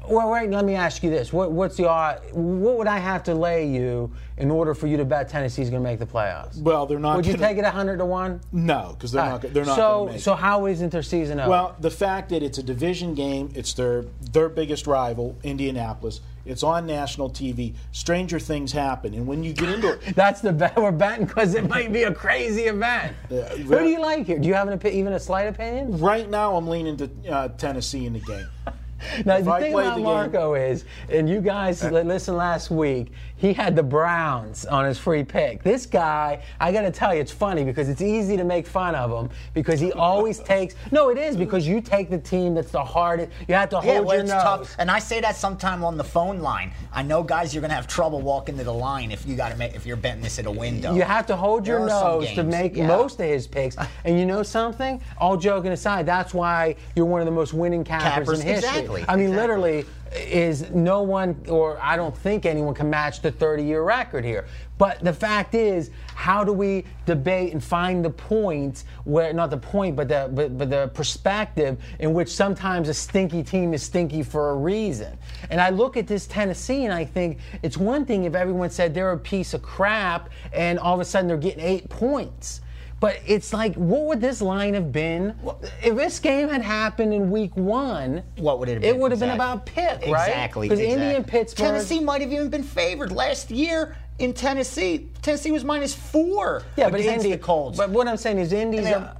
well, 0.08 0.30
wait. 0.30 0.50
Let 0.50 0.64
me 0.64 0.74
ask 0.74 1.02
you 1.02 1.10
this: 1.10 1.32
what, 1.32 1.52
What's 1.52 1.76
the? 1.76 1.84
What 2.32 2.78
would 2.78 2.86
I 2.86 2.98
have 2.98 3.22
to 3.24 3.34
lay 3.34 3.66
you 3.66 4.10
in 4.36 4.50
order 4.50 4.74
for 4.74 4.86
you 4.86 4.96
to 4.96 5.04
bet 5.04 5.28
Tennessee's 5.28 5.70
going 5.70 5.82
to 5.82 5.88
make 5.88 5.98
the 5.98 6.06
playoffs? 6.06 6.60
Well, 6.60 6.86
they're 6.86 6.98
not. 6.98 7.16
would 7.16 7.26
you 7.26 7.34
gonna- 7.34 7.46
take 7.46 7.58
it 7.58 7.64
hundred 7.64 7.98
to 7.98 8.04
one? 8.04 8.40
No, 8.52 8.94
because 8.96 9.12
they're 9.12 9.24
not. 9.24 9.42
They're 9.42 9.64
not 9.64 9.76
so 9.76 10.12
so 10.18 10.32
it. 10.32 10.38
how 10.38 10.66
isn't 10.66 10.90
their 10.90 11.02
season 11.02 11.38
over? 11.40 11.50
Well, 11.50 11.76
the 11.80 11.90
fact 11.90 12.30
that 12.30 12.42
it's 12.42 12.58
a 12.58 12.62
division 12.62 13.14
game, 13.14 13.50
it's 13.54 13.72
their 13.74 14.06
their 14.32 14.48
biggest 14.48 14.86
rival, 14.86 15.36
Indianapolis. 15.42 16.20
It's 16.46 16.62
on 16.62 16.86
national 16.86 17.30
TV. 17.30 17.74
Stranger 17.92 18.40
things 18.40 18.72
happen, 18.72 19.14
and 19.14 19.26
when 19.26 19.44
you 19.44 19.52
get 19.52 19.68
into 19.68 19.92
it, 19.92 20.00
That's 20.16 20.40
the 20.40 20.52
bet 20.52 20.76
we're 20.76 20.90
betting 20.90 21.26
because 21.26 21.54
it 21.54 21.68
might 21.68 21.92
be 21.92 22.04
a 22.04 22.14
crazy 22.14 22.62
event. 22.62 23.14
Yeah, 23.28 23.48
Who 23.50 23.78
do 23.78 23.88
you 23.88 24.00
like 24.00 24.26
here? 24.26 24.38
Do 24.38 24.48
you 24.48 24.54
have 24.54 24.66
an 24.66 24.84
even 24.86 25.12
a 25.12 25.20
slight 25.20 25.48
opinion? 25.48 25.98
right 26.00 26.28
now, 26.28 26.56
I'm 26.56 26.66
leaning 26.66 26.96
to 26.96 27.10
uh, 27.30 27.48
Tennessee 27.48 28.06
in 28.06 28.14
the 28.14 28.20
game. 28.20 28.48
Now 29.24 29.36
If 29.36 29.44
the 29.44 29.58
thing 29.58 29.72
about 29.74 29.90
the 29.96 29.96
game- 29.96 30.06
Uh, 30.06 30.14
Marco 30.14 30.54
is, 30.54 30.84
and 31.08 31.28
you 31.28 31.40
guys 31.40 31.82
li- 31.84 32.02
listen 32.02 32.36
last 32.36 32.70
week, 32.70 33.12
he 33.40 33.54
had 33.54 33.74
the 33.74 33.82
Browns 33.82 34.66
on 34.66 34.84
his 34.84 34.98
free 34.98 35.24
pick. 35.24 35.62
This 35.62 35.86
guy, 35.86 36.42
I 36.60 36.72
got 36.72 36.82
to 36.82 36.90
tell 36.90 37.14
you, 37.14 37.22
it's 37.22 37.32
funny 37.32 37.64
because 37.64 37.88
it's 37.88 38.02
easy 38.02 38.36
to 38.36 38.44
make 38.44 38.66
fun 38.66 38.94
of 38.94 39.10
him 39.10 39.30
because 39.54 39.80
he 39.80 39.92
always 39.92 40.38
takes. 40.54 40.74
No, 40.92 41.08
it 41.08 41.16
is 41.16 41.38
because 41.38 41.66
you 41.66 41.80
take 41.80 42.10
the 42.10 42.18
team 42.18 42.54
that's 42.54 42.70
the 42.70 42.84
hardest. 42.84 43.30
You 43.48 43.54
have 43.54 43.70
to 43.70 43.76
hold 43.76 43.86
Yeah, 43.86 43.94
your 43.94 44.02
well, 44.04 44.20
it's 44.20 44.28
nose. 44.30 44.42
tough. 44.42 44.76
And 44.78 44.90
I 44.90 44.98
say 44.98 45.22
that 45.22 45.36
sometime 45.36 45.82
on 45.82 45.96
the 45.96 46.04
phone 46.04 46.40
line. 46.40 46.70
I 46.92 47.02
know, 47.02 47.22
guys, 47.22 47.54
you're 47.54 47.62
to 47.62 47.68
have 47.72 47.86
trouble 47.86 48.20
walking 48.20 48.58
to 48.58 48.64
the 48.64 48.74
line 48.74 49.10
if 49.10 49.24
you 49.26 49.36
got 49.36 49.50
to 49.52 49.56
make 49.56 49.74
if 49.74 49.86
you're 49.86 49.96
betting 49.96 50.22
this 50.22 50.38
at 50.38 50.44
a 50.44 50.50
window. 50.50 50.94
You 50.94 51.02
have 51.02 51.26
to 51.28 51.36
hold 51.36 51.66
your 51.66 51.78
There 51.78 51.88
nose 51.88 52.30
to 52.34 52.42
make 52.44 52.76
yeah. 52.76 52.86
most 52.88 53.20
of 53.20 53.26
his 53.26 53.46
picks. 53.46 53.76
And 54.04 54.18
you 54.18 54.26
know 54.26 54.42
something? 54.42 55.00
All 55.18 55.36
joking 55.36 55.72
aside, 55.72 56.04
that's 56.06 56.34
why 56.34 56.76
you're 56.94 57.06
one 57.06 57.20
of 57.20 57.26
the 57.26 57.32
most 57.32 57.52
winning 57.54 57.84
cappers, 57.84 58.02
Cappers, 58.12 58.40
in 58.40 58.46
history. 58.46 58.68
exactly, 58.70 59.04
I 59.08 59.16
mean, 59.16 59.26
exactly. 59.28 59.36
literally, 59.36 59.86
is 60.12 60.70
no 60.70 61.02
one, 61.02 61.40
or 61.48 61.78
I 61.80 61.96
don't 61.96 62.16
think 62.16 62.44
anyone 62.44 62.74
can 62.74 62.90
match 62.90 63.20
the 63.20 63.30
30 63.30 63.62
year 63.62 63.82
record 63.82 64.24
here. 64.24 64.46
But 64.76 65.04
the 65.04 65.12
fact 65.12 65.54
is, 65.54 65.90
how 66.14 66.42
do 66.42 66.52
we 66.52 66.84
debate 67.06 67.52
and 67.52 67.62
find 67.62 68.04
the 68.04 68.10
point 68.10 68.84
where, 69.04 69.32
not 69.32 69.50
the 69.50 69.58
point, 69.58 69.94
but 69.94 70.08
the, 70.08 70.30
but, 70.32 70.56
but 70.56 70.70
the 70.70 70.90
perspective 70.94 71.78
in 71.98 72.14
which 72.14 72.30
sometimes 72.30 72.88
a 72.88 72.94
stinky 72.94 73.42
team 73.42 73.74
is 73.74 73.82
stinky 73.82 74.22
for 74.22 74.50
a 74.50 74.56
reason? 74.56 75.16
And 75.50 75.60
I 75.60 75.70
look 75.70 75.96
at 75.96 76.06
this 76.06 76.26
Tennessee 76.26 76.86
and 76.86 76.94
I 76.94 77.04
think 77.04 77.38
it's 77.62 77.76
one 77.76 78.04
thing 78.04 78.24
if 78.24 78.34
everyone 78.34 78.70
said 78.70 78.94
they're 78.94 79.12
a 79.12 79.18
piece 79.18 79.54
of 79.54 79.62
crap 79.62 80.30
and 80.52 80.78
all 80.78 80.94
of 80.94 81.00
a 81.00 81.04
sudden 81.04 81.28
they're 81.28 81.36
getting 81.36 81.64
eight 81.64 81.88
points. 81.88 82.62
But 83.00 83.18
it's 83.26 83.54
like, 83.54 83.74
what 83.76 84.02
would 84.02 84.20
this 84.20 84.42
line 84.42 84.74
have 84.74 84.92
been 84.92 85.34
if 85.82 85.96
this 85.96 86.18
game 86.18 86.50
had 86.50 86.60
happened 86.60 87.14
in 87.14 87.30
week 87.30 87.56
one? 87.56 88.22
What 88.36 88.58
would 88.58 88.68
it 88.68 88.74
have 88.74 88.82
been? 88.82 88.94
It 88.94 88.98
would 88.98 89.10
have 89.10 89.20
been 89.20 89.30
about 89.30 89.64
pick, 89.64 90.02
right? 90.06 90.28
Exactly. 90.28 90.68
Because 90.68 90.80
exactly. 90.80 91.04
Indy 91.04 91.16
and 91.16 91.26
Pittsburgh. 91.26 91.66
Tennessee 91.66 92.00
might 92.00 92.20
have 92.20 92.30
even 92.30 92.50
been 92.50 92.62
favored 92.62 93.10
last 93.10 93.50
year 93.50 93.96
in 94.18 94.34
Tennessee. 94.34 95.08
Tennessee 95.22 95.50
was 95.50 95.64
minus 95.64 95.94
four 95.94 96.62
yeah, 96.76 96.90
but 96.90 97.00
Indy, 97.00 97.30
the 97.30 97.38
Colts. 97.38 97.78
But 97.78 97.88
what 97.88 98.06
I'm 98.06 98.18
saying 98.18 98.38
is, 98.38 98.52
Indy's. 98.52 98.86
And 98.86 99.04
a- 99.04 99.16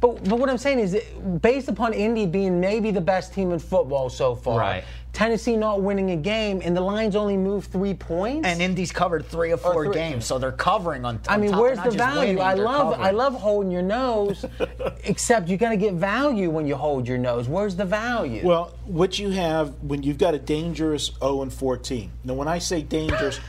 but 0.00 0.24
but 0.24 0.40
what 0.40 0.50
I'm 0.50 0.58
saying 0.58 0.80
is, 0.80 1.00
based 1.40 1.68
upon 1.68 1.92
Indy 1.92 2.26
being 2.26 2.58
maybe 2.60 2.90
the 2.90 3.00
best 3.00 3.32
team 3.32 3.52
in 3.52 3.60
football 3.60 4.10
so 4.10 4.34
far, 4.34 4.58
Right. 4.58 4.84
Tennessee 5.16 5.56
not 5.56 5.80
winning 5.80 6.10
a 6.10 6.16
game, 6.16 6.60
and 6.62 6.76
the 6.76 6.82
lines 6.82 7.16
only 7.16 7.38
moved 7.38 7.72
three 7.72 7.94
points. 7.94 8.46
and 8.46 8.60
Indy's 8.60 8.92
covered 8.92 9.24
three 9.24 9.50
or 9.50 9.56
four 9.56 9.86
three. 9.86 9.94
games, 9.94 10.26
so 10.26 10.38
they're 10.38 10.52
covering 10.52 11.06
on. 11.06 11.18
I 11.26 11.38
mean, 11.38 11.52
top. 11.52 11.60
where's 11.62 11.80
the 11.80 11.90
value? 11.90 12.36
winning, 12.36 12.40
I 12.42 12.54
they're 12.54 12.64
love 12.66 13.00
I 13.00 13.12
love 13.12 13.32
holding 13.32 13.70
your 13.70 13.80
nose, 13.80 14.44
except 15.04 15.48
you 15.48 15.56
got 15.56 15.70
to 15.70 15.78
get 15.78 15.94
value 15.94 16.50
when 16.50 16.66
you 16.66 16.76
hold 16.76 17.08
your 17.08 17.16
nose. 17.16 17.48
Where's 17.48 17.76
the 17.76 17.86
value? 17.86 18.46
Well, 18.46 18.74
what 18.84 19.18
you 19.18 19.30
have 19.30 19.70
when 19.82 20.02
you've 20.02 20.18
got 20.18 20.34
a 20.34 20.38
dangerous 20.38 21.10
0 21.20 21.40
and 21.40 21.50
14. 21.50 22.10
Now, 22.24 22.34
when 22.34 22.46
I 22.46 22.58
say 22.58 22.82
dangerous, 22.82 23.40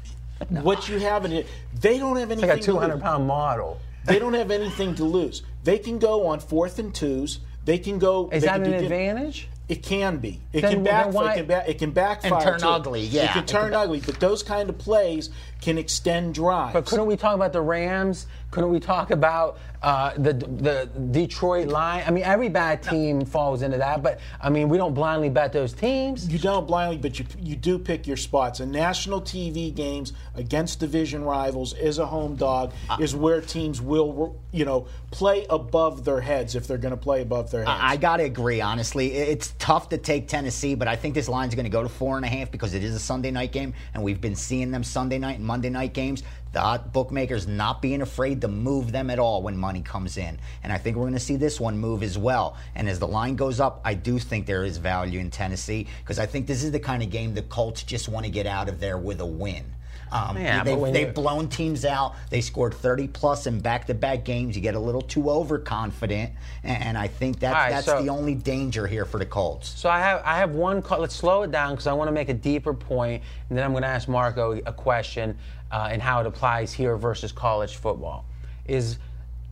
what 0.48 0.88
you 0.88 1.00
have 1.00 1.26
in 1.26 1.32
it, 1.32 1.46
they 1.82 1.98
don't 1.98 2.16
have 2.16 2.30
it's 2.30 2.42
anything. 2.42 2.48
like 2.48 2.58
a 2.60 2.62
to 2.62 2.66
200 2.72 2.94
lose. 2.94 3.02
pound 3.02 3.26
model. 3.26 3.78
They 4.06 4.18
don't 4.18 4.32
have 4.32 4.50
anything 4.50 4.94
to 4.94 5.04
lose. 5.04 5.42
They 5.64 5.78
can 5.78 5.98
go 5.98 6.26
on 6.28 6.40
fourth 6.40 6.78
and 6.78 6.94
twos. 6.94 7.40
They 7.66 7.76
can 7.76 7.98
go. 7.98 8.30
Is 8.32 8.44
that 8.44 8.62
an 8.62 8.70
do- 8.70 8.74
advantage? 8.74 9.48
It 9.70 9.84
can 9.84 10.16
be. 10.16 10.40
It 10.52 10.62
Then- 10.62 10.72
can 10.72 10.82
backfire. 10.82 11.12
why- 11.12 11.32
It 11.34 11.36
can, 11.36 11.46
back, 11.46 11.68
it 11.68 11.78
can 11.78 11.90
backfire 11.92 12.42
turn 12.42 12.58
too. 12.60 12.66
ugly, 12.66 13.02
yeah. 13.02 13.22
it 13.26 13.28
can 13.30 13.42
It 13.44 13.46
turn 13.46 13.70
can- 13.70 13.74
ugly. 13.80 14.00
But 14.04 14.18
those 14.18 14.42
kind 14.42 14.68
of 14.68 14.76
plays 14.78 15.30
can 15.60 15.78
extend 15.78 16.34
drives. 16.34 16.72
But 16.72 16.86
couldn't 16.86 17.06
we 17.06 17.16
talk 17.16 17.34
about 17.34 17.52
the 17.52 17.60
Rams? 17.60 18.26
Couldn't 18.50 18.70
we 18.70 18.80
talk 18.80 19.10
about 19.12 19.58
uh, 19.82 20.12
the 20.16 20.32
the 20.32 20.90
Detroit 21.12 21.68
line? 21.68 22.02
I 22.06 22.10
mean, 22.10 22.24
every 22.24 22.48
bad 22.48 22.82
team 22.82 23.24
falls 23.24 23.62
into 23.62 23.78
that. 23.78 24.02
But 24.02 24.18
I 24.40 24.50
mean, 24.50 24.68
we 24.68 24.76
don't 24.76 24.92
blindly 24.94 25.28
bet 25.28 25.52
those 25.52 25.72
teams. 25.72 26.28
You 26.28 26.38
don't 26.38 26.66
blindly, 26.66 26.98
but 26.98 27.18
you 27.18 27.26
you 27.38 27.54
do 27.56 27.78
pick 27.78 28.06
your 28.06 28.16
spots. 28.16 28.60
And 28.60 28.72
national 28.72 29.20
TV 29.22 29.72
games 29.72 30.12
against 30.34 30.80
division 30.80 31.24
rivals 31.24 31.74
as 31.74 31.98
a 31.98 32.06
home 32.06 32.34
dog 32.34 32.72
Uh, 32.88 32.96
is 33.00 33.14
where 33.14 33.40
teams 33.40 33.80
will, 33.80 34.36
you 34.50 34.64
know, 34.64 34.86
play 35.12 35.46
above 35.48 36.04
their 36.04 36.20
heads 36.20 36.56
if 36.56 36.66
they're 36.66 36.78
going 36.78 36.90
to 36.90 36.96
play 36.96 37.22
above 37.22 37.50
their 37.50 37.64
heads. 37.64 37.80
I 37.82 37.96
got 37.96 38.16
to 38.16 38.24
agree, 38.24 38.60
honestly. 38.60 39.12
It's 39.12 39.54
tough 39.58 39.88
to 39.90 39.98
take 39.98 40.26
Tennessee, 40.28 40.74
but 40.74 40.88
I 40.88 40.96
think 40.96 41.14
this 41.14 41.28
line's 41.28 41.54
going 41.54 41.64
to 41.64 41.70
go 41.70 41.82
to 41.82 41.88
four 41.88 42.16
and 42.16 42.24
a 42.24 42.28
half 42.28 42.50
because 42.50 42.74
it 42.74 42.82
is 42.82 42.94
a 42.94 42.98
Sunday 42.98 43.30
night 43.30 43.52
game, 43.52 43.74
and 43.94 44.02
we've 44.02 44.20
been 44.20 44.34
seeing 44.36 44.70
them 44.72 44.82
Sunday 44.82 45.18
night 45.18 45.38
and 45.38 45.46
Monday 45.50 45.68
night 45.68 45.94
games. 45.94 46.22
The 46.52 46.80
bookmakers 46.92 47.48
not 47.48 47.82
being 47.82 48.02
afraid 48.02 48.40
to 48.42 48.46
move 48.46 48.92
them 48.92 49.10
at 49.10 49.18
all 49.18 49.42
when 49.42 49.56
money 49.56 49.82
comes 49.82 50.16
in. 50.16 50.38
And 50.62 50.72
I 50.72 50.78
think 50.78 50.96
we're 50.96 51.02
going 51.02 51.14
to 51.14 51.18
see 51.18 51.34
this 51.34 51.58
one 51.58 51.76
move 51.76 52.04
as 52.04 52.16
well. 52.16 52.56
And 52.76 52.88
as 52.88 53.00
the 53.00 53.08
line 53.08 53.34
goes 53.34 53.58
up, 53.58 53.80
I 53.84 53.94
do 53.94 54.20
think 54.20 54.46
there 54.46 54.62
is 54.62 54.76
value 54.76 55.18
in 55.18 55.28
Tennessee 55.28 55.88
because 56.04 56.20
I 56.20 56.26
think 56.26 56.46
this 56.46 56.62
is 56.62 56.70
the 56.70 56.78
kind 56.78 57.02
of 57.02 57.10
game 57.10 57.34
the 57.34 57.42
Colts 57.42 57.82
just 57.82 58.08
want 58.08 58.26
to 58.26 58.30
get 58.30 58.46
out 58.46 58.68
of 58.68 58.78
there 58.78 58.96
with 58.96 59.20
a 59.20 59.26
win. 59.26 59.64
Um, 60.12 60.36
Yeah, 60.36 60.64
they, 60.64 60.72
but 60.72 60.80
when 60.80 60.92
they've 60.92 61.14
blown 61.14 61.48
teams 61.48 61.84
out. 61.84 62.14
They 62.30 62.40
scored 62.40 62.74
30 62.74 63.08
plus 63.08 63.46
in 63.46 63.60
back-to-back 63.60 64.24
games. 64.24 64.56
You 64.56 64.62
get 64.62 64.74
a 64.74 64.78
little 64.80 65.02
too 65.02 65.30
overconfident, 65.30 66.32
and, 66.64 66.82
and 66.82 66.98
I 66.98 67.06
think 67.06 67.38
that's 67.38 67.54
right, 67.54 67.70
that's 67.70 67.86
so- 67.86 68.02
the 68.02 68.08
only 68.08 68.34
danger 68.34 68.86
here 68.86 69.04
for 69.04 69.18
the 69.18 69.26
Colts. 69.26 69.68
So 69.68 69.88
I 69.88 69.98
have 70.00 70.22
I 70.24 70.36
have 70.38 70.52
one. 70.54 70.82
co- 70.82 70.98
Let's 70.98 71.14
slow 71.14 71.42
it 71.42 71.50
down 71.50 71.72
because 71.72 71.86
I 71.86 71.92
want 71.92 72.08
to 72.08 72.12
make 72.12 72.28
a 72.28 72.34
deeper 72.34 72.74
point, 72.74 73.22
and 73.48 73.56
then 73.58 73.64
I'm 73.64 73.70
going 73.72 73.82
to 73.82 73.88
ask 73.88 74.08
Marco 74.08 74.52
a 74.66 74.72
question 74.72 75.36
uh, 75.70 75.88
and 75.90 76.02
how 76.02 76.20
it 76.20 76.26
applies 76.26 76.72
here 76.72 76.96
versus 76.96 77.32
college 77.32 77.76
football. 77.76 78.24
Is 78.66 78.98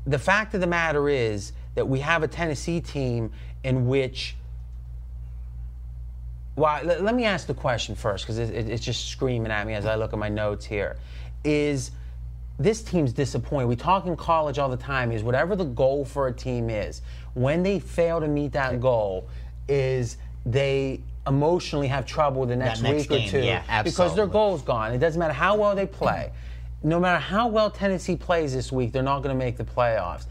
the 0.07 0.19
fact 0.19 0.55
of 0.55 0.61
the 0.61 0.67
matter 0.67 1.09
is 1.09 1.53
that 1.75 1.87
we 1.87 2.01
have 2.01 2.23
a 2.23 2.29
Tennessee 2.29 2.81
team 2.81 3.31
in 3.65 3.87
which. 3.87 4.35
Well, 6.59 6.85
let, 6.85 7.03
let 7.03 7.15
me 7.15 7.25
ask 7.25 7.47
the 7.47 7.55
question 7.55 7.95
first 7.95 8.25
because 8.25 8.39
it, 8.39 8.51
it, 8.51 8.69
it's 8.69 8.85
just 8.85 9.09
screaming 9.09 9.53
at 9.53 9.67
me 9.67 9.75
as 9.75 9.87
I 9.87 9.95
look 9.95 10.13
at 10.13 10.19
my 10.19 10.29
notes 10.29 10.65
here. 10.65 10.97
Is 11.45 11.93
this 12.59 12.83
team's 12.83 13.13
disappointed. 13.13 13.67
We 13.67 13.77
talk 13.77 14.07
in 14.07 14.17
college 14.17 14.59
all 14.59 14.69
the 14.69 14.77
time 14.77 15.13
is 15.13 15.23
whatever 15.23 15.55
the 15.55 15.65
goal 15.65 16.05
for 16.05 16.27
a 16.27 16.33
team 16.33 16.69
is, 16.69 17.03
when 17.35 17.63
they 17.63 17.79
fail 17.79 18.21
to 18.21 18.27
meet 18.27 18.53
that 18.53 18.81
goal, 18.81 19.29
is 19.69 20.17
they 20.45 21.01
emotionally 21.27 21.87
have 21.87 22.05
trouble 22.05 22.45
the 22.47 22.57
next, 22.57 22.83
next 22.83 23.09
week 23.09 23.09
game, 23.09 23.29
or 23.29 23.31
two 23.31 23.47
yeah, 23.47 23.83
because 23.83 24.17
their 24.17 24.27
goal's 24.27 24.63
gone. 24.63 24.93
It 24.93 24.99
doesn't 24.99 25.19
matter 25.19 25.33
how 25.35 25.57
well 25.57 25.77
they 25.77 25.87
play. 25.87 26.33
No 26.83 26.99
matter 26.99 27.19
how 27.19 27.49
well 27.49 27.71
Tennessee 27.71 28.17
plays 28.17 28.55
this 28.55 28.73
week, 28.73 28.93
they're 28.93 29.03
not 29.03 29.23
going 29.23 29.37
to 29.37 29.39
make 29.39 29.57
the 29.57 29.65
playoffs. 29.65 30.27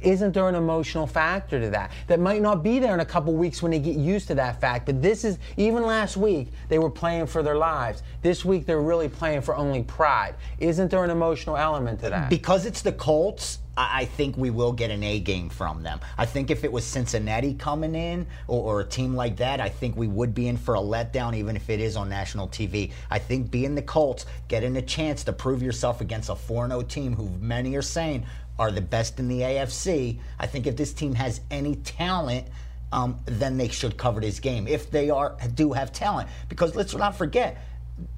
Isn't 0.00 0.32
there 0.32 0.48
an 0.48 0.54
emotional 0.54 1.06
factor 1.06 1.60
to 1.60 1.70
that? 1.70 1.90
That 2.06 2.20
might 2.20 2.42
not 2.42 2.62
be 2.62 2.78
there 2.78 2.94
in 2.94 3.00
a 3.00 3.04
couple 3.04 3.34
weeks 3.34 3.62
when 3.62 3.72
they 3.72 3.78
get 3.78 3.96
used 3.96 4.28
to 4.28 4.34
that 4.36 4.60
fact. 4.60 4.86
But 4.86 5.02
this 5.02 5.24
is, 5.24 5.38
even 5.56 5.82
last 5.82 6.16
week, 6.16 6.48
they 6.68 6.78
were 6.78 6.90
playing 6.90 7.26
for 7.26 7.42
their 7.42 7.56
lives. 7.56 8.02
This 8.22 8.44
week, 8.44 8.66
they're 8.66 8.80
really 8.80 9.08
playing 9.08 9.42
for 9.42 9.54
only 9.56 9.82
pride. 9.82 10.34
Isn't 10.58 10.90
there 10.90 11.04
an 11.04 11.10
emotional 11.10 11.56
element 11.56 12.00
to 12.00 12.10
that? 12.10 12.30
Because 12.30 12.66
it's 12.66 12.82
the 12.82 12.92
Colts, 12.92 13.58
I 13.78 14.06
think 14.06 14.38
we 14.38 14.48
will 14.48 14.72
get 14.72 14.90
an 14.90 15.02
A 15.02 15.20
game 15.20 15.50
from 15.50 15.82
them. 15.82 16.00
I 16.16 16.24
think 16.24 16.50
if 16.50 16.64
it 16.64 16.72
was 16.72 16.84
Cincinnati 16.84 17.52
coming 17.52 17.94
in 17.94 18.26
or, 18.48 18.62
or 18.62 18.80
a 18.80 18.84
team 18.84 19.14
like 19.14 19.36
that, 19.36 19.60
I 19.60 19.68
think 19.68 19.96
we 19.96 20.08
would 20.08 20.34
be 20.34 20.48
in 20.48 20.56
for 20.56 20.76
a 20.76 20.80
letdown, 20.80 21.36
even 21.36 21.56
if 21.56 21.68
it 21.68 21.78
is 21.78 21.94
on 21.94 22.08
national 22.08 22.48
TV. 22.48 22.92
I 23.10 23.18
think 23.18 23.50
being 23.50 23.74
the 23.74 23.82
Colts, 23.82 24.24
getting 24.48 24.76
a 24.78 24.82
chance 24.82 25.24
to 25.24 25.32
prove 25.32 25.62
yourself 25.62 26.00
against 26.00 26.30
a 26.30 26.34
4 26.34 26.68
0 26.68 26.82
team 26.82 27.14
who 27.14 27.28
many 27.38 27.76
are 27.76 27.82
saying 27.82 28.24
are 28.58 28.70
the 28.70 28.80
best 28.80 29.18
in 29.18 29.28
the 29.28 29.40
AFC, 29.40 30.18
I 30.38 30.46
think 30.46 30.66
if 30.66 30.76
this 30.76 30.92
team 30.92 31.14
has 31.14 31.40
any 31.50 31.76
talent, 31.76 32.46
um, 32.92 33.18
then 33.26 33.56
they 33.58 33.68
should 33.68 33.96
cover 33.96 34.20
this 34.20 34.40
game 34.40 34.66
if 34.66 34.90
they 34.90 35.10
are 35.10 35.36
do 35.54 35.72
have 35.72 35.92
talent. 35.92 36.28
Because 36.48 36.74
let's 36.74 36.94
not 36.94 37.16
forget, 37.16 37.58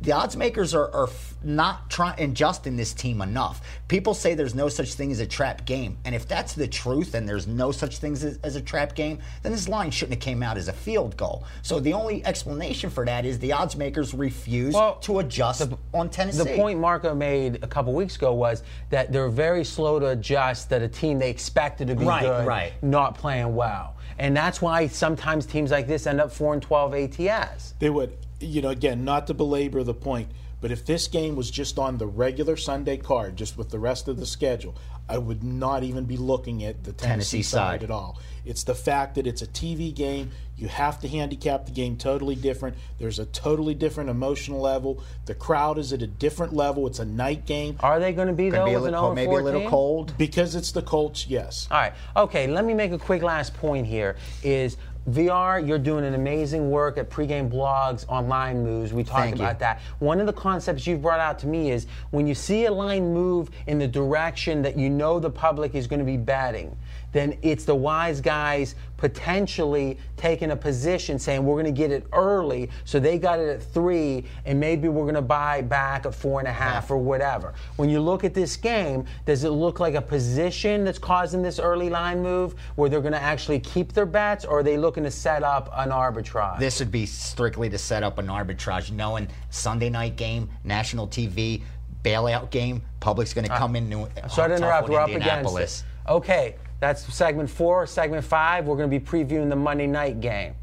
the 0.01 0.13
odds 0.13 0.37
makers 0.37 0.75
are, 0.75 0.91
are 0.93 1.09
not 1.45 1.89
trying 1.89 2.21
adjusting 2.21 2.77
this 2.77 2.93
team 2.93 3.21
enough. 3.21 3.61
People 3.87 4.13
say 4.13 4.35
there's 4.35 4.55
no 4.55 4.69
such 4.69 4.95
thing 4.95 5.13
as 5.13 5.21
a 5.21 5.27
trap 5.27 5.65
game, 5.67 5.99
and 6.05 6.15
if 6.15 6.27
that's 6.27 6.55
the 6.55 6.67
truth, 6.67 7.15
and 7.15 7.29
there's 7.29 7.47
no 7.47 7.71
such 7.71 7.99
things 7.99 8.25
as, 8.25 8.39
as 8.43 8.57
a 8.57 8.61
trap 8.61 8.95
game, 8.95 9.19
then 9.43 9.53
this 9.53 9.69
line 9.69 9.91
shouldn't 9.91 10.15
have 10.15 10.23
came 10.23 10.43
out 10.43 10.57
as 10.57 10.67
a 10.69 10.73
field 10.73 11.17
goal. 11.17 11.45
So 11.63 11.79
the 11.79 11.93
only 11.93 12.25
explanation 12.27 12.91
for 12.91 13.05
that 13.07 13.25
is 13.25 13.39
the 13.39 13.53
odds 13.53 13.77
makers 13.77 14.15
refuse 14.15 14.75
Well, 14.75 14.97
to 14.97 15.21
adjust 15.21 15.71
on 15.95 16.11
Tennessee. 16.11 16.43
The 16.43 16.57
point 16.57 16.81
Marco 16.81 17.15
made 17.15 17.63
a 17.63 17.69
couple 17.69 17.93
weeks 17.93 18.17
ago 18.17 18.33
was 18.35 18.63
that 18.91 19.13
they're 19.13 19.29
very 19.29 19.65
slow 19.65 20.01
to 20.01 20.09
adjust 20.09 20.71
that 20.71 20.83
a 20.83 20.89
team 20.89 21.19
they 21.19 21.31
expected 21.31 21.89
to 21.89 21.95
be 21.95 22.05
Right, 22.05 22.23
good 22.23 22.47
right. 22.47 22.73
not 22.83 23.17
playing 23.17 23.55
well. 23.55 23.95
And 24.19 24.37
that's 24.37 24.61
why 24.61 24.89
sometimes 24.89 25.47
teams 25.47 25.71
like 25.71 25.87
this 25.87 26.07
end 26.07 26.21
up 26.21 26.33
4 26.33 26.55
and 26.55 26.63
12 26.63 26.95
ATS. 26.95 27.75
They 27.79 27.91
would, 27.91 28.17
you 28.41 28.63
know, 28.63 28.71
again, 28.71 29.05
not 29.05 29.27
to 29.29 29.35
belabor 29.35 29.83
the 29.83 29.95
point, 29.95 30.31
but 30.61 30.71
if 30.71 30.85
this 30.85 31.07
game 31.07 31.37
was 31.37 31.51
just 31.51 31.79
on 31.79 31.99
the 31.99 32.07
regular 32.07 32.57
Sunday 32.57 32.97
card, 32.97 33.37
just 33.37 33.57
with 33.57 33.71
the 33.71 33.79
rest 33.79 34.09
of 34.09 34.17
the 34.17 34.27
schedule, 34.27 34.75
I 35.09 35.19
would 35.19 35.43
not 35.43 35.85
even 35.85 36.05
be 36.05 36.17
looking 36.17 36.65
at 36.65 36.85
the 36.85 36.93
Tennessee, 36.93 37.09
Tennessee 37.09 37.43
side. 37.43 37.81
side 37.81 37.85
at 37.85 37.91
all. 37.91 38.19
It's 38.45 38.65
the 38.65 38.75
fact 38.75 39.15
that 39.15 39.27
it's 39.27 39.43
a 39.43 39.47
TV 39.47 39.95
game. 39.95 40.31
You 40.57 40.69
have 40.69 41.01
to 41.01 41.09
handicap 41.09 41.67
the 41.67 41.73
game 41.73 41.97
totally 41.97 42.35
different. 42.35 42.77
There's 42.99 43.19
a 43.19 43.27
totally 43.27 43.75
different 43.75 44.11
emotional 44.11 44.61
level. 44.61 45.03
The 45.27 45.35
crowd 45.35 45.79
is 45.79 45.93
at 45.93 46.03
a 46.03 46.07
different 46.07 46.53
level. 46.53 46.87
It's 46.87 46.99
a 46.99 47.05
night 47.05 47.47
game. 47.47 47.77
Are 47.81 48.01
they 48.01 48.13
going 48.13 48.29
to 48.29 48.35
be 48.35 48.51
Could 48.51 48.59
though 48.59 48.65
be 48.65 48.73
a 48.73 48.81
with 48.81 48.89
an 48.89 48.95
little, 48.95 49.15
0 49.15 49.15
maybe 49.15 49.35
a 49.35 49.45
little 49.45 49.71
cold. 49.71 50.15
Because 50.19 50.55
it's 50.55 50.73
the 50.73 50.83
Colts, 50.83 51.27
yes. 51.27 51.69
All 51.71 51.79
right. 51.79 51.93
Okay, 52.17 52.49
let 52.49 52.65
me 52.65 52.75
make 52.75 52.93
a 52.93 52.99
quick 52.99 53.23
last 53.23 53.55
point 53.55 53.87
here 53.87 54.17
is 54.43 54.77
VR, 55.13 55.67
you're 55.67 55.79
doing 55.79 56.05
an 56.05 56.15
amazing 56.15 56.71
work 56.71 56.99
at 56.99 57.11
pregame 57.11 57.51
blogs, 57.51 58.07
online 58.09 58.63
moves. 58.63 58.93
We 58.93 59.05
talked 59.05 59.21
Thank 59.21 59.39
you. 59.39 59.45
about 59.45 59.59
that. 59.61 59.81
One 59.99 60.21
of 60.21 60.27
the 60.27 60.33
concepts 60.33 60.87
you've 60.87 61.03
brought 61.03 61.21
out 61.21 61.39
to 61.41 61.47
me 61.47 61.71
is 61.71 61.87
when 62.11 62.27
you 62.27 62.35
see 62.35 62.67
a 62.67 62.73
line 62.73 63.13
move 63.13 63.51
in 63.67 63.79
the 63.79 63.89
direction 63.89 64.63
that 64.63 64.77
you 64.79 64.91
know 64.91 65.19
the 65.19 65.31
public 65.31 65.75
is 65.75 65.87
going 65.87 66.01
to 66.01 66.05
be 66.05 66.17
betting, 66.17 66.77
then 67.13 67.37
it's 67.43 67.65
the 67.65 67.75
wise 67.75 68.21
guys 68.21 68.75
potentially 68.97 69.97
taking 70.17 70.51
a 70.51 70.57
position 70.57 71.19
saying 71.19 71.45
we're 71.45 71.55
going 71.55 71.65
to 71.65 71.71
get 71.73 71.91
it 71.91 72.07
early, 72.13 72.69
so 72.85 72.99
they 72.99 73.19
got 73.19 73.39
it 73.39 73.49
at 73.49 73.63
three, 73.63 74.25
and 74.45 74.59
maybe 74.59 74.89
we're 74.89 75.05
going 75.05 75.15
to 75.15 75.23
buy 75.23 75.63
back 75.63 76.05
at 76.05 76.15
four 76.15 76.41
and 76.41 76.49
a 76.49 76.53
half 76.53 76.91
or 76.91 76.99
whatever. 76.99 77.55
When 77.77 77.89
you 77.89 78.01
look 78.01 78.25
at 78.25 78.35
this 78.35 78.57
game, 78.57 79.07
does 79.25 79.45
it 79.45 79.51
look 79.51 79.81
like 79.81 79.95
a 79.95 80.03
position 80.03 80.85
that's 80.85 80.99
causing 80.99 81.43
this 81.43 81.59
early 81.59 81.89
line 81.89 82.23
move 82.23 82.55
where 82.75 82.91
they're 82.91 83.01
going 83.01 83.13
to 83.13 83.23
actually 83.23 83.61
keep 83.61 83.93
their 83.93 84.07
bets, 84.07 84.45
or 84.45 84.59
are 84.59 84.63
they 84.63 84.77
looking 84.77 85.05
to 85.05 85.11
set 85.11 85.43
up 85.43 85.71
an 85.77 85.91
arbitrage? 85.91 86.59
This 86.59 86.81
would 86.81 86.91
be 86.91 87.07
strictly 87.07 87.71
to 87.71 87.79
set 87.79 88.03
up 88.03 88.19
an 88.19 88.27
arbitrage, 88.27 88.91
knowing 88.91 89.29
Sunday 89.51 89.91
night 89.91 90.17
game, 90.17 90.49
national 90.65 91.07
TV, 91.07 91.63
bailout 92.05 92.51
game, 92.51 92.83
public's 93.01 93.33
going 93.35 93.47
to 93.47 93.53
uh, 93.53 93.59
come 93.59 93.77
in. 93.77 93.89
New, 93.89 94.09
Sorry 94.29 94.51
to 94.51 94.57
interrupt. 94.57 94.89
We're 94.89 95.01
up 95.01 95.11
against 95.11 95.57
it. 95.59 95.85
Okay, 96.09 96.57
that's 96.81 97.13
segment 97.13 97.51
four. 97.51 97.87
Segment 97.87 98.25
five, 98.25 98.67
we're 98.67 98.77
going 98.77 98.91
to 98.91 98.99
be 98.99 99.05
previewing 99.05 99.49
the 99.49 99.57
Monday 99.57 99.87
night 99.87 100.21
game. 100.21 100.55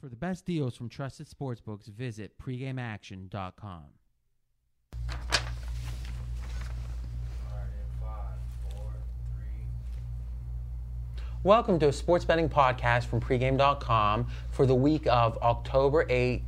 For 0.00 0.08
the 0.08 0.16
best 0.16 0.44
deals 0.44 0.76
from 0.76 0.88
trusted 0.88 1.28
sportsbooks, 1.28 1.86
visit 1.86 2.32
pregameaction.com. 2.38 3.84
Welcome 11.44 11.78
to 11.78 11.88
a 11.88 11.92
sports 11.92 12.24
betting 12.24 12.48
podcast 12.48 13.04
from 13.04 13.20
pregame.com 13.20 14.26
for 14.50 14.66
the 14.66 14.74
week 14.74 15.06
of 15.06 15.38
October 15.38 16.04
8th, 16.06 16.42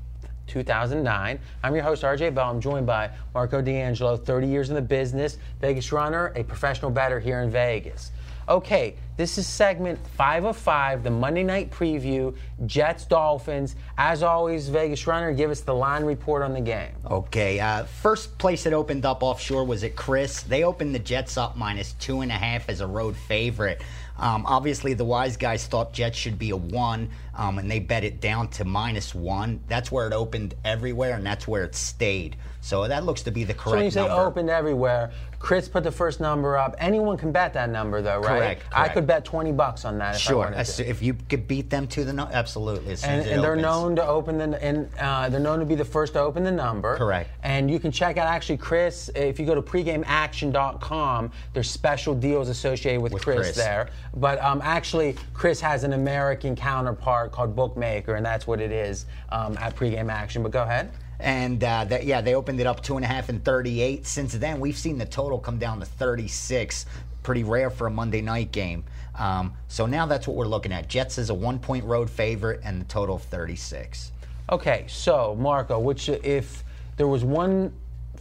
2009. 0.49 1.39
I'm 1.63 1.75
your 1.75 1.85
host, 1.85 2.03
RJ 2.03 2.35
Bell. 2.35 2.51
I'm 2.51 2.61
joined 2.61 2.87
by 2.87 3.11
Marco 3.33 3.63
D'Angelo, 3.63 4.17
30 4.17 4.49
years 4.49 4.69
in 4.69 4.75
the 4.75 4.83
business, 4.83 5.39
Vegas 5.61 5.93
runner, 5.93 6.33
a 6.35 6.43
professional 6.43 6.91
bettor 6.91 7.21
here 7.21 7.41
in 7.41 7.51
Vegas. 7.51 8.11
Okay, 8.51 8.97
this 9.17 9.39
is 9.39 9.47
segment 9.47 9.97
five 10.17 10.45
of 10.45 10.57
five, 10.57 11.05
the 11.05 11.11
Monday 11.11 11.45
night 11.45 11.71
preview, 11.71 12.37
Jets 12.67 13.05
Dolphins. 13.05 13.77
As 13.97 14.25
always, 14.25 14.69
Vegas 14.69 15.07
runner, 15.07 15.33
give 15.33 15.53
us 15.53 15.61
the 15.61 15.73
line 15.73 16.03
report 16.03 16.43
on 16.43 16.53
the 16.53 16.61
game. 16.61 16.91
Okay, 17.09 17.61
uh, 17.61 17.85
first 17.85 18.37
place 18.39 18.67
it 18.67 18.73
opened 18.73 19.07
up 19.07 19.23
offshore 19.23 19.63
was 19.63 19.85
at 19.85 19.95
CRIS. 19.95 20.43
They 20.43 20.65
opened 20.65 20.97
the 20.97 20.99
Jets 20.99 21.37
up 21.37 21.57
minus 21.57 21.93
two 21.93 22.23
and 22.23 22.33
a 22.33 22.35
half 22.35 22.69
as 22.69 22.81
a 22.81 22.89
road 22.89 23.15
favorite. 23.15 23.83
Um, 24.19 24.45
obviously, 24.47 24.95
the 24.95 25.05
wise 25.05 25.37
guys 25.37 25.65
thought 25.69 25.93
Jets 25.93 26.19
should 26.19 26.39
be 26.39 26.51
a 26.51 26.57
one, 26.57 27.09
um, 27.41 27.59
and 27.59 27.71
they 27.71 27.79
bet 27.81 28.05
it 28.05 28.21
down 28.21 28.49
to 28.49 28.67
minus 28.67 29.15
one. 29.15 29.61
That's 29.67 29.91
where 29.91 30.07
it 30.07 30.13
opened 30.13 30.55
everywhere, 30.63 31.15
and 31.15 31.25
that's 31.25 31.49
where 31.49 31.65
it 31.65 31.75
stayed. 31.75 32.37
So 32.61 32.87
that 32.87 33.05
looks 33.05 33.23
to 33.23 33.31
be 33.31 33.45
the 33.45 33.55
correct 33.55 33.71
So 33.71 33.77
when 33.77 33.85
you 33.87 33.91
say 33.91 34.07
number. 34.07 34.23
opened 34.23 34.51
everywhere, 34.51 35.11
CRIS 35.39 35.71
put 35.71 35.83
the 35.83 35.91
first 35.91 36.21
number 36.21 36.59
up. 36.59 36.77
Anyone 36.79 37.17
can 37.17 37.33
bet 37.33 37.55
that 37.55 37.71
number, 37.71 38.03
though, 38.03 38.19
right? 38.19 38.59
Correct, 38.59 38.65
I 38.73 38.89
could 38.91 39.07
bet 39.07 39.25
20 39.25 39.53
bucks 39.53 39.87
on 39.87 39.97
that 39.99 40.17
if 40.17 40.29
I 40.29 40.63
Sure, 40.63 40.87
if 40.87 41.03
you 41.03 41.17
could 41.31 41.49
beat 41.49 41.71
them 41.71 41.87
to 41.89 42.05
the 42.05 42.13
no, 42.13 42.29
absolutely. 42.31 42.95
And, 43.03 43.27
and 43.27 43.43
they're 43.43 43.57
known 43.57 43.97
to 43.97 44.07
open 44.07 44.37
the 44.37 44.63
and 44.63 44.91
uh, 44.99 45.31
they're 45.31 45.41
known 45.41 45.59
to 45.61 45.65
be 45.65 45.75
the 45.75 45.85
first 45.85 46.13
to 46.13 46.21
open 46.21 46.45
the 46.45 46.53
number. 46.53 46.95
Correct. 46.97 47.31
And 47.43 47.71
you 47.71 47.81
can 47.81 47.91
check 47.91 48.19
out 48.19 48.27
actually 48.29 48.59
CRIS 48.59 49.11
if 49.17 49.41
you 49.41 49.47
go 49.47 49.55
to 49.55 49.63
pregameaction.com. 49.63 51.33
There's 51.55 51.71
special 51.71 52.15
deals 52.15 52.51
associated 52.51 53.01
with, 53.01 53.15
With 53.15 53.23
CRIS, 53.23 53.37
CRIS. 53.39 53.57
there. 53.57 53.89
But 54.15 54.43
um, 54.43 54.61
actually, 54.63 55.17
CRIS 55.33 55.61
has 55.63 55.85
an 55.85 55.95
American 55.95 56.55
counterpart 56.55 57.30
called 57.33 57.55
Bookmaker, 57.57 58.15
and 58.15 58.25
that's 58.25 58.47
what 58.47 58.61
it 58.61 58.73
is 58.73 59.07
um, 59.31 59.57
at 59.59 59.77
Pregame 59.77 60.11
Action. 60.11 60.43
But 60.43 60.53
go 60.53 60.63
ahead. 60.63 60.91
And 61.19 61.63
uh, 61.63 61.85
that, 61.85 62.05
yeah, 62.05 62.21
they 62.21 62.35
opened 62.35 62.61
it 62.61 62.67
up 62.67 62.83
two 62.83 62.97
and 62.97 63.05
a 63.05 63.09
half 63.09 63.29
and 63.29 63.45
38. 63.45 64.07
Since 64.07 64.35
then, 64.35 64.59
we've 64.59 64.77
seen 64.77 64.97
the 64.99 65.05
total 65.05 65.39
come 65.39 65.59
down 65.59 65.81
to 65.81 65.87
36. 65.87 66.87
Pretty 67.23 67.45
rare 67.45 67.69
for 67.69 67.87
a 67.87 67.91
Monday 67.91 68.23
night 68.23 68.53
game. 68.53 68.85
Um, 69.19 69.55
so 69.69 69.85
now 69.85 70.07
that's 70.07 70.27
what 70.27 70.37
we're 70.37 70.47
looking 70.47 70.73
at. 70.73 70.89
Jets 70.89 71.19
is 71.19 71.29
a 71.29 71.35
one 71.35 71.59
point 71.59 71.85
road 71.85 72.09
favorite 72.09 72.61
and 72.65 72.81
the 72.81 72.87
total 72.87 73.17
of 73.17 73.23
36. 73.25 74.13
Okay, 74.51 74.85
so 74.89 75.37
Marco, 75.39 75.79
which 75.79 76.09
if 76.09 76.65
there 76.97 77.07
was 77.07 77.23
one 77.23 77.73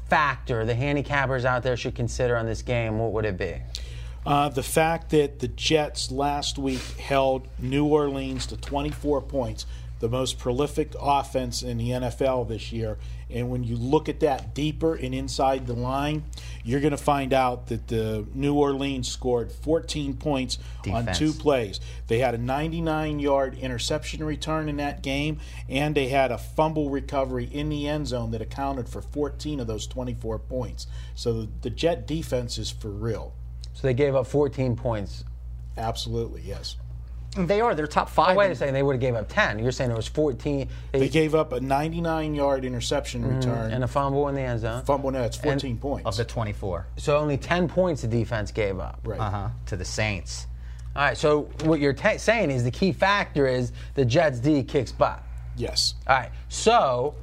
factor 0.09 0.65
the 0.65 0.73
handicappers 0.73 1.45
out 1.45 1.63
there 1.63 1.77
should 1.77 1.95
consider 1.95 2.35
on 2.35 2.45
this 2.45 2.61
game, 2.61 2.99
what 2.99 3.13
would 3.13 3.25
it 3.25 3.37
be? 3.37 3.55
Uh, 4.29 4.47
the 4.47 4.61
fact 4.61 5.09
that 5.09 5.39
the 5.39 5.47
Jets 5.47 6.11
last 6.11 6.59
week 6.59 6.83
held 6.99 7.47
New 7.57 7.85
Orleans 7.85 8.45
to 8.45 8.57
24 8.57 9.23
points, 9.23 9.65
the 10.01 10.07
most 10.07 10.37
prolific 10.37 10.93
offense 11.01 11.63
in 11.63 11.79
the 11.79 11.89
NFL 11.89 12.47
this 12.47 12.71
year, 12.71 12.99
And 13.31 13.49
when 13.49 13.63
you 13.63 13.75
look 13.75 14.07
at 14.07 14.19
that 14.19 14.53
deeper 14.53 14.93
and 14.93 15.15
inside 15.15 15.65
the 15.65 15.73
line, 15.73 16.25
you're 16.63 16.79
going 16.79 16.91
to 16.91 16.97
find 16.97 17.33
out 17.33 17.67
that 17.67 17.87
the 17.87 18.27
New 18.35 18.53
Orleans 18.53 19.07
scored 19.07 19.51
14 19.51 20.15
points 20.17 20.59
on 20.91 21.11
two 21.13 21.33
plays. 21.33 21.79
They 22.05 22.19
had 22.19 22.35
a 22.35 22.37
99 22.37 23.19
yard 23.19 23.57
interception 23.57 24.23
return 24.23 24.69
in 24.69 24.77
that 24.77 25.01
game, 25.01 25.39
and 25.67 25.95
they 25.95 26.09
had 26.09 26.31
a 26.31 26.37
fumble 26.37 26.91
recovery 26.91 27.49
in 27.51 27.69
the 27.69 27.87
end 27.87 28.07
zone 28.07 28.29
that 28.31 28.41
accounted 28.43 28.89
for 28.89 29.01
14 29.01 29.59
of 29.59 29.65
those 29.65 29.87
24 29.87 30.37
points. 30.37 30.85
So 31.15 31.47
the 31.61 31.71
Jet 31.71 32.05
defense 32.05 32.59
is 32.59 32.69
for 32.69 32.89
real. 32.89 33.33
So 33.79 33.87
they 33.87 33.93
gave 33.93 34.13
up 34.13 34.27
14 34.27 34.75
points. 34.75 35.23
Absolutely, 35.77 36.41
yes. 36.41 36.75
They 37.37 37.61
are. 37.61 37.73
They're 37.75 37.87
top 37.87 38.09
five. 38.09 38.35
Oh, 38.35 38.39
wait 38.39 38.47
in- 38.47 38.51
a 38.51 38.55
second. 38.55 38.73
They 38.73 38.83
would 38.83 38.93
have 38.95 38.99
gave 38.99 39.15
up 39.15 39.29
10. 39.29 39.59
You're 39.59 39.71
saying 39.71 39.89
it 39.91 39.95
was 39.95 40.07
14. 40.07 40.67
They 40.91 41.07
gave 41.07 41.33
up 41.33 41.53
a 41.53 41.61
99 41.61 42.35
yard 42.35 42.65
interception 42.65 43.23
return. 43.23 43.71
and 43.71 43.83
a 43.83 43.87
fumble 43.87 44.27
in 44.27 44.35
the 44.35 44.41
end 44.41 44.59
zone. 44.59 44.83
fumble, 44.83 45.11
no, 45.11 45.23
it's 45.23 45.37
14 45.37 45.77
points. 45.77 46.05
of 46.07 46.17
the 46.17 46.25
24. 46.25 46.87
So 46.97 47.17
only 47.17 47.37
10 47.37 47.69
points 47.69 48.01
the 48.01 48.09
defense 48.09 48.51
gave 48.51 48.79
up. 48.79 48.99
right. 49.05 49.19
Uh 49.19 49.29
huh. 49.29 49.47
To 49.67 49.77
the 49.77 49.85
Saints. 49.85 50.47
All 50.95 51.03
right. 51.03 51.17
So 51.17 51.43
what 51.63 51.79
you're 51.79 51.93
ta 51.93 52.17
saying 52.17 52.51
is 52.51 52.65
the 52.65 52.71
key 52.71 52.91
factor 52.91 53.47
is 53.47 53.71
the 53.93 54.03
Jets 54.03 54.39
D 54.39 54.61
kicks 54.63 54.91
butt. 54.91 55.23
Yes. 55.55 55.93
All 56.07 56.17
right. 56.17 56.31
So 56.49 57.15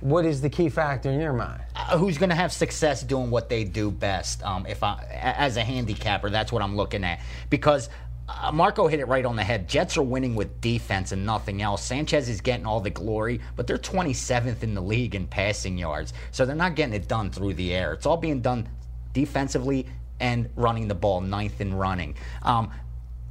what 0.00 0.24
is 0.24 0.40
the 0.40 0.50
key 0.50 0.68
factor 0.68 1.10
in 1.10 1.20
your 1.20 1.32
mind? 1.32 1.60
Uh, 1.74 1.98
who's 1.98 2.18
going 2.18 2.30
to 2.30 2.36
have 2.36 2.52
success 2.52 3.02
doing 3.02 3.30
what 3.30 3.48
they 3.48 3.64
do 3.64 3.90
best? 3.90 4.42
Um, 4.42 4.66
if 4.66 4.82
I, 4.82 5.04
as 5.12 5.56
a 5.56 5.64
handicapper, 5.64 6.30
that's 6.30 6.52
what 6.52 6.62
I'm 6.62 6.76
looking 6.76 7.04
at 7.04 7.20
because. 7.50 7.88
Uh, 8.30 8.52
Marco 8.52 8.88
hit 8.88 9.00
it 9.00 9.08
right 9.08 9.24
on 9.24 9.36
the 9.36 9.42
head. 9.42 9.66
Jets 9.66 9.96
are 9.96 10.02
winning 10.02 10.34
with 10.34 10.60
defense 10.60 11.12
and 11.12 11.24
nothing 11.24 11.62
else. 11.62 11.82
Sanchez 11.82 12.28
is 12.28 12.42
getting 12.42 12.66
all 12.66 12.78
the 12.78 12.90
glory, 12.90 13.40
but 13.56 13.66
they're 13.66 13.78
27th 13.78 14.62
in 14.62 14.74
the 14.74 14.82
league 14.82 15.14
in 15.14 15.26
passing 15.26 15.78
yards. 15.78 16.12
So 16.30 16.44
they're 16.44 16.54
not 16.54 16.74
getting 16.74 16.92
it 16.92 17.08
done 17.08 17.30
through 17.30 17.54
the 17.54 17.72
air. 17.74 17.94
It's 17.94 18.04
all 18.04 18.18
being 18.18 18.42
done 18.42 18.68
defensively 19.14 19.86
and 20.20 20.50
running 20.56 20.88
the 20.88 20.94
ball, 20.94 21.22
ninth 21.22 21.62
in 21.62 21.74
running. 21.74 22.16
Um, 22.42 22.70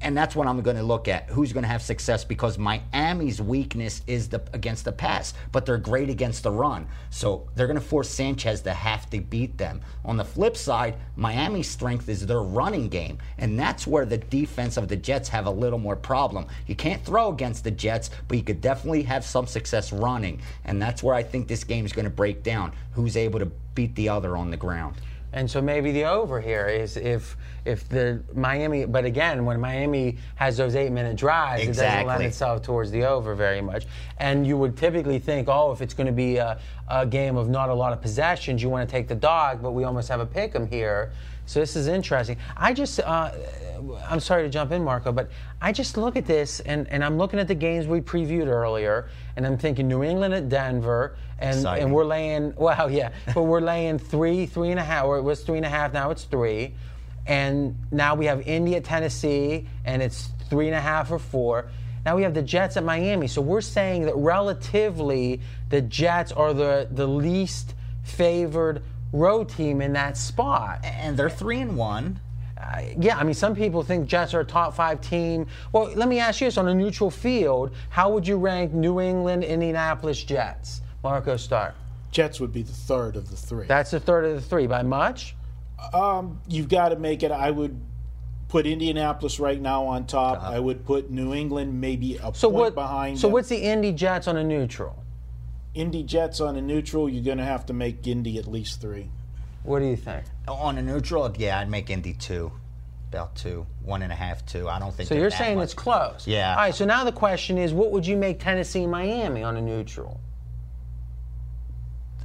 and 0.01 0.15
that's 0.15 0.35
what 0.35 0.47
I'm 0.47 0.61
going 0.61 0.77
to 0.77 0.83
look 0.83 1.07
at. 1.07 1.29
Who's 1.29 1.53
going 1.53 1.63
to 1.63 1.69
have 1.69 1.81
success? 1.81 2.23
Because 2.23 2.57
Miami's 2.57 3.41
weakness 3.41 4.01
is 4.07 4.29
the 4.29 4.41
against 4.53 4.85
the 4.85 4.91
pass, 4.91 5.33
but 5.51 5.65
they're 5.65 5.77
great 5.77 6.09
against 6.09 6.43
the 6.43 6.51
run. 6.51 6.87
So 7.09 7.47
they're 7.55 7.67
going 7.67 7.79
to 7.79 7.85
force 7.85 8.09
Sanchez 8.09 8.61
to 8.61 8.73
have 8.73 9.09
to 9.09 9.19
beat 9.19 9.57
them. 9.57 9.81
On 10.05 10.17
the 10.17 10.25
flip 10.25 10.55
side, 10.55 10.95
Miami's 11.15 11.69
strength 11.69 12.09
is 12.09 12.25
their 12.25 12.41
running 12.41 12.89
game, 12.89 13.17
and 13.37 13.59
that's 13.59 13.87
where 13.87 14.05
the 14.05 14.17
defense 14.17 14.77
of 14.77 14.87
the 14.87 14.95
Jets 14.95 15.29
have 15.29 15.47
a 15.47 15.51
little 15.51 15.79
more 15.79 15.95
problem. 15.95 16.45
You 16.67 16.75
can't 16.75 17.03
throw 17.03 17.29
against 17.29 17.63
the 17.63 17.71
Jets, 17.71 18.09
but 18.27 18.37
you 18.37 18.43
could 18.43 18.61
definitely 18.61 19.03
have 19.03 19.25
some 19.25 19.47
success 19.47 19.91
running, 19.91 20.41
and 20.65 20.81
that's 20.81 21.01
where 21.01 21.15
I 21.15 21.23
think 21.23 21.47
this 21.47 21.63
game 21.63 21.85
is 21.85 21.93
going 21.93 22.05
to 22.05 22.11
break 22.11 22.43
down. 22.43 22.71
Who's 22.91 23.17
able 23.17 23.39
to 23.39 23.51
beat 23.73 23.95
the 23.95 24.09
other 24.09 24.37
on 24.37 24.51
the 24.51 24.57
ground? 24.57 24.95
And 25.33 25.49
so 25.49 25.61
maybe 25.61 25.91
the 25.91 26.05
over 26.05 26.39
here 26.39 26.67
is 26.67 26.97
if 26.97 27.35
if 27.65 27.87
the 27.89 28.23
Miami, 28.33 28.85
but 28.85 29.03
again, 29.03 29.43
when 29.43 29.59
Miami 29.59 30.17
has 30.35 30.55
those 30.55 30.75
eight 30.75 30.91
minute 30.91 31.17
drives, 31.17 31.63
it 31.63 31.67
doesn't 31.67 32.07
lend 32.07 32.23
itself 32.23 32.61
towards 32.61 32.91
the 32.91 33.03
over 33.03 33.35
very 33.35 33.61
much. 33.61 33.85
And 34.19 34.47
you 34.47 34.57
would 34.57 34.77
typically 34.77 35.19
think, 35.19 35.49
oh, 35.49 35.73
if 35.73 35.81
it's 35.81 35.93
going 35.93 36.07
to 36.07 36.13
be 36.13 36.37
a, 36.37 36.59
a 36.87 37.05
game 37.05 37.35
of 37.35 37.49
not 37.49 37.67
a 37.69 37.73
lot 37.73 37.91
of 37.91 38.01
possessions, 38.01 38.63
you 38.63 38.69
want 38.69 38.87
to 38.87 38.91
take 38.91 39.09
the 39.09 39.15
dog, 39.15 39.61
but 39.61 39.71
we 39.71 39.83
almost 39.83 40.07
have 40.07 40.21
a 40.21 40.25
pick 40.25 40.55
'em 40.55 40.65
here. 40.67 41.11
So 41.47 41.61
this 41.61 41.77
is 41.77 41.87
interesting. 41.87 42.37
I 42.57 42.73
just, 42.73 42.99
uh, 42.99 43.31
I'm 44.09 44.19
sorry 44.19 44.43
to 44.43 44.49
jump 44.49 44.73
in, 44.73 44.83
Marco, 44.83 45.13
but 45.13 45.31
I 45.61 45.71
just 45.71 45.95
look 45.95 46.17
at 46.17 46.25
this 46.25 46.59
and, 46.59 46.89
and 46.89 47.01
I'm 47.03 47.17
looking 47.17 47.39
at 47.39 47.47
the 47.47 47.55
games 47.55 47.87
we 47.87 48.01
previewed 48.01 48.47
earlier, 48.47 49.07
and 49.37 49.47
I'm 49.47 49.57
thinking 49.57 49.87
New 49.87 50.03
England 50.03 50.33
at 50.33 50.49
Denver, 50.49 51.15
and, 51.39 51.55
Exciting. 51.55 51.85
and 51.85 51.93
we're 51.93 52.03
laying, 52.03 52.53
well, 52.57 52.91
yeah, 52.91 53.11
but 53.33 53.43
we're 53.43 53.61
laying 53.61 53.97
three, 53.97 54.45
three 54.45 54.71
and 54.71 54.79
a 54.79 54.83
half, 54.83 55.05
or 55.05 55.17
it 55.17 55.21
was 55.21 55.41
three 55.41 55.55
and 55.55 55.65
a 55.65 55.69
half, 55.69 55.93
now 55.93 56.11
it's 56.11 56.25
three. 56.25 56.73
And 57.25 57.77
now 57.91 58.15
we 58.15 58.25
have 58.25 58.45
Indy 58.45 58.75
at 58.75 58.83
Tennessee, 58.83 59.67
and 59.85 60.01
it's 60.01 60.29
three 60.49 60.67
and 60.67 60.75
a 60.75 60.81
half 60.81 61.11
or 61.11 61.19
four. 61.19 61.69
Now 62.05 62.17
we 62.17 62.23
have 62.23 62.33
the 62.33 62.41
Jets 62.41 62.75
at 62.75 62.83
Miami. 62.83 63.27
So 63.27 63.41
we're 63.41 63.61
saying 63.61 64.03
that 64.03 64.15
relatively, 64.15 65.39
the 65.69 65.81
Jets 65.81 66.33
are 66.33 66.53
the, 66.53 66.89
the 66.91 67.07
least 67.07 67.73
favored 68.03 68.81
road 69.13 69.49
team 69.49 69.81
in 69.81 69.93
that 69.93 70.17
spot. 70.17 70.79
And 70.83 71.17
they're 71.17 71.29
three 71.29 71.61
and 71.61 71.77
one. 71.77 72.19
Uh, 72.57 72.81
yeah, 72.99 73.17
I 73.17 73.23
mean, 73.23 73.35
some 73.35 73.55
people 73.55 73.83
think 73.83 74.07
Jets 74.07 74.33
are 74.33 74.39
a 74.39 74.45
top 74.45 74.73
five 74.75 74.99
team. 74.99 75.45
Well, 75.71 75.91
let 75.95 76.07
me 76.09 76.19
ask 76.19 76.41
you 76.41 76.47
this 76.47 76.57
on 76.57 76.67
a 76.67 76.73
neutral 76.73 77.11
field, 77.11 77.71
how 77.89 78.09
would 78.11 78.27
you 78.27 78.37
rank 78.37 78.73
New 78.73 78.99
England, 78.99 79.43
Indianapolis 79.43 80.23
Jets? 80.23 80.81
Marco, 81.03 81.37
start. 81.37 81.75
Jets 82.11 82.39
would 82.39 82.51
be 82.51 82.63
the 82.63 82.73
third 82.73 83.15
of 83.15 83.29
the 83.29 83.35
three. 83.35 83.67
That's 83.67 83.91
the 83.91 83.99
third 83.99 84.25
of 84.25 84.33
the 84.33 84.41
three. 84.41 84.65
By 84.65 84.81
much? 84.81 85.35
Um, 85.93 86.41
you've 86.47 86.67
got 86.69 86.89
to 86.89 86.95
make 86.95 87.21
it. 87.21 87.31
I 87.31 87.51
would 87.51 87.79
put 88.47 88.65
Indianapolis 88.65 89.39
right 89.39 89.61
now 89.61 89.85
on 89.85 90.07
top. 90.07 90.41
I 90.41 90.59
would 90.59 90.83
put 90.85 91.11
New 91.11 91.33
England 91.33 91.79
maybe 91.79 92.15
a 92.15 92.33
So 92.33 92.49
point 92.49 92.53
what? 92.53 92.75
behind. 92.75 93.19
So 93.19 93.27
them. 93.27 93.33
what's 93.33 93.49
the 93.49 93.57
Indy 93.57 93.91
Jets 93.91 94.27
on 94.27 94.37
a 94.37 94.43
neutral? 94.43 95.03
Indy 95.77 96.03
Jets 96.03 96.41
on 96.41 96.55
a 96.55 96.61
neutral? 96.61 97.07
You're 97.07 97.23
going 97.23 97.37
to 97.37 97.45
have 97.45 97.65
to 97.67 97.73
make 97.73 98.05
Indy 98.07 98.37
at 98.37 98.47
least 98.47 98.81
three. 98.81 99.09
What 99.63 99.79
do 99.79 99.85
you 99.85 99.95
think? 99.95 100.25
On 100.47 100.77
a 100.77 100.81
neutral, 100.81 101.33
yeah, 101.37 101.59
I'd 101.59 101.69
make 101.69 101.89
Indy 101.89 102.13
two, 102.13 102.51
about 103.09 103.35
two, 103.35 103.65
one 103.83 104.01
and 104.01 104.11
a 104.11 104.15
half, 104.15 104.45
two. 104.45 104.69
I 104.69 104.79
don't 104.79 104.93
think. 104.93 105.09
So 105.09 105.15
you're 105.15 105.29
that 105.29 105.37
saying 105.37 105.57
much. 105.57 105.65
it's 105.65 105.73
close. 105.73 106.25
Yeah. 106.25 106.51
All 106.51 106.57
right. 106.57 106.75
So 106.75 106.85
now 106.85 107.03
the 107.03 107.11
question 107.11 107.57
is, 107.57 107.73
what 107.73 107.91
would 107.91 108.05
you 108.05 108.17
make 108.17 108.39
Tennessee 108.39 108.83
and 108.83 108.91
Miami 108.91 109.43
on 109.43 109.57
a 109.57 109.61
neutral? 109.61 110.19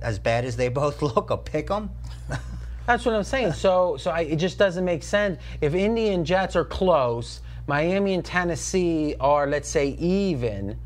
as 0.03 0.19
bad 0.19 0.45
as 0.45 0.57
they 0.57 0.69
both 0.69 1.01
look. 1.03 1.31
A 1.31 1.63
them. 1.63 1.91
That's 2.87 3.05
what 3.05 3.15
I'm 3.15 3.25
saying. 3.25 3.53
So, 3.53 3.97
so 3.97 4.11
I, 4.11 4.23
it 4.23 4.37
just 4.37 4.59
doesn't 4.59 4.85
make 4.85 5.03
sense. 5.03 5.41
If 5.61 5.75
Indy 5.75 6.09
and 6.09 6.27
Jets 6.27 6.57
are 6.57 6.65
close, 6.65 7.41
Miami 7.67 8.15
and 8.15 8.25
Tennessee 8.25 9.15
are, 9.21 9.47
let's 9.47 9.69
say, 9.69 9.91
even, 9.91 10.79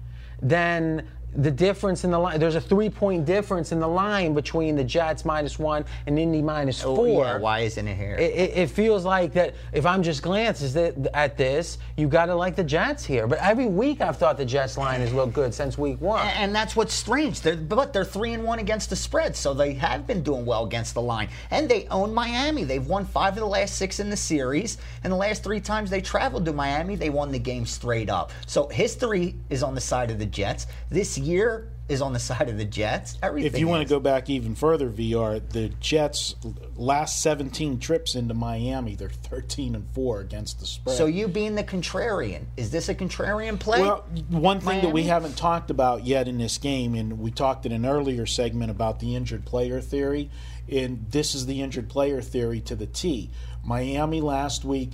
then 0.43 1.09
the 1.37 1.51
difference 1.51 2.05
in 2.05 2.11
the 2.11 2.19
line, 2.19 2.41
there's 2.41 2.55
a 2.55 2.61
three 2.61 2.89
point 2.91 3.25
difference 3.25 3.73
in 3.73 3.79
the 3.81 3.89
line 3.89 4.35
between 4.35 4.75
the 4.77 4.85
Jets 4.85 5.25
minus 5.25 5.59
one 5.59 5.85
and 6.07 6.19
Indy 6.19 6.43
minus 6.43 6.83
Oh, 6.85 6.97
four. 6.97 7.25
yeah, 7.25 7.39
why 7.39 7.61
isn't 7.61 7.87
it 7.87 7.97
here? 7.97 8.15
It, 8.17 8.33
it, 8.33 8.51
it 8.57 8.71
feels 8.71 9.05
like 9.05 9.33
that 9.35 9.55
if 9.73 9.85
I'm 9.87 10.03
just 10.03 10.23
glances 10.23 10.77
at, 10.77 11.37
this, 11.37 11.79
you 11.97 12.09
got 12.09 12.27
to 12.27 12.35
like 12.35 12.57
the 12.57 12.65
Jets 12.65 13.05
here. 13.05 13.27
But 13.27 13.39
every 13.41 13.67
week 13.67 14.01
I've 14.01 14.17
thought 14.17 14.37
the 14.39 14.45
Jets 14.45 14.79
line 14.79 15.01
has 15.01 15.13
looked 15.13 15.35
good 15.35 15.53
since 15.53 15.77
week 15.77 16.01
one. 16.01 16.27
and 16.29 16.55
that's 16.55 16.75
what's 16.75 16.95
strange. 16.95 17.41
They're, 17.43 17.57
but 17.57 17.93
they're 17.93 18.05
three 18.05 18.33
and 18.33 18.45
one 18.45 18.59
against 18.59 18.91
the 18.91 18.97
spread, 18.97 19.37
so 19.37 19.53
they 19.53 19.75
have 19.75 20.07
been 20.07 20.23
doing 20.23 20.47
well 20.47 20.65
against 20.65 20.95
the 20.95 21.03
line. 21.03 21.29
And 21.51 21.69
they 21.69 21.87
own 21.89 22.15
Miami. 22.15 22.65
They've 22.65 22.87
won 22.87 23.05
five 23.05 23.35
of 23.35 23.41
the 23.41 23.47
last 23.47 23.77
six 23.77 24.01
in 24.01 24.09
the 24.09 24.17
series, 24.17 24.79
and 25.05 25.13
the 25.13 25.17
last 25.17 25.43
three 25.45 25.61
times 25.61 25.91
they 25.91 26.01
traveled 26.01 26.45
to 26.47 26.53
Miami, 26.53 26.97
they 26.97 27.11
won 27.11 27.31
the 27.33 27.39
game 27.39 27.67
straight 27.67 28.09
up. 28.09 28.33
So 28.47 28.69
history 28.69 29.35
is 29.51 29.63
on 29.63 29.75
the 29.75 29.81
side 29.81 30.11
of 30.11 30.19
the 30.19 30.27
Jets. 30.27 30.67
This 30.91 31.19
year 31.27 31.69
is 31.89 32.03
on 32.03 32.13
the 32.13 32.19
side 32.19 32.49
of 32.49 32.59
the 32.59 32.65
Jets. 32.65 33.17
Everything. 33.23 33.53
If 33.53 33.59
you 33.59 33.69
want 33.69 33.87
to 33.87 33.89
go 33.89 34.01
back 34.01 34.29
even 34.29 34.55
further, 34.55 34.89
VR, 34.91 35.41
the 35.51 35.69
Jets' 35.81 36.35
last 36.77 37.23
17 37.23 37.79
trips 37.79 38.15
into 38.15 38.35
Miami, 38.35 38.97
they're 38.97 39.09
13 39.09 39.75
and 39.75 39.89
four 39.91 40.21
against 40.21 40.59
the 40.59 40.67
spread. 40.67 40.97
so 40.97 41.07
you 41.07 41.29
being 41.29 41.55
the 41.55 41.63
contrarian, 41.63 42.45
is 42.57 42.71
this 42.71 42.89
a 42.89 42.95
contrarian 42.95 43.59
play? 43.59 43.81
Well, 43.81 44.05
one 44.31 44.61
thing 44.61 44.83
that 44.83 44.93
we 44.93 45.05
haven't 45.05 45.37
talked 45.37 45.71
about 45.71 46.05
yet 46.05 46.27
in 46.29 46.39
this 46.39 46.59
game, 46.59 46.95
and 46.95 47.21
we 47.21 47.31
talked 47.31 47.67
in 47.67 47.73
an 47.73 47.87
earlier 47.87 48.27
segment 48.27 48.71
about 48.71 48.99
the 48.99 49.15
injured 49.15 49.45
player 49.45 49.81
theory, 49.81 50.31
and 50.71 51.07
this 51.11 51.35
is 51.35 51.47
the 51.47 51.63
injured 51.63 51.89
player 51.89 52.21
theory 52.21 52.61
to 52.63 52.75
the 52.75 52.87
T. 52.87 53.31
Miami 53.65 54.21
last 54.21 54.65
week 54.65 54.91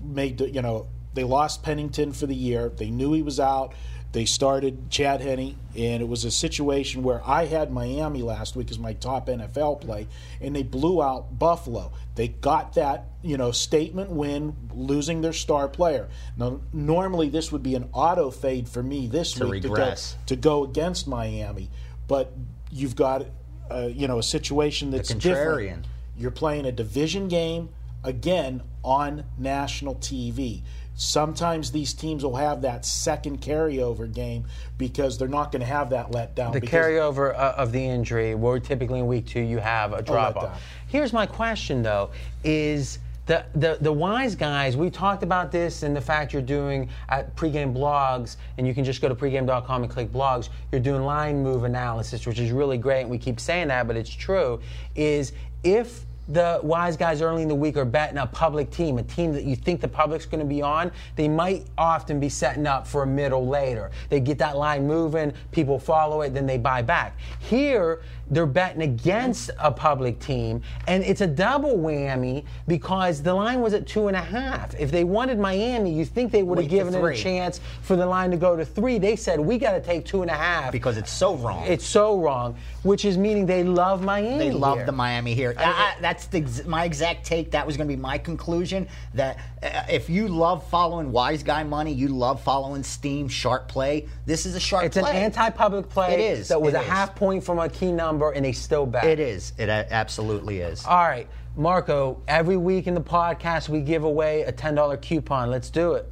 made, 0.00 0.40
you 0.40 0.62
know, 0.62 0.86
they 1.14 1.24
lost 1.24 1.62
Pennington 1.62 2.12
for 2.12 2.26
the 2.26 2.34
year. 2.34 2.68
They 2.68 2.90
knew 2.90 3.12
he 3.12 3.22
was 3.22 3.38
out. 3.38 3.74
They 4.12 4.26
started 4.26 4.90
Chad 4.90 5.22
Henne, 5.22 5.56
and 5.74 6.02
it 6.02 6.06
was 6.08 6.24
a 6.26 6.30
situation 6.30 7.02
where 7.02 7.22
I 7.26 7.46
had 7.46 7.72
Miami 7.72 8.20
last 8.20 8.54
week 8.54 8.70
as 8.70 8.78
my 8.78 8.92
top 8.92 9.26
NFL 9.26 9.80
play, 9.80 10.06
and 10.38 10.54
they 10.54 10.62
blew 10.62 11.02
out 11.02 11.38
Buffalo. 11.38 11.92
They 12.14 12.28
got 12.28 12.74
that, 12.74 13.06
you 13.22 13.38
know, 13.38 13.52
statement 13.52 14.10
win, 14.10 14.54
losing 14.74 15.22
their 15.22 15.32
star 15.32 15.66
player. 15.66 16.10
Now, 16.36 16.60
normally 16.74 17.30
this 17.30 17.50
would 17.52 17.62
be 17.62 17.74
an 17.74 17.88
auto 17.94 18.30
fade 18.30 18.68
for 18.68 18.82
me 18.82 19.06
this 19.06 19.32
To 19.32 19.46
week 19.46 19.64
regress. 19.64 20.16
to 20.26 20.36
go 20.36 20.42
to 20.60 20.64
go 20.64 20.64
against 20.70 21.08
Miami, 21.08 21.70
but 22.06 22.34
you've 22.70 22.96
got, 22.96 23.24
uh, 23.70 23.88
you 23.90 24.06
know, 24.08 24.18
a 24.18 24.22
situation 24.22 24.90
that's 24.90 25.10
contrarian. 25.10 25.20
different. 25.22 25.86
You're 26.18 26.30
playing 26.30 26.66
a 26.66 26.72
division 26.72 27.28
game 27.28 27.70
again 28.04 28.62
on 28.84 29.24
national 29.38 29.94
TV. 29.96 30.62
Sometimes 30.94 31.72
these 31.72 31.94
teams 31.94 32.22
will 32.22 32.36
have 32.36 32.62
that 32.62 32.84
second 32.84 33.40
carryover 33.40 34.12
game 34.12 34.44
because 34.78 35.18
they're 35.18 35.28
not 35.28 35.50
going 35.50 35.60
to 35.60 35.66
have 35.66 35.90
that 35.90 36.10
letdown. 36.10 36.52
the 36.52 36.60
carryover 36.60 37.34
uh, 37.34 37.54
of 37.56 37.72
the 37.72 37.82
injury, 37.82 38.34
where 38.34 38.60
typically 38.60 39.00
in 39.00 39.06
week 39.06 39.26
two 39.26 39.40
you 39.40 39.58
have 39.58 39.92
a 39.92 40.02
drop 40.02 40.36
off. 40.36 40.62
Here's 40.88 41.12
my 41.12 41.26
question 41.26 41.82
though: 41.82 42.10
Is 42.44 42.98
The, 43.26 43.44
the, 43.54 43.78
the 43.80 43.92
wise 43.92 44.34
guys, 44.34 44.76
we 44.76 44.90
talked 44.90 45.22
about 45.22 45.50
this 45.52 45.84
and 45.84 45.94
the 45.96 46.00
fact 46.00 46.32
you're 46.32 46.42
doing 46.42 46.88
at 47.08 47.34
pregame 47.36 47.72
blogs, 47.72 48.36
and 48.58 48.66
you 48.66 48.74
can 48.74 48.84
just 48.84 49.00
go 49.00 49.08
to 49.08 49.14
pregame.com 49.14 49.84
and 49.84 49.90
click 49.90 50.12
blogs. 50.12 50.48
You're 50.72 50.80
doing 50.80 51.02
line 51.02 51.42
move 51.42 51.64
analysis, 51.64 52.26
which 52.26 52.38
is 52.40 52.50
really 52.50 52.78
great, 52.78 53.02
and 53.02 53.10
we 53.10 53.18
keep 53.18 53.38
saying 53.38 53.68
that, 53.68 53.86
but 53.86 53.96
it's 53.96 54.10
true. 54.10 54.60
Is 54.94 55.32
if 55.62 56.04
the 56.28 56.60
wise 56.62 56.96
guys 56.96 57.20
early 57.20 57.42
in 57.42 57.48
the 57.48 57.54
week 57.54 57.76
are 57.76 57.84
betting 57.84 58.18
a 58.18 58.26
public 58.26 58.70
team, 58.70 58.98
a 58.98 59.02
team 59.02 59.32
that 59.32 59.44
you 59.44 59.56
think 59.56 59.80
the 59.80 59.88
public's 59.88 60.24
going 60.24 60.38
to 60.40 60.46
be 60.46 60.62
on, 60.62 60.90
they 61.16 61.28
might 61.28 61.66
often 61.76 62.20
be 62.20 62.28
setting 62.28 62.66
up 62.66 62.86
for 62.86 63.02
a 63.02 63.06
middle 63.06 63.46
later. 63.48 63.90
They 64.08 64.20
get 64.20 64.38
that 64.38 64.56
line 64.56 64.86
moving, 64.86 65.32
people 65.50 65.78
follow 65.78 66.22
it, 66.22 66.32
then 66.32 66.46
they 66.46 66.58
buy 66.58 66.82
back. 66.82 67.18
Here, 67.40 68.02
they're 68.30 68.46
betting 68.46 68.82
against 68.82 69.50
a 69.58 69.70
public 69.70 70.18
team, 70.20 70.62
and 70.86 71.02
it's 71.02 71.20
a 71.20 71.26
double 71.26 71.76
whammy 71.76 72.44
because 72.66 73.20
the 73.22 73.34
line 73.34 73.60
was 73.60 73.74
at 73.74 73.86
two 73.86 74.08
and 74.08 74.16
a 74.16 74.20
half. 74.22 74.74
If 74.78 74.90
they 74.90 75.04
wanted 75.04 75.38
Miami, 75.38 75.92
you 75.92 76.04
think 76.06 76.32
they 76.32 76.42
would 76.42 76.56
have 76.58 76.68
given 76.70 76.94
it 76.94 76.98
a 76.98 77.22
chance 77.22 77.60
for 77.82 77.94
the 77.96 78.06
line 78.06 78.30
to 78.30 78.36
go 78.38 78.56
to 78.56 78.64
three. 78.64 78.98
They 78.98 79.16
said 79.16 79.38
we 79.38 79.58
got 79.58 79.72
to 79.72 79.80
take 79.82 80.06
two 80.06 80.22
and 80.22 80.30
a 80.30 80.34
half 80.34 80.72
because 80.72 80.96
it's 80.96 81.12
so 81.12 81.34
wrong. 81.34 81.66
it's 81.66 81.84
so 81.84 82.18
wrong, 82.20 82.56
which 82.84 83.04
is 83.04 83.18
meaning 83.18 83.44
they 83.44 83.64
love 83.64 84.02
Miami. 84.02 84.38
They 84.38 84.50
love 84.52 84.78
here. 84.78 84.86
the 84.86 84.92
Miami 84.92 85.34
here. 85.34 85.52
I- 85.58 85.94
I- 85.98 86.00
that's 86.12 86.26
the, 86.26 86.68
my 86.68 86.84
exact 86.84 87.24
take. 87.24 87.50
That 87.52 87.66
was 87.66 87.76
going 87.76 87.88
to 87.88 87.94
be 87.94 88.00
my 88.00 88.18
conclusion. 88.18 88.86
That 89.14 89.38
uh, 89.62 89.84
if 89.88 90.10
you 90.10 90.28
love 90.28 90.68
following 90.68 91.10
wise 91.10 91.42
guy 91.42 91.64
money, 91.64 91.92
you 91.92 92.08
love 92.08 92.42
following 92.42 92.82
steam, 92.82 93.28
sharp 93.28 93.68
play. 93.68 94.06
This 94.26 94.44
is 94.44 94.54
a 94.54 94.60
sharp 94.60 94.84
It's 94.84 94.96
an 94.96 95.06
anti-public 95.06 95.88
play 95.88 96.14
It 96.14 96.20
is, 96.20 96.48
that 96.48 96.60
was 96.60 96.74
a 96.74 96.80
is. 96.80 96.86
half 96.86 97.14
point 97.14 97.42
from 97.42 97.58
a 97.58 97.68
key 97.68 97.92
number, 97.92 98.30
and 98.32 98.44
they 98.44 98.52
still 98.52 98.84
bet. 98.86 99.04
It 99.04 99.20
is. 99.20 99.52
It 99.58 99.68
absolutely 99.68 100.60
is. 100.60 100.84
All 100.84 101.04
right, 101.04 101.28
Marco. 101.56 102.20
Every 102.28 102.56
week 102.58 102.86
in 102.86 102.94
the 102.94 103.00
podcast, 103.00 103.68
we 103.68 103.80
give 103.80 104.04
away 104.04 104.42
a 104.42 104.52
ten 104.52 104.74
dollar 104.74 104.98
coupon. 104.98 105.50
Let's 105.50 105.70
do 105.70 105.94
it. 105.94 106.06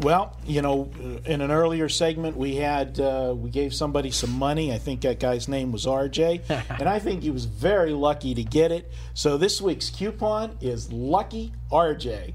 Well, 0.00 0.36
you 0.46 0.62
know, 0.62 0.88
in 1.26 1.40
an 1.40 1.50
earlier 1.50 1.88
segment, 1.88 2.36
we 2.36 2.54
had 2.54 3.00
uh, 3.00 3.34
we 3.36 3.50
gave 3.50 3.74
somebody 3.74 4.12
some 4.12 4.30
money. 4.30 4.72
I 4.72 4.78
think 4.78 5.00
that 5.00 5.18
guy's 5.18 5.48
name 5.48 5.72
was 5.72 5.86
RJ, 5.86 6.42
and 6.78 6.88
I 6.88 7.00
think 7.00 7.24
he 7.24 7.30
was 7.30 7.46
very 7.46 7.92
lucky 7.92 8.32
to 8.34 8.44
get 8.44 8.70
it. 8.70 8.92
So 9.14 9.36
this 9.36 9.60
week's 9.60 9.90
coupon 9.90 10.56
is 10.60 10.92
Lucky 10.92 11.52
RJ, 11.72 12.32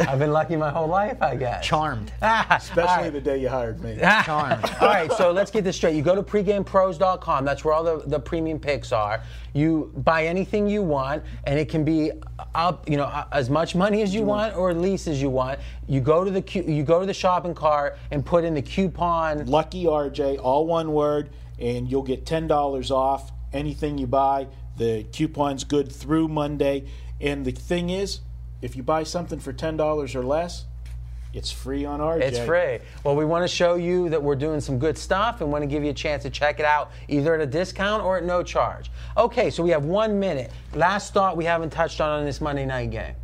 I've 0.00 0.18
been 0.18 0.32
lucky 0.32 0.56
my 0.56 0.70
whole 0.70 0.86
life, 0.86 1.20
I 1.22 1.36
guess. 1.36 1.64
Charmed. 1.64 2.12
especially 2.22 2.82
All 2.82 2.96
right. 3.02 3.12
the 3.12 3.20
day 3.20 3.38
you 3.38 3.48
hired 3.48 3.82
me. 3.82 3.96
Charmed. 4.24 4.64
All 4.80 4.88
right, 4.88 5.10
so 5.12 5.30
let's 5.32 5.50
get 5.50 5.64
this 5.64 5.76
straight. 5.76 5.94
You 5.94 6.02
go 6.02 6.14
to 6.14 6.22
pregamepros.com. 6.22 7.44
That's 7.44 7.64
where 7.64 7.74
all 7.74 7.84
the, 7.84 8.02
the 8.06 8.18
premium 8.18 8.58
picks 8.58 8.92
are. 8.92 9.22
You 9.52 9.92
buy 9.96 10.26
anything 10.26 10.68
you 10.68 10.82
want, 10.82 11.22
and 11.44 11.58
it 11.58 11.68
can 11.68 11.84
be 11.84 12.12
up, 12.54 12.88
you 12.88 12.96
know, 12.96 13.04
uh, 13.04 13.26
as 13.32 13.50
much 13.50 13.74
money 13.74 14.02
as 14.02 14.14
you 14.14 14.22
want 14.22 14.56
or 14.56 14.72
least 14.74 15.06
as 15.06 15.20
you 15.20 15.30
want. 15.30 15.60
You 15.88 16.00
go 16.00 16.24
to 16.24 16.30
the 16.30 16.64
you 16.66 16.82
go 16.82 17.00
to 17.00 17.06
the 17.06 17.14
shopping 17.14 17.54
cart 17.54 17.98
and 18.10 18.24
put 18.24 18.44
in 18.44 18.54
the 18.54 18.62
coupon. 18.62 19.46
Lucky 19.46 19.84
RJ, 19.84 20.38
all 20.40 20.66
one 20.66 20.92
word, 20.92 21.30
and 21.58 21.90
you'll 21.90 22.02
get 22.02 22.26
ten 22.26 22.46
dollars 22.46 22.90
off 22.90 23.32
anything 23.52 23.98
you 23.98 24.06
buy. 24.06 24.46
The 24.76 25.04
coupon's 25.12 25.64
good 25.64 25.90
through 25.90 26.28
Monday, 26.28 26.84
and 27.20 27.44
the 27.44 27.50
thing 27.52 27.90
is, 27.90 28.20
if 28.62 28.76
you 28.76 28.82
buy 28.82 29.02
something 29.02 29.38
for 29.38 29.52
ten 29.52 29.76
dollars 29.76 30.14
or 30.14 30.22
less, 30.22 30.64
it's 31.32 31.50
free 31.52 31.84
on 31.84 32.00
RJ. 32.00 32.22
It's 32.22 32.38
free. 32.40 32.78
Well, 33.04 33.14
we 33.14 33.24
want 33.24 33.44
to 33.44 33.48
show 33.48 33.76
you 33.76 34.08
that 34.08 34.20
we're 34.20 34.34
doing 34.34 34.60
some 34.60 34.78
good 34.78 34.98
stuff 34.98 35.40
and 35.40 35.52
want 35.52 35.62
to 35.62 35.68
give 35.68 35.84
you 35.84 35.90
a 35.90 35.94
chance 35.94 36.24
to 36.24 36.30
check 36.30 36.58
it 36.58 36.66
out 36.66 36.90
either 37.08 37.34
at 37.34 37.40
a 37.40 37.46
discount 37.46 38.02
or 38.02 38.16
at 38.18 38.24
no 38.24 38.42
charge. 38.42 38.90
Okay, 39.16 39.50
so 39.50 39.62
we 39.62 39.70
have 39.70 39.84
one 39.84 40.18
minute. 40.18 40.50
Last 40.74 41.14
thought 41.14 41.36
we 41.36 41.44
haven't 41.44 41.70
touched 41.70 42.00
on 42.00 42.18
on 42.18 42.24
this 42.24 42.40
Monday 42.40 42.66
night 42.66 42.90
game. 42.90 43.14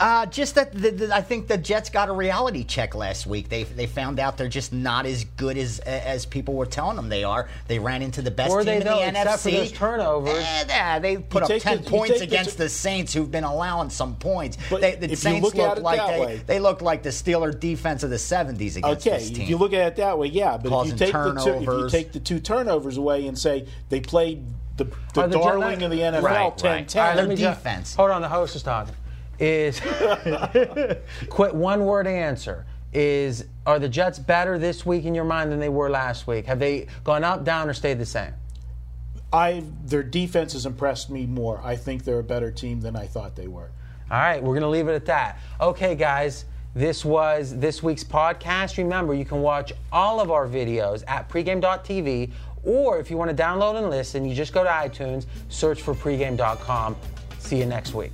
Uh, 0.00 0.26
just 0.26 0.56
that 0.56 0.72
the, 0.72 0.90
the, 0.90 1.14
I 1.14 1.20
think 1.20 1.46
the 1.46 1.56
Jets 1.56 1.88
got 1.88 2.08
a 2.08 2.12
reality 2.12 2.64
check 2.64 2.96
last 2.96 3.24
week. 3.24 3.48
They 3.48 3.62
they 3.62 3.86
found 3.86 4.18
out 4.18 4.36
they're 4.36 4.48
just 4.48 4.72
not 4.72 5.06
as 5.06 5.24
good 5.36 5.56
as 5.56 5.78
as 5.80 6.26
people 6.26 6.54
were 6.54 6.66
telling 6.66 6.96
them 6.96 7.08
they 7.08 7.22
are. 7.22 7.48
They 7.68 7.78
ran 7.78 8.02
into 8.02 8.20
the 8.20 8.32
best 8.32 8.50
Were 8.50 8.60
team 8.64 8.66
they 8.66 8.76
in 8.78 8.84
though, 8.84 8.96
the 8.98 9.06
except 9.08 9.28
NFC. 9.28 9.42
for 9.44 9.50
those 9.50 9.72
turnovers? 9.72 10.38
Eh, 10.44 10.64
yeah, 10.68 10.98
they 10.98 11.18
put 11.18 11.48
You 11.48 11.54
up 11.56 11.62
ten 11.62 11.82
the- 11.84 11.88
points 11.90 12.18
take 12.18 12.18
the 12.18 12.24
against 12.36 12.50
t- 12.52 12.56
the 12.64 12.68
Saints, 12.68 13.12
who've 13.14 13.30
been 13.30 13.44
allowing 13.44 13.90
some 13.90 14.16
points. 14.16 14.58
But 14.68 14.80
They, 14.80 14.96
the 14.96 15.04
if 15.04 15.10
you 15.10 15.16
Saints 15.16 15.44
look 15.44 15.56
at 15.56 15.68
looked 15.68 15.82
like 15.82 15.98
that 15.98 16.06
they, 16.18 16.20
way- 16.26 16.42
they 16.48 16.58
looked 16.58 16.82
like 16.82 17.04
the 17.04 17.10
Steeler 17.10 17.58
defense 17.58 18.02
of 18.02 18.10
the 18.10 18.16
'70s 18.16 18.76
against 18.78 19.06
Okay, 19.06 19.18
this 19.18 19.30
team. 19.30 19.42
if 19.42 19.48
you 19.50 19.56
look 19.56 19.72
at 19.72 19.86
it 19.86 19.96
that 19.96 20.18
way, 20.18 20.26
yeah. 20.26 20.56
But 20.56 20.72
if 20.86 20.86
you 20.92 20.96
take 20.98 21.12
the 21.12 21.32
two, 21.34 21.50
if 21.50 21.60
you 21.60 21.66
turnovers. 21.66 21.92
take 21.92 22.10
the 22.12 22.18
two 22.20 22.40
turnovers 22.40 22.96
away 22.96 23.28
and 23.28 23.38
say 23.38 23.66
they 23.88 24.00
played 24.00 24.44
the, 24.78 24.84
the 25.14 25.26
the 25.28 25.28
Jet- 25.28 25.32
darling 25.44 25.82
of 25.84 25.92
the 25.92 26.00
NFL, 26.00 26.22
Right, 26.22 26.58
10 26.58 26.70
right. 26.72 26.88
10. 26.88 27.00
All 27.02 27.08
right, 27.08 27.14
let 27.14 27.22
Their 27.22 27.28
me 27.28 27.36
ju- 27.36 27.44
defense. 27.50 27.94
hold 27.94 28.10
on, 28.10 28.20
the 28.20 28.28
host 28.28 28.56
is 28.56 28.64
talking. 28.64 28.94
Is 29.42 29.80
quit 31.28 31.52
one 31.52 31.84
word 31.84 32.06
answer. 32.06 32.64
Is 32.92 33.46
are 33.66 33.80
the 33.80 33.88
Jets 33.88 34.20
better 34.20 34.56
this 34.56 34.86
week 34.86 35.04
in 35.04 35.16
your 35.16 35.24
mind 35.24 35.50
than 35.50 35.58
they 35.58 35.68
were 35.68 35.90
last 35.90 36.28
week? 36.28 36.46
Have 36.46 36.60
they 36.60 36.86
gone 37.02 37.24
up, 37.24 37.42
down, 37.42 37.68
or 37.68 37.74
stayed 37.74 37.98
the 37.98 38.06
same? 38.06 38.34
I 39.32 39.64
their 39.84 40.04
defense 40.04 40.52
has 40.52 40.64
impressed 40.64 41.10
me 41.10 41.26
more. 41.26 41.60
I 41.64 41.74
think 41.74 42.04
they're 42.04 42.20
a 42.20 42.24
better 42.24 42.52
team 42.52 42.80
than 42.80 42.94
I 42.94 43.08
thought 43.08 43.34
they 43.34 43.48
were. 43.48 43.72
All 44.12 44.18
right, 44.18 44.40
we're 44.40 44.52
going 44.52 44.62
to 44.62 44.68
leave 44.68 44.86
it 44.86 44.94
at 44.94 45.06
that. 45.06 45.40
Okay, 45.60 45.96
guys, 45.96 46.44
this 46.76 47.04
was 47.04 47.56
this 47.58 47.82
week's 47.82 48.04
podcast. 48.04 48.78
Remember, 48.78 49.12
you 49.12 49.24
can 49.24 49.40
watch 49.40 49.72
all 49.90 50.20
of 50.20 50.30
our 50.30 50.46
videos 50.46 51.02
at 51.08 51.28
pregame.tv, 51.28 52.30
or 52.62 53.00
if 53.00 53.10
you 53.10 53.16
want 53.16 53.36
to 53.36 53.42
download 53.42 53.76
and 53.76 53.90
listen, 53.90 54.24
you 54.24 54.36
just 54.36 54.52
go 54.52 54.62
to 54.62 54.70
iTunes, 54.70 55.26
search 55.48 55.82
for 55.82 55.94
pregame.com. 55.94 56.94
See 57.40 57.58
you 57.58 57.66
next 57.66 57.92
week. 57.94 58.12